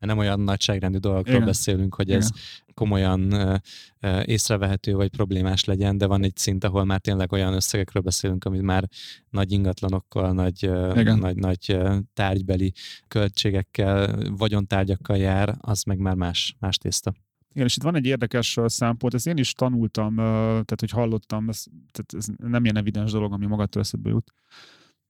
nem 0.07 0.18
olyan 0.18 0.40
nagyságrendű 0.40 0.98
dolgokról 0.98 1.34
Igen. 1.34 1.46
beszélünk, 1.46 1.94
hogy 1.94 2.11
ez 2.11 2.28
Igen. 2.30 2.42
komolyan 2.74 3.32
uh, 3.32 4.22
észrevehető 4.24 4.94
vagy 4.94 5.11
problémás 5.11 5.64
legyen, 5.64 5.98
de 5.98 6.07
van 6.07 6.24
egy 6.24 6.36
szint, 6.36 6.64
ahol 6.64 6.84
már 6.84 7.00
tényleg 7.00 7.32
olyan 7.32 7.55
összegekről 7.55 8.03
beszélünk, 8.03 8.44
amit 8.44 8.62
már 8.62 8.88
nagy 9.30 9.53
ingatlanokkal, 9.53 10.32
nagy, 10.32 10.66
uh, 10.66 11.03
nagy, 11.03 11.36
nagy 11.36 11.66
uh, 11.68 11.96
tárgybeli 12.14 12.72
költségekkel, 13.09 14.22
vagyontárgyakkal 14.36 15.16
jár, 15.16 15.57
az 15.61 15.82
meg 15.82 15.98
már 15.98 16.14
más, 16.14 16.57
más 16.59 16.78
tészta. 16.78 17.12
Igen, 17.55 17.66
és 17.66 17.76
itt 17.76 17.82
van 17.82 17.96
egy 17.96 18.07
érdekes 18.07 18.59
számpont, 18.64 19.14
ezt 19.14 19.26
én 19.26 19.36
is 19.36 19.53
tanultam, 19.53 20.14
tehát 20.14 20.80
hogy 20.80 20.90
hallottam, 20.90 21.48
ez, 21.48 21.64
tehát 21.92 22.14
ez 22.16 22.48
nem 22.50 22.64
ilyen 22.64 22.76
evidens 22.76 23.12
dolog, 23.12 23.32
ami 23.32 23.46
magadtól 23.46 23.82
eszedbe 23.82 24.11
jut, 24.11 24.32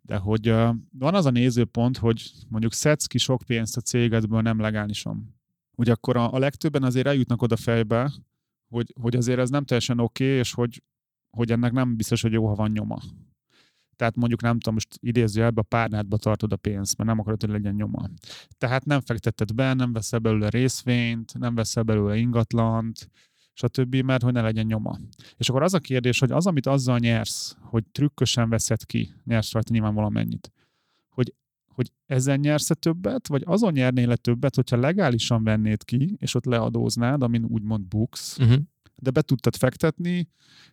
De 0.02 0.16
hogy 0.16 0.50
uh, 0.50 0.74
van 0.98 1.14
az 1.14 1.26
a 1.26 1.30
nézőpont, 1.30 1.98
hogy 1.98 2.32
mondjuk 2.48 2.72
szedsz 2.72 3.06
ki 3.06 3.18
sok 3.18 3.42
pénzt 3.46 3.76
a 3.76 3.80
cégedből 3.80 4.40
nem 4.40 4.60
legálisan. 4.60 5.34
Hogy 5.74 5.88
akkor 5.88 6.16
a, 6.16 6.32
a 6.32 6.38
legtöbben 6.38 6.82
azért 6.82 7.06
eljutnak 7.06 7.42
oda 7.42 7.56
fejbe, 7.56 8.12
hogy, 8.68 8.92
hogy 9.00 9.16
azért 9.16 9.38
ez 9.38 9.50
nem 9.50 9.64
teljesen 9.64 9.98
oké, 9.98 10.24
okay, 10.24 10.36
és 10.38 10.52
hogy, 10.52 10.82
hogy 11.30 11.52
ennek 11.52 11.72
nem 11.72 11.96
biztos, 11.96 12.22
hogy 12.22 12.32
jó, 12.32 12.46
ha 12.46 12.54
van 12.54 12.70
nyoma. 12.70 12.98
Tehát 13.96 14.16
mondjuk 14.16 14.42
nem 14.42 14.58
tudom, 14.58 14.74
most 14.74 14.98
idézőjelbe 15.00 15.60
a 15.60 15.64
párnádba 15.64 16.16
tartod 16.16 16.52
a 16.52 16.56
pénzt, 16.56 16.96
mert 16.96 17.08
nem 17.08 17.18
akarod, 17.18 17.40
hogy 17.40 17.50
legyen 17.50 17.74
nyoma. 17.74 18.08
Tehát 18.58 18.84
nem 18.84 19.00
fektetted 19.00 19.54
be, 19.54 19.74
nem 19.74 19.92
veszel 19.92 20.18
belőle 20.18 20.48
részvényt, 20.48 21.38
nem 21.38 21.54
veszel 21.54 21.82
belőle 21.82 22.16
ingatlant, 22.16 23.10
stb., 23.52 23.94
mert 23.94 24.22
hogy 24.22 24.32
ne 24.32 24.40
legyen 24.40 24.66
nyoma. 24.66 24.98
És 25.36 25.48
akkor 25.48 25.62
az 25.62 25.74
a 25.74 25.78
kérdés, 25.78 26.18
hogy 26.18 26.30
az, 26.30 26.46
amit 26.46 26.66
azzal 26.66 26.98
nyersz, 26.98 27.56
hogy 27.60 27.84
trükkösen 27.92 28.48
veszed 28.48 28.84
ki, 28.84 29.12
nyersz 29.24 29.52
rajta 29.52 29.72
nyilván 29.72 29.94
valamennyit, 29.94 30.52
hogy, 31.08 31.34
hogy 31.66 31.92
ezzel 32.06 32.36
nyersz 32.36 32.70
-e 32.70 32.74
többet, 32.74 33.28
vagy 33.28 33.42
azon 33.46 33.72
nyernél 33.72 34.08
le 34.08 34.16
többet, 34.16 34.54
hogyha 34.54 34.76
legálisan 34.76 35.44
vennéd 35.44 35.84
ki, 35.84 36.16
és 36.18 36.34
ott 36.34 36.44
leadóznád, 36.44 37.22
amin 37.22 37.44
úgymond 37.44 37.84
buksz, 37.86 38.38
uh-huh. 38.38 38.58
de 38.96 39.10
be 39.10 39.22
tudtad 39.22 39.56
fektetni, 39.56 40.28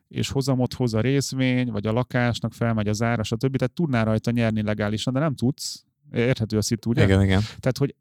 és 0.08 0.30
hozamot 0.30 0.74
hoz 0.74 0.94
a 0.94 1.02
részvény, 1.02 1.72
vagy 1.72 1.88
a 1.88 1.92
lakásnak 1.92 2.54
felmegy 2.54 2.88
az 2.88 3.02
ára, 3.02 3.24
stb. 3.24 3.56
Tehát 3.58 3.74
tudnál 3.74 4.06
rajta 4.06 4.32
nyerni 4.32 4.62
legálisan, 4.62 5.14
de 5.14 5.20
nem 5.20 5.36
tudsz. 5.36 5.84
Érthető 6.12 6.58
a 6.58 6.62
szitu, 6.62 6.90
ugye? 6.90 7.04
Igen, 7.04 7.24
igen. 7.24 7.42
Tehát, 7.42 7.78
hogy 7.78 7.96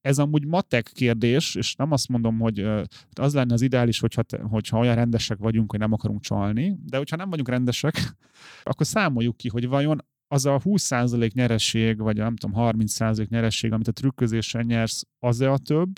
ez 0.00 0.18
amúgy 0.18 0.46
matek 0.46 0.90
kérdés, 0.94 1.54
és 1.54 1.74
nem 1.74 1.92
azt 1.92 2.08
mondom, 2.08 2.38
hogy 2.38 2.66
az 3.10 3.34
lenne 3.34 3.52
az 3.52 3.62
ideális, 3.62 4.00
hogyha, 4.00 4.22
hogyha 4.42 4.78
olyan 4.78 4.94
rendesek 4.94 5.38
vagyunk, 5.38 5.70
hogy 5.70 5.80
nem 5.80 5.92
akarunk 5.92 6.20
csalni, 6.20 6.78
de 6.84 6.96
hogyha 6.96 7.16
nem 7.16 7.30
vagyunk 7.30 7.48
rendesek, 7.48 7.94
akkor 8.62 8.86
számoljuk 8.86 9.36
ki, 9.36 9.48
hogy 9.48 9.68
vajon 9.68 10.04
az 10.28 10.46
a 10.46 10.60
20% 10.64 11.32
nyeresség, 11.32 11.98
vagy 11.98 12.16
nem 12.16 12.36
tudom, 12.36 12.56
30% 12.64 13.28
nyeresség, 13.28 13.72
amit 13.72 13.88
a 13.88 13.92
trükközéssel 13.92 14.62
nyersz, 14.62 15.02
az-e 15.18 15.50
a 15.50 15.58
több, 15.58 15.90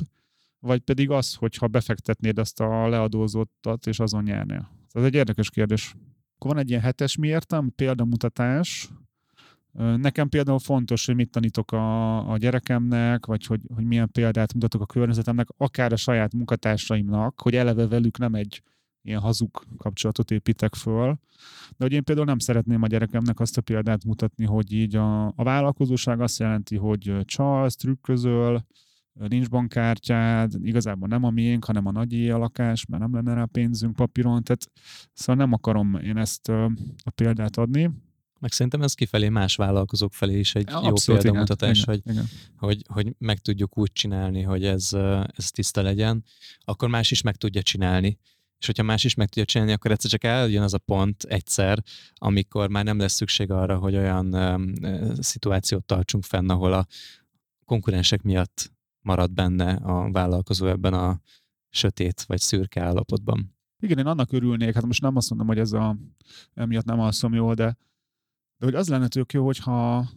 vagy 0.59 0.81
pedig 0.81 1.11
az, 1.11 1.35
hogyha 1.35 1.69
befektetnéd 1.69 2.39
azt 2.39 2.61
a 2.61 2.89
leadózottat, 2.89 3.87
és 3.87 3.99
azon 3.99 4.23
nyernél? 4.23 4.71
Ez 4.91 5.05
egy 5.05 5.15
érdekes 5.15 5.51
kérdés. 5.51 5.95
Akkor 6.35 6.51
van 6.51 6.61
egy 6.61 6.69
ilyen 6.69 6.83
hetes 6.83 7.17
mi 7.17 7.29
értem, 7.29 7.73
példamutatás, 7.77 8.89
Nekem 9.73 10.29
például 10.29 10.59
fontos, 10.59 11.07
hogy 11.07 11.15
mit 11.15 11.31
tanítok 11.31 11.73
a, 11.73 12.31
a 12.31 12.37
gyerekemnek, 12.37 13.27
vagy 13.27 13.47
hogy, 13.47 13.61
hogy 13.75 13.85
milyen 13.85 14.11
példát 14.13 14.55
mutatok 14.55 14.81
a 14.81 14.87
környezetemnek, 14.87 15.49
akár 15.57 15.93
a 15.93 15.97
saját 15.97 16.35
munkatársaimnak, 16.35 17.41
hogy 17.41 17.55
eleve 17.55 17.87
velük 17.87 18.19
nem 18.19 18.35
egy 18.35 18.63
ilyen 19.03 19.21
hazug 19.21 19.65
kapcsolatot 19.77 20.31
építek 20.31 20.75
föl. 20.75 21.19
De 21.69 21.85
hogy 21.85 21.93
én 21.93 22.05
például 22.05 22.27
nem 22.27 22.39
szeretném 22.39 22.83
a 22.83 22.87
gyerekemnek 22.87 23.41
azt 23.41 23.57
a 23.57 23.61
példát 23.61 24.05
mutatni, 24.05 24.45
hogy 24.45 24.73
így 24.73 24.97
a, 24.97 25.27
a 25.27 25.43
vállalkozóság 25.43 26.21
azt 26.21 26.39
jelenti, 26.39 26.77
hogy 26.77 27.17
csalsz, 27.25 27.77
trükközöl, 27.77 28.67
nincs 29.13 29.49
bankkártyád, 29.49 30.53
igazából 30.63 31.09
nem 31.09 31.25
a 31.25 31.31
miénk, 31.31 31.65
hanem 31.65 31.87
a 31.87 31.91
nagyé 31.91 32.31
a 32.31 32.39
lakás, 32.39 32.87
mert 32.87 33.03
nem 33.03 33.15
lenne 33.15 33.35
rá 33.35 33.45
pénzünk 33.45 33.97
papíron, 33.97 34.43
tehát 34.43 34.71
szóval 35.13 35.45
nem 35.45 35.53
akarom 35.53 35.95
én 35.95 36.17
ezt 36.17 36.49
a 36.49 37.11
példát 37.15 37.57
adni. 37.57 37.91
Meg 38.41 38.53
szerintem 38.53 38.83
ez 38.83 38.95
kifelé 38.95 39.29
más 39.29 39.57
vállalkozók 39.57 40.13
felé 40.13 40.39
is 40.39 40.55
egy 40.55 40.69
ja, 40.69 40.81
jó 40.85 41.15
példamutatás, 41.15 41.83
igen, 41.83 41.95
hogy, 41.95 42.13
igen. 42.13 42.29
Hogy, 42.57 42.83
hogy 42.89 43.15
meg 43.19 43.39
tudjuk 43.39 43.79
úgy 43.79 43.93
csinálni, 43.93 44.43
hogy 44.43 44.65
ez, 44.65 44.93
ez 45.37 45.51
tiszta 45.51 45.83
legyen, 45.83 46.25
akkor 46.61 46.89
más 46.89 47.11
is 47.11 47.23
meg 47.23 47.37
tudja 47.37 47.63
csinálni. 47.63 48.19
És 48.59 48.67
hogyha 48.67 48.83
más 48.83 49.05
is 49.05 49.15
meg 49.15 49.29
tudja 49.29 49.45
csinálni, 49.45 49.73
akkor 49.73 49.91
egyszer 49.91 50.11
csak 50.11 50.25
eljön 50.25 50.63
az 50.63 50.75
a 50.75 50.79
pont 50.79 51.23
egyszer, 51.23 51.83
amikor 52.15 52.69
már 52.69 52.85
nem 52.85 52.99
lesz 52.99 53.13
szükség 53.13 53.51
arra, 53.51 53.79
hogy 53.79 53.97
olyan 53.97 54.35
um, 54.35 54.73
szituációt 55.19 55.85
tartsunk 55.85 56.25
fenn, 56.25 56.51
ahol 56.51 56.73
a 56.73 56.87
konkurensek 57.65 58.23
miatt 58.23 58.73
marad 59.01 59.33
benne 59.33 59.73
a 59.73 60.11
vállalkozó 60.11 60.67
ebben 60.67 60.95
a 60.95 61.21
sötét 61.69 62.23
vagy 62.23 62.41
szürke 62.41 62.83
állapotban. 62.83 63.55
Igen, 63.83 63.99
én 63.99 64.07
annak 64.07 64.33
örülnék, 64.33 64.75
hát 64.75 64.87
most 64.87 65.03
nem 65.03 65.17
azt 65.17 65.29
mondom, 65.31 65.47
hogy 65.47 65.59
ez 65.59 65.73
a, 65.73 65.97
emiatt 66.55 66.85
nem 66.85 67.01
alszom 67.01 67.35
jól, 67.35 67.55
de 67.55 67.77
de 68.61 68.67
hogy 68.67 68.75
az 68.75 68.89
lenne 68.89 69.09
tök 69.09 69.33
jó, 69.33 69.45
hogyha 69.45 70.09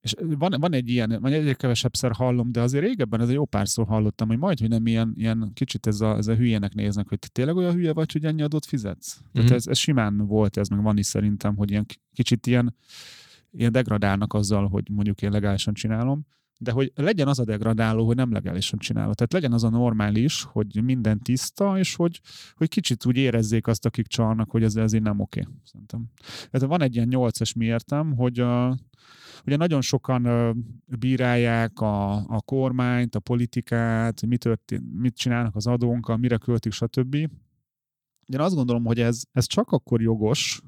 és 0.00 0.14
van, 0.38 0.54
van 0.60 0.72
egy 0.72 0.88
ilyen, 0.88 1.18
vagy 1.20 1.32
egyre 1.32 1.54
kevesebbszer 1.54 2.12
hallom, 2.12 2.52
de 2.52 2.60
azért 2.60 2.84
régebben 2.84 3.20
ez 3.20 3.28
egy 3.28 3.34
jó 3.34 3.44
párszor 3.44 3.86
hallottam, 3.86 4.28
hogy 4.28 4.38
majd, 4.38 4.58
hogy 4.58 4.68
nem 4.68 4.86
ilyen, 4.86 5.12
ilyen 5.16 5.50
kicsit 5.54 5.86
ez 5.86 6.00
a, 6.00 6.16
ez 6.16 6.26
a 6.26 6.34
hülyének 6.34 6.74
néznek, 6.74 7.08
hogy 7.08 7.18
te 7.18 7.28
tényleg 7.28 7.56
olyan 7.56 7.72
hülye 7.72 7.92
vagy, 7.92 8.12
hogy 8.12 8.24
ennyi 8.24 8.42
adót 8.42 8.66
fizetsz. 8.66 9.16
Mm-hmm. 9.16 9.30
Tehát 9.32 9.48
mhm. 9.48 9.56
ez, 9.56 9.66
ez, 9.66 9.78
simán 9.78 10.16
volt, 10.16 10.56
ez 10.56 10.68
meg 10.68 10.82
van 10.82 10.98
is 10.98 11.06
szerintem, 11.06 11.56
hogy 11.56 11.70
ilyen 11.70 11.86
kicsit 12.12 12.46
ilyen, 12.46 12.76
ilyen 13.50 13.72
degradálnak 13.72 14.34
azzal, 14.34 14.68
hogy 14.68 14.88
mondjuk 14.90 15.22
én 15.22 15.30
legálisan 15.30 15.74
csinálom 15.74 16.26
de 16.58 16.70
hogy 16.70 16.92
legyen 16.94 17.28
az 17.28 17.38
a 17.38 17.44
degradáló, 17.44 18.06
hogy 18.06 18.16
nem 18.16 18.32
legálisan 18.32 18.78
csinálod. 18.78 19.14
Tehát 19.14 19.32
legyen 19.32 19.52
az 19.52 19.64
a 19.64 19.68
normális, 19.68 20.42
hogy 20.42 20.82
minden 20.82 21.18
tiszta, 21.18 21.78
és 21.78 21.94
hogy, 21.94 22.20
hogy 22.54 22.68
kicsit 22.68 23.06
úgy 23.06 23.16
érezzék 23.16 23.66
azt, 23.66 23.86
akik 23.86 24.06
csalnak, 24.06 24.50
hogy 24.50 24.62
ez 24.62 24.76
azért 24.76 25.02
nem 25.02 25.20
oké. 25.20 25.46
Szerintem. 25.64 26.04
Tehát 26.50 26.68
van 26.68 26.82
egy 26.82 26.94
ilyen 26.94 27.08
nyolcas 27.08 27.52
mi 27.52 27.64
értem, 27.64 28.16
hogy 28.16 28.38
a, 28.38 28.78
ugye 29.46 29.56
nagyon 29.56 29.80
sokan 29.80 30.54
bírálják 30.98 31.80
a, 31.80 32.12
a 32.14 32.40
kormányt, 32.40 33.14
a 33.14 33.20
politikát, 33.20 34.26
mit, 34.26 34.40
történt, 34.40 35.00
mit 35.00 35.16
csinálnak 35.16 35.56
az 35.56 35.66
adónkkal, 35.66 36.16
mire 36.16 36.36
költik, 36.36 36.72
stb. 36.72 37.14
Én 38.26 38.40
azt 38.40 38.54
gondolom, 38.54 38.84
hogy 38.84 39.00
ez, 39.00 39.22
ez 39.32 39.46
csak 39.46 39.70
akkor 39.70 40.00
jogos, 40.00 40.60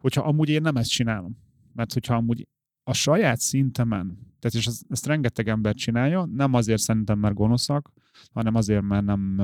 hogyha 0.00 0.22
amúgy 0.22 0.48
én 0.48 0.62
nem 0.62 0.76
ezt 0.76 0.90
csinálom. 0.90 1.36
Mert 1.72 1.92
hogyha 1.92 2.14
amúgy 2.14 2.48
a 2.82 2.92
saját 2.92 3.38
szintemen, 3.40 4.33
tehát 4.44 4.58
és 4.58 4.66
ezt, 4.66 4.84
ezt 4.88 5.06
rengeteg 5.06 5.48
ember 5.48 5.74
csinálja, 5.74 6.24
nem 6.24 6.54
azért 6.54 6.80
szerintem, 6.80 7.18
mert 7.18 7.34
gonoszak, 7.34 7.92
hanem 8.32 8.54
azért, 8.54 8.82
mert 8.82 9.04
nem, 9.04 9.34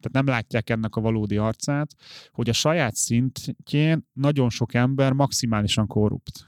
tehát 0.00 0.10
nem 0.12 0.26
látják 0.26 0.70
ennek 0.70 0.96
a 0.96 1.00
valódi 1.00 1.36
arcát, 1.36 1.94
hogy 2.32 2.48
a 2.48 2.52
saját 2.52 2.94
szintjén 2.94 4.06
nagyon 4.12 4.50
sok 4.50 4.74
ember 4.74 5.12
maximálisan 5.12 5.86
korrupt. 5.86 6.46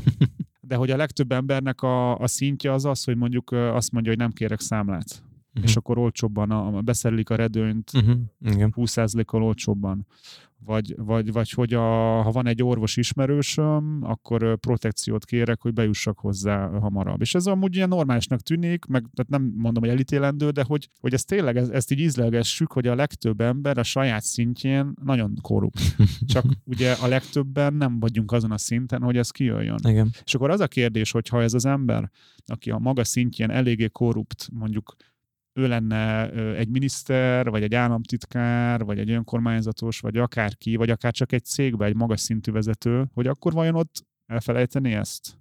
De 0.68 0.76
hogy 0.76 0.90
a 0.90 0.96
legtöbb 0.96 1.32
embernek 1.32 1.82
a, 1.82 2.18
a 2.18 2.26
szintje 2.26 2.72
az 2.72 2.84
az, 2.84 3.04
hogy 3.04 3.16
mondjuk 3.16 3.52
azt 3.52 3.92
mondja, 3.92 4.10
hogy 4.10 4.20
nem 4.20 4.32
kérek 4.32 4.60
számlát. 4.60 5.22
Uh-huh. 5.54 5.70
És 5.70 5.76
akkor 5.76 5.98
olcsóbban 5.98 6.50
a, 6.50 6.80
beszerelik 6.80 7.30
a 7.30 7.34
redőnyt 7.34 7.90
uh-huh. 7.94 8.18
20%-kal 8.76 9.42
olcsóbban 9.42 10.06
vagy, 10.64 10.94
vagy, 10.96 11.32
vagy 11.32 11.50
hogy 11.50 11.74
a, 11.74 12.22
ha 12.22 12.30
van 12.30 12.46
egy 12.46 12.62
orvos 12.62 12.96
ismerősöm, 12.96 13.98
akkor 14.02 14.58
protekciót 14.58 15.24
kérek, 15.24 15.60
hogy 15.60 15.72
bejussak 15.72 16.18
hozzá 16.18 16.66
hamarabb. 16.66 17.20
És 17.20 17.34
ez 17.34 17.46
amúgy 17.46 17.76
ilyen 17.76 17.88
normálisnak 17.88 18.40
tűnik, 18.40 18.84
meg 18.84 19.04
tehát 19.14 19.30
nem 19.30 19.52
mondom, 19.56 19.82
hogy 19.82 19.92
elítélendő, 19.92 20.50
de 20.50 20.62
hogy, 20.62 20.88
hogy 21.00 21.14
ezt 21.14 21.26
tényleg, 21.26 21.56
ezt, 21.56 21.70
ezt 21.70 21.90
így 21.90 21.98
ízlelgessük, 21.98 22.72
hogy 22.72 22.86
a 22.86 22.94
legtöbb 22.94 23.40
ember 23.40 23.78
a 23.78 23.82
saját 23.82 24.22
szintjén 24.22 24.92
nagyon 25.04 25.34
korrupt. 25.40 25.96
Csak 26.32 26.44
ugye 26.64 26.92
a 26.92 27.06
legtöbben 27.06 27.74
nem 27.74 28.00
vagyunk 28.00 28.32
azon 28.32 28.50
a 28.50 28.58
szinten, 28.58 29.02
hogy 29.02 29.16
ez 29.16 29.30
kijöjjön. 29.30 29.78
Igen. 29.88 30.10
És 30.24 30.34
akkor 30.34 30.50
az 30.50 30.60
a 30.60 30.68
kérdés, 30.68 31.10
hogy 31.10 31.28
ha 31.28 31.42
ez 31.42 31.54
az 31.54 31.64
ember, 31.64 32.10
aki 32.46 32.70
a 32.70 32.78
maga 32.78 33.04
szintjén 33.04 33.50
eléggé 33.50 33.88
korrupt, 33.88 34.48
mondjuk 34.52 34.96
ő 35.54 35.68
lenne 35.68 36.30
egy 36.56 36.68
miniszter, 36.68 37.50
vagy 37.50 37.62
egy 37.62 37.74
államtitkár, 37.74 38.84
vagy 38.84 38.98
egy 38.98 39.10
önkormányzatos, 39.10 40.00
vagy 40.00 40.16
akárki, 40.16 40.76
vagy 40.76 40.90
akár 40.90 41.12
csak 41.12 41.32
egy 41.32 41.44
cégbe 41.44 41.84
egy 41.84 41.94
magas 41.94 42.20
szintű 42.20 42.52
vezető, 42.52 43.06
hogy 43.12 43.26
akkor 43.26 43.52
vajon 43.52 43.74
ott 43.74 44.06
elfelejteni 44.26 44.92
ezt? 44.92 45.38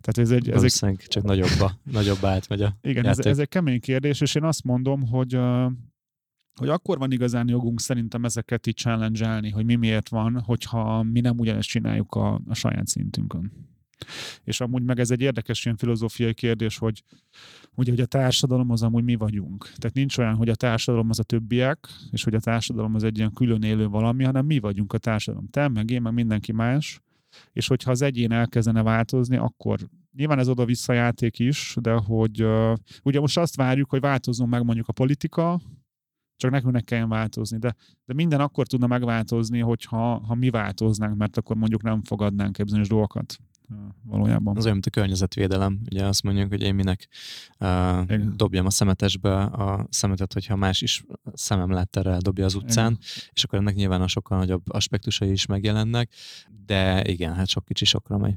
Tehát 0.00 0.18
ez 0.18 0.30
egy, 0.30 0.50
ez 0.50 0.62
egy... 0.62 0.96
csak 0.96 1.22
nagyobba, 1.22 1.72
nagyobbá 1.82 2.30
átmegy 2.30 2.62
a 2.62 2.76
Igen, 2.80 3.06
ez, 3.06 3.18
ez, 3.18 3.38
egy 3.38 3.48
kemény 3.48 3.80
kérdés, 3.80 4.20
és 4.20 4.34
én 4.34 4.44
azt 4.44 4.64
mondom, 4.64 5.08
hogy 5.08 5.38
hogy 6.54 6.68
akkor 6.68 6.98
van 6.98 7.12
igazán 7.12 7.48
jogunk 7.48 7.80
szerintem 7.80 8.24
ezeket 8.24 8.66
így 8.66 8.76
challenge 8.76 9.50
hogy 9.52 9.64
mi 9.64 9.74
miért 9.74 10.08
van, 10.08 10.40
hogyha 10.40 11.02
mi 11.02 11.20
nem 11.20 11.38
ugyanezt 11.38 11.68
csináljuk 11.68 12.14
a, 12.14 12.40
a 12.48 12.54
saját 12.54 12.86
szintünkön. 12.86 13.52
És 14.44 14.60
amúgy 14.60 14.82
meg 14.82 14.98
ez 14.98 15.10
egy 15.10 15.20
érdekes 15.20 15.64
ilyen 15.64 15.76
filozófiai 15.76 16.34
kérdés, 16.34 16.78
hogy 16.78 17.02
ugye, 17.74 17.90
hogy 17.90 18.00
a 18.00 18.06
társadalom 18.06 18.70
az 18.70 18.82
amúgy 18.82 19.04
mi 19.04 19.14
vagyunk. 19.14 19.62
Tehát 19.76 19.94
nincs 19.94 20.18
olyan, 20.18 20.34
hogy 20.34 20.48
a 20.48 20.54
társadalom 20.54 21.10
az 21.10 21.18
a 21.18 21.22
többiek, 21.22 21.88
és 22.10 22.24
hogy 22.24 22.34
a 22.34 22.40
társadalom 22.40 22.94
az 22.94 23.02
egy 23.02 23.18
ilyen 23.18 23.32
külön 23.32 23.62
élő 23.62 23.88
valami, 23.88 24.24
hanem 24.24 24.46
mi 24.46 24.58
vagyunk 24.58 24.92
a 24.92 24.98
társadalom. 24.98 25.48
Te, 25.48 25.68
meg 25.68 25.90
én, 25.90 26.02
meg 26.02 26.12
mindenki 26.12 26.52
más. 26.52 27.00
És 27.52 27.66
hogyha 27.66 27.90
az 27.90 28.02
egyén 28.02 28.32
elkezdene 28.32 28.82
változni, 28.82 29.36
akkor 29.36 29.78
nyilván 30.16 30.38
ez 30.38 30.48
oda-vissza 30.48 30.92
játék 30.92 31.38
is, 31.38 31.76
de 31.80 31.92
hogy 31.92 32.42
uh, 32.42 32.72
ugye 33.02 33.20
most 33.20 33.38
azt 33.38 33.56
várjuk, 33.56 33.90
hogy 33.90 34.00
változzon 34.00 34.48
meg 34.48 34.64
mondjuk 34.64 34.88
a 34.88 34.92
politika, 34.92 35.60
csak 36.36 36.50
nekünk 36.50 36.72
ne 36.72 36.80
kelljen 36.80 37.08
változni. 37.08 37.58
De, 37.58 37.74
de 38.04 38.14
minden 38.14 38.40
akkor 38.40 38.66
tudna 38.66 38.86
megváltozni, 38.86 39.58
hogyha 39.58 40.18
ha 40.18 40.34
mi 40.34 40.50
változnánk, 40.50 41.16
mert 41.16 41.36
akkor 41.36 41.56
mondjuk 41.56 41.82
nem 41.82 42.02
fogadnánk 42.02 42.56
bizonyos 42.62 42.88
dolgokat 42.88 43.36
valójában. 44.02 44.56
Az 44.56 44.62
olyan, 44.62 44.72
mint 44.72 44.86
a 44.86 44.90
környezetvédelem. 44.90 45.80
Ugye 45.90 46.04
azt 46.04 46.22
mondjuk, 46.22 46.48
hogy 46.48 46.62
én 46.62 46.74
minek 46.74 47.08
uh, 47.58 48.14
dobjam 48.36 48.66
a 48.66 48.70
szemetesbe 48.70 49.42
a 49.42 49.86
szemetet, 49.90 50.32
hogyha 50.32 50.56
más 50.56 50.82
is 50.82 51.04
szemem 51.34 51.70
láttára 51.70 52.18
dobja 52.18 52.44
az 52.44 52.54
utcán, 52.54 52.90
igen. 52.90 53.02
és 53.32 53.44
akkor 53.44 53.58
ennek 53.58 53.74
nyilván 53.74 54.02
a 54.02 54.08
sokkal 54.08 54.38
nagyobb 54.38 54.72
aspektusai 54.72 55.30
is 55.30 55.46
megjelennek, 55.46 56.10
de 56.66 57.04
igen, 57.04 57.34
hát 57.34 57.48
sok 57.48 57.64
kicsi 57.64 57.84
sokra 57.84 58.18
megy. 58.18 58.34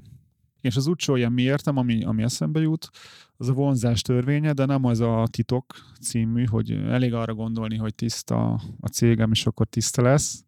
És 0.62 0.76
az 0.76 0.88
utcsó 0.88 1.16
ilyen 1.16 1.32
mi 1.32 1.42
értem, 1.42 1.78
ami, 1.78 2.04
ami 2.04 2.24
eszembe 2.24 2.60
jut, 2.60 2.90
az 3.38 3.50
a 3.50 3.54
vonzás 3.54 4.02
törvénye, 4.02 4.54
de 4.54 4.66
nem 4.66 4.86
az 4.86 5.00
a 5.00 5.28
titok 5.32 5.76
című, 6.02 6.46
hogy 6.46 6.72
elég 6.72 7.14
arra 7.14 7.34
gondolni, 7.34 7.78
hogy 7.78 7.96
tiszta 7.96 8.62
a 8.80 8.88
cégem, 8.88 9.32
és 9.32 9.46
akkor 9.46 9.68
tiszta 9.68 10.02
lesz, 10.02 10.44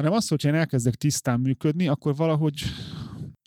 hanem 0.00 0.12
az, 0.12 0.28
hogyha 0.28 0.48
én 0.48 0.54
elkezdek 0.54 0.94
tisztán 0.94 1.40
működni, 1.40 1.88
akkor 1.88 2.16
valahogy 2.16 2.62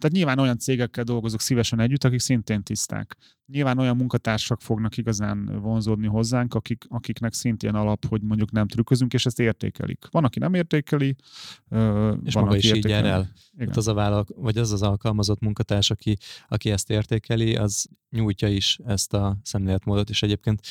tehát 0.04 0.18
nyilván 0.18 0.40
olyan 0.40 0.58
cégekkel 0.58 1.04
dolgozok 1.04 1.42
szívesen 1.42 1.80
együtt, 1.80 2.04
akik 2.04 2.20
szintén 2.20 2.64
tiszták. 2.64 3.18
Nyilván 3.46 3.80
olyan 3.80 3.96
munkatársak 3.96 4.62
fognak 4.62 4.98
igazán 4.98 5.60
vonzódni 5.62 6.08
hozzánk, 6.08 6.54
akik, 6.54 6.86
akiknek 6.90 7.34
szintén 7.34 7.74
alap, 7.74 8.06
hogy 8.06 8.22
mondjuk 8.22 8.52
nem 8.52 8.68
trükközünk, 8.68 9.14
és 9.14 9.26
ezt 9.26 9.40
értékelik. 9.40 10.08
Van, 10.12 10.24
aki 10.24 10.40
nem 10.40 10.54
értékeli, 10.54 11.16
és 12.24 12.34
van, 12.34 12.44
maga 12.44 12.56
is 12.56 12.64
értékeli. 12.64 12.94
így 12.94 13.04
jár 13.04 13.06
el. 13.06 13.32
Hát 13.58 13.78
az 13.78 13.88
a 13.88 13.94
vállalk, 13.94 14.30
vagy 14.36 14.58
az 14.58 14.72
az 14.72 14.82
alkalmazott 14.82 15.40
munkatárs, 15.40 15.90
aki, 15.90 16.18
aki 16.48 16.72
ezt 16.72 16.90
értékeli, 16.90 17.56
az 17.56 17.88
nyújtja 18.10 18.48
is 18.48 18.80
ezt 18.86 19.14
a 19.14 19.38
szemléletmódot, 19.44 20.10
és 20.10 20.24
egyébként 20.24 20.62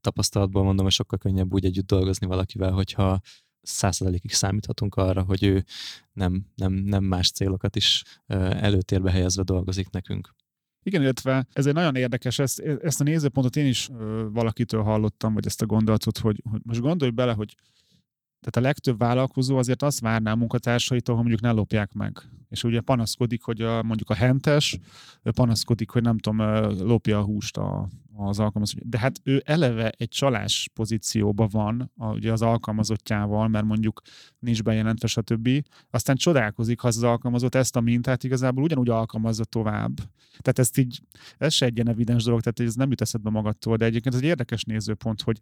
tapasztalatból 0.00 0.64
mondom, 0.64 0.84
hogy 0.84 0.94
sokkal 0.94 1.18
könnyebb 1.18 1.52
úgy 1.52 1.64
együtt 1.64 1.86
dolgozni 1.86 2.26
valakivel, 2.26 2.70
hogyha 2.72 3.20
százszerzalékig 3.66 4.32
számíthatunk 4.32 4.94
arra, 4.94 5.22
hogy 5.22 5.44
ő 5.44 5.64
nem, 6.12 6.46
nem, 6.54 6.72
nem 6.72 7.04
más 7.04 7.30
célokat 7.30 7.76
is 7.76 8.02
előtérbe 8.26 9.10
helyezve 9.10 9.42
dolgozik 9.42 9.90
nekünk. 9.90 10.34
Igen, 10.82 11.02
illetve 11.02 11.46
ez 11.52 11.66
egy 11.66 11.74
nagyon 11.74 11.96
érdekes, 11.96 12.38
ezt, 12.38 12.60
ezt 12.60 13.00
a 13.00 13.04
nézőpontot 13.04 13.56
én 13.56 13.66
is 13.66 13.88
valakitől 14.32 14.82
hallottam, 14.82 15.34
vagy 15.34 15.46
ezt 15.46 15.62
a 15.62 15.66
gondolatot, 15.66 16.18
hogy, 16.18 16.42
hogy 16.50 16.60
most 16.64 16.80
gondolj 16.80 17.10
bele, 17.10 17.32
hogy 17.32 17.54
tehát 18.40 18.56
a 18.56 18.60
legtöbb 18.60 18.98
vállalkozó 18.98 19.56
azért 19.56 19.82
azt 19.82 20.00
várná 20.00 20.32
a 20.32 20.36
munkatársaitól, 20.36 21.14
hogy 21.14 21.24
mondjuk 21.24 21.44
ne 21.44 21.58
lopják 21.58 21.92
meg. 21.92 22.22
És 22.48 22.64
ugye 22.64 22.80
panaszkodik, 22.80 23.42
hogy 23.42 23.60
a, 23.60 23.82
mondjuk 23.82 24.10
a 24.10 24.14
hentes 24.14 24.78
panaszkodik, 25.22 25.90
hogy 25.90 26.02
nem 26.02 26.18
tudom, 26.18 26.38
lopja 26.78 27.18
a 27.18 27.22
húst 27.22 27.56
a, 27.56 27.88
az 28.16 28.38
alkalmazott. 28.38 28.82
De 28.82 28.98
hát 28.98 29.20
ő 29.22 29.42
eleve 29.44 29.90
egy 29.90 30.08
csalás 30.08 30.70
pozícióban 30.74 31.48
van 31.50 31.90
a, 31.96 32.12
ugye 32.12 32.32
az 32.32 32.42
alkalmazottjával, 32.42 33.48
mert 33.48 33.64
mondjuk 33.64 34.00
nincs 34.38 34.62
bejelentve, 34.62 35.06
stb. 35.06 35.48
Aztán 35.90 36.16
csodálkozik, 36.16 36.80
ha 36.80 36.88
az 36.88 37.02
alkalmazott 37.02 37.54
ezt 37.54 37.76
a 37.76 37.80
mintát 37.80 38.24
igazából 38.24 38.62
ugyanúgy 38.62 38.88
alkalmazza 38.88 39.44
tovább. 39.44 39.96
Tehát 40.38 40.58
ezt 40.58 40.78
így, 40.78 41.00
ez 41.38 41.52
se 41.52 41.66
egy 41.66 41.74
ilyen 41.74 41.88
evidens 41.88 42.24
dolog, 42.24 42.40
tehát 42.40 42.70
ez 42.70 42.74
nem 42.74 42.90
jut 42.90 43.00
eszedbe 43.00 43.30
magadtól, 43.30 43.76
de 43.76 43.84
egyébként 43.84 44.14
ez 44.14 44.20
egy 44.20 44.26
érdekes 44.26 44.62
nézőpont, 44.62 45.22
hogy, 45.22 45.38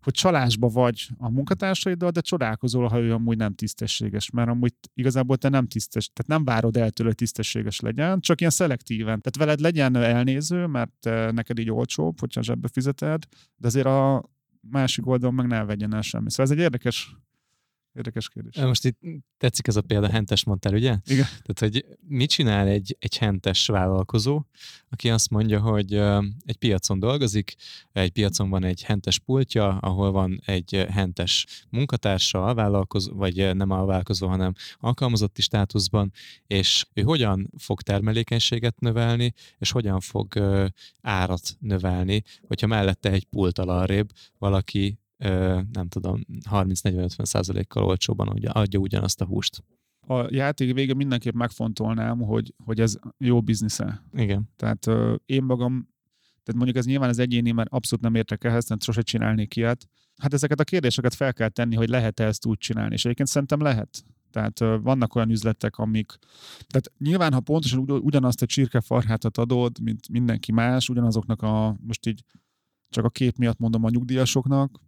hogy 0.00 0.12
csalásba 0.12 0.68
vagy 0.68 1.08
a 1.18 1.30
munkatársaiddal, 1.30 2.10
de 2.10 2.20
csodálkozol, 2.20 2.88
ha 2.88 3.00
ő 3.00 3.12
amúgy 3.12 3.36
nem 3.36 3.54
tisztességes, 3.54 4.30
mert 4.30 4.48
amúgy 4.48 4.74
igazából 4.94 5.36
te 5.36 5.48
nem 5.48 5.66
tisztes, 5.66 6.10
tehát 6.12 6.30
nem 6.30 6.44
várod 6.44 6.76
el 6.76 6.90
tőle, 6.90 7.08
hogy 7.08 7.18
tisztességes 7.18 7.80
legyen, 7.80 8.20
csak 8.20 8.40
ilyen 8.40 8.52
szelektíven. 8.52 9.20
Tehát 9.20 9.36
veled 9.36 9.60
legyen 9.60 9.96
elnéző, 9.96 10.66
mert 10.66 11.08
neked 11.32 11.58
így 11.58 11.70
olcsóbb, 12.04 12.20
hogyha 12.20 12.42
zsebbe 12.42 12.68
fizeted, 12.68 13.24
de 13.56 13.66
azért 13.66 13.86
a 13.86 14.22
másik 14.60 15.06
oldalon 15.06 15.34
meg 15.34 15.46
ne 15.46 15.64
vegyen 15.64 15.94
el 15.94 16.02
semmi. 16.02 16.30
Szóval 16.30 16.46
ez 16.46 16.58
egy 16.58 16.58
érdekes 16.58 17.16
Érdekes 17.94 18.28
kérdés. 18.28 18.56
Most 18.56 18.84
itt 18.84 18.98
tetszik 19.38 19.66
ez 19.66 19.76
a 19.76 19.80
példa, 19.80 20.08
hentes 20.08 20.44
mondtál, 20.44 20.74
ugye? 20.74 20.96
Igen. 21.06 21.26
Tehát, 21.42 21.58
hogy 21.58 21.86
mit 22.08 22.30
csinál 22.30 22.66
egy, 22.66 22.96
egy 22.98 23.16
hentes 23.16 23.66
vállalkozó, 23.66 24.42
aki 24.88 25.10
azt 25.10 25.30
mondja, 25.30 25.60
hogy 25.60 25.94
egy 26.44 26.56
piacon 26.58 26.98
dolgozik, 26.98 27.54
egy 27.92 28.10
piacon 28.10 28.50
van 28.50 28.64
egy 28.64 28.82
hentes 28.82 29.18
pultja, 29.18 29.78
ahol 29.78 30.10
van 30.10 30.40
egy 30.44 30.86
hentes 30.90 31.46
munkatársa, 31.70 32.44
alvállalkozó, 32.44 33.12
vagy 33.14 33.54
nem 33.56 33.70
alvállalkozó, 33.70 34.28
hanem 34.28 34.52
alkalmazotti 34.78 35.42
státuszban, 35.42 36.12
és 36.46 36.86
ő 36.92 37.02
hogyan 37.02 37.50
fog 37.58 37.82
termelékenységet 37.82 38.80
növelni, 38.80 39.32
és 39.58 39.70
hogyan 39.70 40.00
fog 40.00 40.38
árat 41.00 41.56
növelni, 41.58 42.22
hogyha 42.46 42.66
mellette 42.66 43.10
egy 43.10 43.24
pult 43.24 43.58
alarrébb 43.58 44.10
valaki 44.38 44.98
nem 45.72 45.88
tudom, 45.88 46.20
30-40-50 46.50 47.24
százalékkal 47.24 47.84
olcsóban 47.84 48.28
adja 48.28 48.80
ugyanazt 48.80 49.20
a 49.20 49.24
húst. 49.24 49.64
A 50.06 50.34
játék 50.34 50.74
vége 50.74 50.94
mindenképp 50.94 51.34
megfontolnám, 51.34 52.18
hogy, 52.18 52.54
hogy 52.64 52.80
ez 52.80 52.96
jó 53.18 53.40
biznisze. 53.40 54.02
Igen. 54.12 54.48
Tehát 54.56 54.86
én 55.26 55.42
magam, 55.42 55.88
tehát 56.22 56.54
mondjuk 56.54 56.76
ez 56.76 56.86
nyilván 56.86 57.08
az 57.08 57.18
egyéni, 57.18 57.50
mert 57.50 57.70
abszolút 57.70 58.04
nem 58.04 58.14
értek 58.14 58.44
ehhez, 58.44 58.68
nem 58.68 58.80
sose 58.80 59.02
csinálnék 59.02 59.56
ilyet. 59.56 59.88
Hát 60.16 60.32
ezeket 60.32 60.60
a 60.60 60.64
kérdéseket 60.64 61.14
fel 61.14 61.32
kell 61.32 61.48
tenni, 61.48 61.74
hogy 61.74 61.88
lehet-e 61.88 62.24
ezt 62.24 62.46
úgy 62.46 62.58
csinálni, 62.58 62.94
és 62.94 63.04
egyébként 63.04 63.28
szerintem 63.28 63.60
lehet. 63.60 64.04
Tehát 64.30 64.58
vannak 64.82 65.14
olyan 65.14 65.30
üzletek, 65.30 65.76
amik... 65.76 66.18
Tehát 66.66 66.92
nyilván, 66.98 67.32
ha 67.32 67.40
pontosan 67.40 67.78
ugyanazt 67.88 68.42
a 68.42 68.46
csirkefarhátat 68.46 69.38
adod, 69.38 69.80
mint 69.82 70.08
mindenki 70.08 70.52
más, 70.52 70.88
ugyanazoknak 70.88 71.42
a, 71.42 71.76
most 71.80 72.06
így 72.06 72.24
csak 72.88 73.04
a 73.04 73.10
kép 73.10 73.36
miatt 73.36 73.58
mondom 73.58 73.84
a 73.84 73.90
nyugdíjasoknak, 73.90 74.80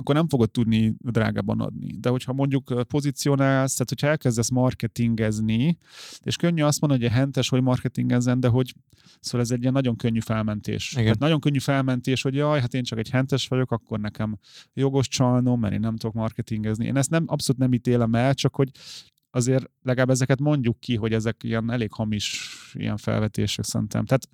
akkor 0.00 0.14
nem 0.14 0.28
fogod 0.28 0.50
tudni 0.50 0.94
drágában 0.98 1.60
adni. 1.60 1.96
De 1.98 2.08
hogyha 2.08 2.32
mondjuk 2.32 2.86
pozícionálsz, 2.88 3.72
tehát 3.72 3.88
hogyha 3.88 4.06
elkezdesz 4.06 4.48
marketingezni, 4.48 5.78
és 6.22 6.36
könnyű 6.36 6.62
azt 6.62 6.80
mondani, 6.80 7.02
hogy 7.02 7.12
a 7.12 7.14
hentes, 7.14 7.48
hogy 7.48 7.62
marketingezzen, 7.62 8.40
de 8.40 8.48
hogy 8.48 8.74
szóval 9.20 9.40
ez 9.40 9.50
egy 9.50 9.60
ilyen 9.60 9.72
nagyon 9.72 9.96
könnyű 9.96 10.20
felmentés. 10.20 10.92
Igen. 10.92 11.04
Tehát 11.04 11.18
nagyon 11.18 11.40
könnyű 11.40 11.58
felmentés, 11.58 12.22
hogy 12.22 12.34
jaj, 12.34 12.60
hát 12.60 12.74
én 12.74 12.82
csak 12.82 12.98
egy 12.98 13.10
hentes 13.10 13.48
vagyok, 13.48 13.70
akkor 13.70 14.00
nekem 14.00 14.38
jogos 14.74 15.08
csalnom, 15.08 15.60
mert 15.60 15.74
én 15.74 15.80
nem 15.80 15.96
tudok 15.96 16.14
marketingezni. 16.14 16.86
Én 16.86 16.96
ezt 16.96 17.10
nem, 17.10 17.24
abszolút 17.26 17.60
nem 17.60 17.72
ítélem 17.72 18.14
el, 18.14 18.34
csak 18.34 18.54
hogy 18.54 18.70
azért 19.30 19.70
legalább 19.82 20.10
ezeket 20.10 20.40
mondjuk 20.40 20.80
ki, 20.80 20.96
hogy 20.96 21.12
ezek 21.12 21.42
ilyen 21.42 21.70
elég 21.70 21.92
hamis 21.92 22.48
ilyen 22.72 22.96
felvetések 22.96 23.64
szerintem. 23.64 24.04
Tehát 24.04 24.28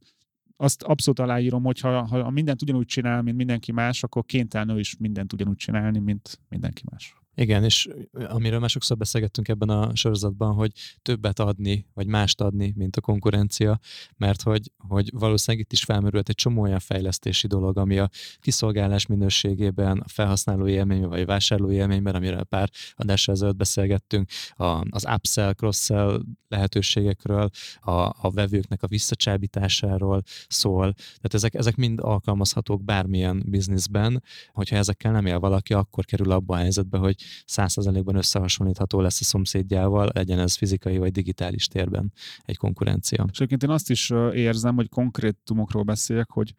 azt 0.57 0.83
abszolút 0.83 1.19
aláírom, 1.19 1.65
hogy 1.65 1.81
ha, 1.81 2.07
ha 2.07 2.31
mindent 2.31 2.63
ugyanúgy 2.63 2.87
csinál, 2.87 3.23
mint 3.23 3.37
mindenki 3.37 3.73
más, 3.73 4.03
akkor 4.03 4.25
kénytelen 4.25 4.69
ő 4.69 4.79
is 4.79 4.97
mindent 4.97 5.33
ugyanúgy 5.33 5.57
csinálni, 5.57 5.99
mint 5.99 6.41
mindenki 6.49 6.83
más. 6.91 7.17
Igen, 7.39 7.65
és 7.65 7.89
amiről 8.13 8.59
már 8.59 8.71
sokszor 8.71 8.97
beszélgettünk 8.97 9.49
ebben 9.49 9.69
a 9.69 9.97
sorozatban, 9.97 10.55
hogy 10.55 10.73
többet 11.03 11.39
adni, 11.39 11.87
vagy 11.95 12.07
mást 12.07 12.41
adni, 12.41 12.73
mint 12.77 12.97
a 12.97 13.01
konkurencia, 13.01 13.79
mert 14.17 14.43
hogy, 14.43 14.73
hogy 14.77 15.11
valószínűleg 15.13 15.67
itt 15.67 15.73
is 15.73 15.83
felmerült 15.83 16.29
egy 16.29 16.35
csomó 16.35 16.63
olyan 16.63 16.79
fejlesztési 16.79 17.47
dolog, 17.47 17.79
ami 17.79 17.99
a 17.99 18.11
kiszolgálás 18.41 19.07
minőségében, 19.07 19.99
a 19.99 20.09
felhasználó 20.09 20.69
élmény, 20.69 21.07
vagy 21.07 21.21
a 21.21 21.27
vásárló 21.27 21.71
élményben, 21.71 22.15
amiről 22.15 22.43
pár 22.43 22.71
adással 22.95 23.35
ezelőtt 23.35 23.57
beszélgettünk, 23.57 24.31
a, 24.55 24.65
az 24.91 25.07
upsell, 25.15 25.53
cross-sell 25.53 26.21
lehetőségekről, 26.49 27.49
a, 27.81 27.91
a 28.01 28.31
vevőknek 28.35 28.83
a 28.83 28.87
visszacsábításáról 28.87 30.23
szól. 30.49 30.93
Tehát 30.93 31.35
ezek, 31.35 31.55
ezek 31.55 31.77
mind 31.77 31.99
alkalmazhatók 32.03 32.85
bármilyen 32.85 33.43
bizniszben, 33.47 34.23
hogyha 34.53 34.77
ezekkel 34.77 35.13
nem 35.13 35.27
él 35.27 35.39
valaki, 35.39 35.73
akkor 35.73 36.05
kerül 36.05 36.31
abba 36.31 36.55
a 36.55 36.59
helyzetbe, 36.59 36.99
hogy 36.99 37.25
százszerzalékban 37.45 38.17
összehasonlítható 38.17 39.01
lesz 39.01 39.21
a 39.21 39.25
szomszédjával, 39.25 40.11
legyen 40.15 40.39
ez 40.39 40.57
fizikai 40.57 40.99
vagy 40.99 41.13
digitális 41.13 41.67
térben 41.67 42.13
egy 42.45 42.57
konkurencia. 42.57 43.27
És 43.31 43.37
egyébként 43.37 43.63
én 43.63 43.71
azt 43.71 43.91
is 43.91 44.11
érzem, 44.33 44.75
hogy 44.75 44.89
konkrétumokról 44.89 45.83
beszéljek, 45.83 46.31
hogy 46.31 46.55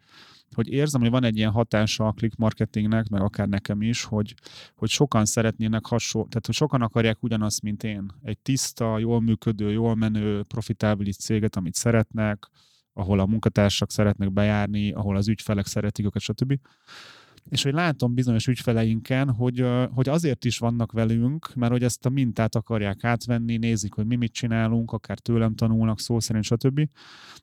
hogy 0.54 0.68
érzem, 0.68 1.00
hogy 1.00 1.10
van 1.10 1.24
egy 1.24 1.36
ilyen 1.36 1.50
hatása 1.50 2.06
a 2.06 2.12
click 2.12 2.36
marketingnek, 2.36 3.08
meg 3.08 3.22
akár 3.22 3.48
nekem 3.48 3.82
is, 3.82 4.04
hogy, 4.04 4.34
hogy 4.74 4.88
sokan 4.88 5.24
szeretnének 5.24 5.86
hasonló, 5.86 6.28
tehát 6.28 6.46
hogy 6.46 6.54
sokan 6.54 6.82
akarják 6.82 7.22
ugyanazt, 7.22 7.62
mint 7.62 7.82
én. 7.82 8.12
Egy 8.22 8.38
tiszta, 8.38 8.98
jól 8.98 9.20
működő, 9.20 9.72
jól 9.72 9.94
menő, 9.94 10.42
profitábilis 10.42 11.16
céget, 11.16 11.56
amit 11.56 11.74
szeretnek, 11.74 12.50
ahol 12.92 13.20
a 13.20 13.26
munkatársak 13.26 13.90
szeretnek 13.90 14.32
bejárni, 14.32 14.92
ahol 14.92 15.16
az 15.16 15.28
ügyfelek 15.28 15.66
szeretik 15.66 16.06
őket, 16.06 16.22
stb 16.22 16.58
és 17.48 17.62
hogy 17.62 17.72
látom 17.72 18.14
bizonyos 18.14 18.46
ügyfeleinken, 18.46 19.30
hogy, 19.30 19.64
hogy 19.90 20.08
azért 20.08 20.44
is 20.44 20.58
vannak 20.58 20.92
velünk, 20.92 21.54
mert 21.54 21.72
hogy 21.72 21.82
ezt 21.82 22.06
a 22.06 22.08
mintát 22.08 22.54
akarják 22.54 23.04
átvenni, 23.04 23.56
nézik, 23.56 23.92
hogy 23.92 24.06
mi 24.06 24.16
mit 24.16 24.32
csinálunk, 24.32 24.92
akár 24.92 25.18
tőlem 25.18 25.54
tanulnak, 25.54 26.00
szó 26.00 26.20
szerint, 26.20 26.44
stb. 26.44 26.88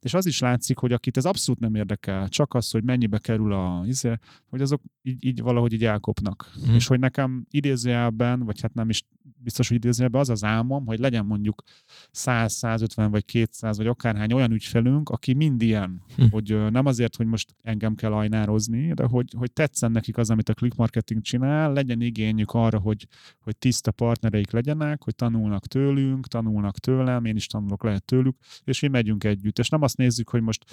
És 0.02 0.14
az 0.14 0.26
is 0.26 0.40
látszik, 0.40 0.78
hogy 0.78 0.92
akit 0.92 1.18
ez 1.18 1.26
abszolút 1.26 1.60
nem 1.60 1.76
érdekel, 1.76 2.30
csak 2.30 2.54
az, 2.54 2.72
hogy 2.72 2.84
mennyibe 2.84 3.18
kerül 3.18 3.54
a 3.54 3.84
izé, 3.86 4.18
hogy 4.50 4.62
azok 4.62 4.82
így, 5.02 5.26
így 5.26 5.42
valahogy 5.42 5.74
így 5.74 5.86
elkopnak. 5.86 6.52
Mm. 6.70 6.74
És 6.74 6.88
hogy 6.88 7.00
nekem 7.00 7.46
idézőjelben, 7.50 8.40
vagy 8.40 8.62
hát 8.62 8.74
nem 8.74 8.90
is 8.90 9.04
biztos, 9.38 9.68
hogy 9.68 9.78
idézőjelben 9.78 10.22
az 10.22 10.30
az 10.30 10.44
álmom, 10.44 10.86
hogy 10.86 11.00
legyen 11.00 11.26
mondjuk 11.26 11.64
100, 12.12 12.54
150 12.54 13.12
vagy 13.12 13.26
200 13.26 13.78
vagy 13.78 13.88
akárhány 13.88 14.34
olyan 14.34 14.52
ügyfelünk, 14.52 15.10
aki 15.10 15.34
mind 15.34 15.62
ilyen, 15.62 16.02
mm. 16.22 16.26
hogy 16.32 16.72
nem 16.72 16.86
azért, 16.86 17.16
hogy 17.16 17.26
most 17.26 17.56
engem 17.62 17.96
kell 17.96 18.14
ajnározni, 18.14 18.94
de 18.94 19.04
hogy, 19.04 19.34
hogy 19.38 19.52
tetszen 19.52 19.92
nekik 19.92 20.18
az, 20.18 20.30
amit 20.30 20.50
a 20.50 20.54
click 20.54 20.76
marketing 20.76 21.22
csinál, 21.22 21.74
legyen 21.74 22.02
igényük 22.02 22.52
arra, 22.52 22.80
hogy, 22.80 23.08
hogy 23.40 23.58
tiszta 23.58 23.92
partnereik 23.92 24.52
legyenek, 24.52 25.04
hogy 25.04 25.16
tanulnak 25.16 25.68
tőlünk, 25.68 26.28
tanulnak 26.28 26.78
tőlem, 26.78 27.26
én 27.26 27.36
is 27.36 27.48
tanulok 27.48 27.84
lehet 27.84 28.06
tőlük, 28.06 28.38
és 28.64 28.80
mi 28.80 28.88
megyünk 28.88 29.24
együtt. 29.24 29.60
És 29.60 29.70
nem 29.70 29.82
azt 29.82 29.98
nézzük, 29.98 30.30
hogy 30.30 30.42
most 30.42 30.66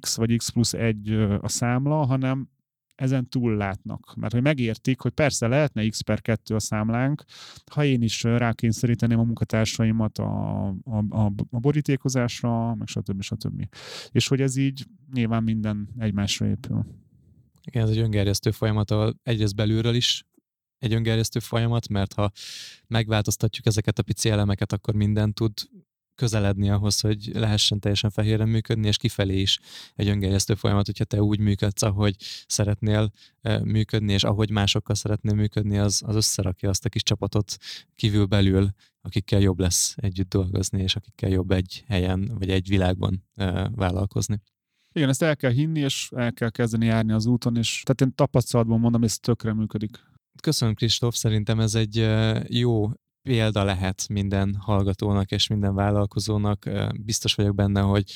X 0.00 0.16
vagy 0.16 0.36
X 0.36 0.48
plusz 0.48 0.72
egy 0.74 1.10
a 1.40 1.48
számla, 1.48 2.04
hanem 2.04 2.48
ezen 2.96 3.28
túl 3.28 3.56
látnak. 3.56 4.14
Mert 4.16 4.32
hogy 4.32 4.42
megértik, 4.42 5.00
hogy 5.00 5.12
persze 5.12 5.46
lehetne 5.46 5.88
x 5.88 6.00
per 6.00 6.20
2 6.20 6.54
a 6.54 6.58
számlánk, 6.58 7.24
ha 7.72 7.84
én 7.84 8.02
is 8.02 8.22
rákényszeríteném 8.22 9.18
a 9.18 9.22
munkatársaimat 9.22 10.18
a, 10.18 10.66
a, 10.68 11.04
a, 11.08 11.32
a 11.50 11.58
borítékozásra, 11.58 12.74
meg 12.74 12.88
stb. 12.88 13.22
stb. 13.22 13.68
És 14.10 14.28
hogy 14.28 14.40
ez 14.40 14.56
így 14.56 14.86
nyilván 15.12 15.42
minden 15.42 15.88
egymásra 15.98 16.46
épül. 16.46 16.84
Igen, 17.64 17.82
ez 17.82 17.90
egy 17.90 17.98
öngerjesztő 17.98 18.50
folyamat, 18.50 18.90
ahol 18.90 19.14
egyrészt 19.22 19.54
belülről 19.54 19.94
is 19.94 20.24
egy 20.78 20.92
öngerjesztő 20.92 21.38
folyamat, 21.38 21.88
mert 21.88 22.12
ha 22.12 22.30
megváltoztatjuk 22.86 23.66
ezeket 23.66 23.98
a 23.98 24.02
pici 24.02 24.28
elemeket, 24.28 24.72
akkor 24.72 24.94
minden 24.94 25.32
tud 25.32 25.52
közeledni 26.16 26.70
ahhoz, 26.70 27.00
hogy 27.00 27.30
lehessen 27.34 27.80
teljesen 27.80 28.10
fehéren 28.10 28.48
működni, 28.48 28.86
és 28.86 28.96
kifelé 28.96 29.40
is 29.40 29.58
egy 29.94 30.08
öngerjesztő 30.08 30.54
folyamat, 30.54 30.86
hogyha 30.86 31.04
te 31.04 31.22
úgy 31.22 31.38
működsz, 31.38 31.82
ahogy 31.82 32.16
szeretnél 32.46 33.12
működni, 33.62 34.12
és 34.12 34.24
ahogy 34.24 34.50
másokkal 34.50 34.94
szeretnél 34.94 35.34
működni, 35.34 35.78
az, 35.78 36.02
az 36.06 36.14
összerakja 36.14 36.68
azt 36.68 36.84
a 36.84 36.88
kis 36.88 37.02
csapatot 37.02 37.56
kívül-belül, 37.94 38.70
akikkel 39.00 39.40
jobb 39.40 39.58
lesz 39.58 39.94
együtt 39.96 40.28
dolgozni, 40.28 40.82
és 40.82 40.96
akikkel 40.96 41.30
jobb 41.30 41.50
egy 41.50 41.84
helyen, 41.86 42.30
vagy 42.38 42.50
egy 42.50 42.68
világban 42.68 43.24
vállalkozni. 43.74 44.40
Igen, 44.92 45.08
ezt 45.08 45.22
el 45.22 45.36
kell 45.36 45.50
hinni, 45.50 45.80
és 45.80 46.08
el 46.16 46.32
kell 46.32 46.50
kezdeni 46.50 46.86
járni 46.86 47.12
az 47.12 47.26
úton, 47.26 47.56
és 47.56 47.82
tehát 47.84 48.00
én 48.00 48.14
tapasztalatban 48.14 48.80
mondom, 48.80 49.02
ez 49.02 49.18
tökre 49.18 49.52
működik. 49.52 49.98
Köszönöm, 50.42 50.74
Kristóf, 50.74 51.14
szerintem 51.14 51.60
ez 51.60 51.74
egy 51.74 52.08
jó 52.48 52.90
példa 53.26 53.64
lehet 53.64 54.08
minden 54.08 54.56
hallgatónak 54.60 55.30
és 55.30 55.46
minden 55.46 55.74
vállalkozónak. 55.74 56.70
Biztos 57.00 57.34
vagyok 57.34 57.54
benne, 57.54 57.80
hogy 57.80 58.12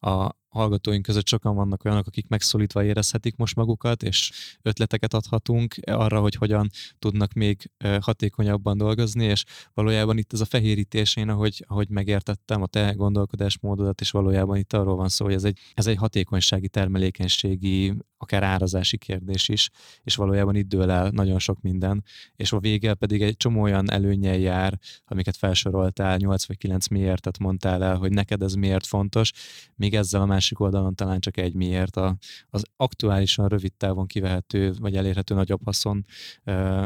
a 0.00 0.30
hallgatóink 0.48 1.02
között 1.02 1.26
sokan 1.26 1.54
vannak 1.54 1.84
olyanok, 1.84 2.06
akik 2.06 2.28
megszólítva 2.28 2.84
érezhetik 2.84 3.36
most 3.36 3.56
magukat, 3.56 4.02
és 4.02 4.30
ötleteket 4.62 5.14
adhatunk 5.14 5.74
arra, 5.86 6.20
hogy 6.20 6.34
hogyan 6.34 6.70
tudnak 6.98 7.32
még 7.32 7.70
hatékonyabban 8.00 8.76
dolgozni, 8.76 9.24
és 9.24 9.44
valójában 9.74 10.18
itt 10.18 10.32
ez 10.32 10.40
a 10.40 10.44
fehérítés, 10.44 11.16
én 11.16 11.28
ahogy, 11.28 11.64
ahogy 11.68 11.88
megértettem 11.88 12.62
a 12.62 12.66
te 12.66 12.92
gondolkodásmódodat, 12.92 14.00
és 14.00 14.10
valójában 14.10 14.56
itt 14.56 14.72
arról 14.72 14.96
van 14.96 15.08
szó, 15.08 15.24
hogy 15.24 15.34
ez 15.34 15.44
egy, 15.44 15.58
ez 15.74 15.86
egy 15.86 15.96
hatékonysági, 15.96 16.68
termelékenységi, 16.68 17.94
akár 18.24 18.42
árazási 18.42 18.98
kérdés 18.98 19.48
is, 19.48 19.70
és 20.02 20.14
valójában 20.14 20.54
itt 20.54 20.68
dől 20.68 20.90
el 20.90 21.10
nagyon 21.10 21.38
sok 21.38 21.60
minden, 21.60 22.04
és 22.36 22.52
a 22.52 22.60
vége 22.60 22.94
pedig 22.94 23.22
egy 23.22 23.36
csomó 23.36 23.62
olyan 23.62 23.90
előnyel 23.90 24.36
jár, 24.36 24.78
amiket 25.04 25.36
felsoroltál, 25.36 26.16
8 26.16 26.46
vagy 26.46 26.56
9 26.56 26.86
miértet 26.86 27.38
mondtál 27.38 27.82
el, 27.82 27.96
hogy 27.96 28.10
neked 28.10 28.42
ez 28.42 28.54
miért 28.54 28.86
fontos, 28.86 29.32
míg 29.74 29.94
ezzel 29.94 30.20
a 30.20 30.26
másik 30.26 30.60
oldalon 30.60 30.94
talán 30.94 31.20
csak 31.20 31.36
egy 31.36 31.54
miért 31.54 31.96
a, 31.96 32.16
az 32.50 32.62
aktuálisan 32.76 33.48
rövid 33.48 33.72
távon 33.72 34.06
kivehető 34.06 34.72
vagy 34.78 34.96
elérhető 34.96 35.34
nagyobb 35.34 35.64
haszon 35.64 36.04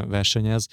versenyez. 0.07 0.67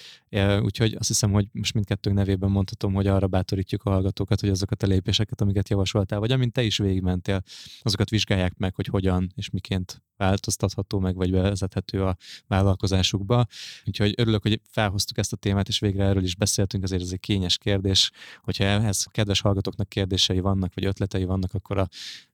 Úgyhogy 0.62 0.94
azt 0.98 1.08
hiszem, 1.08 1.32
hogy 1.32 1.48
most 1.52 1.74
mindkettőnk 1.74 2.16
nevében 2.16 2.50
mondhatom, 2.50 2.94
hogy 2.94 3.06
arra 3.06 3.26
bátorítjuk 3.26 3.82
a 3.82 3.90
hallgatókat, 3.90 4.40
hogy 4.40 4.48
azokat 4.48 4.82
a 4.82 4.86
lépéseket, 4.86 5.40
amiket 5.40 5.68
javasoltál, 5.68 6.18
vagy 6.18 6.30
amint 6.30 6.52
te 6.52 6.62
is 6.62 6.78
végigmentél, 6.78 7.42
azokat 7.82 8.10
vizsgálják 8.10 8.56
meg, 8.56 8.74
hogy 8.74 8.86
hogyan 8.86 9.32
és 9.34 9.50
miként 9.50 10.05
változtatható 10.16 10.98
meg, 10.98 11.16
vagy 11.16 11.30
bevezethető 11.30 12.04
a 12.04 12.16
vállalkozásukba. 12.46 13.46
Úgyhogy 13.84 14.14
örülök, 14.16 14.42
hogy 14.42 14.60
felhoztuk 14.70 15.18
ezt 15.18 15.32
a 15.32 15.36
témát, 15.36 15.68
és 15.68 15.78
végre 15.78 16.04
erről 16.04 16.24
is 16.24 16.36
beszéltünk, 16.36 16.84
azért 16.84 17.02
ez 17.02 17.10
egy 17.10 17.20
kényes 17.20 17.58
kérdés. 17.58 18.10
Hogyha 18.42 18.64
ehhez 18.64 19.06
kedves 19.10 19.40
hallgatóknak 19.40 19.88
kérdései 19.88 20.40
vannak, 20.40 20.74
vagy 20.74 20.84
ötletei 20.84 21.24
vannak, 21.24 21.54
akkor 21.54 21.78
a 21.78 21.88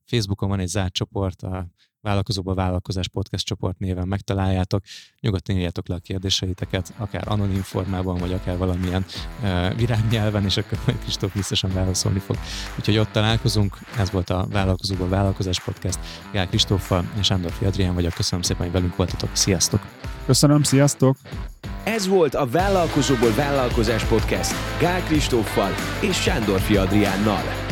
Facebookon 0.05 0.49
van 0.49 0.61
egy 0.61 0.69
zárt 0.69 0.93
csoport, 0.93 1.43
a 1.43 1.67
Vállalkozóba 2.03 2.55
Vállalkozás 2.55 3.09
Podcast 3.09 3.47
csoport 3.47 3.79
néven 3.79 4.09
megtaláljátok. 4.09 4.83
Nyugodtan 5.21 5.57
írjátok 5.57 5.89
le 5.89 5.95
a 5.95 5.99
kérdéseiteket, 5.99 6.95
akár 6.97 7.29
anonim 7.29 7.63
formában, 7.63 8.19
vagy 8.19 8.33
akár 8.33 8.57
valamilyen 8.57 9.05
uh, 9.43 9.77
virágnyelven, 9.77 10.45
és 10.45 10.57
akkor 10.57 10.79
majd 10.87 10.99
Kristóf 10.99 11.33
biztosan 11.33 11.73
válaszolni 11.73 12.19
fog. 12.19 12.37
Úgyhogy 12.79 12.99
ott 12.99 13.13
találkozunk. 13.13 13.79
Ez 13.99 14.11
volt 14.11 14.31
a 14.31 14.47
Vállalkozóba 14.51 15.09
Vállalkozás 15.09 15.61
Podcast. 15.61 15.99
Gál 16.33 16.49
Kristóffal 16.49 17.11
és 17.19 17.27
Sándor 17.27 17.53
Adrián 17.65 17.95
vagyok. 17.95 18.13
Köszönöm 18.13 18.43
szépen, 18.43 18.63
hogy 18.63 18.73
velünk 18.73 18.97
voltatok. 18.97 19.31
Sziasztok! 19.33 19.81
Köszönöm, 20.27 20.63
sziasztok! 20.63 21.17
Ez 21.85 22.07
volt 22.07 22.35
a 22.35 22.47
Vállalkozóból 22.47 23.35
Vállalkozás 23.35 24.05
Podcast 24.05 24.55
Gál 24.81 25.03
Kristóffal 25.03 25.71
és 26.01 26.23
Sándor 26.23 26.61
Adriánnal. 26.77 27.72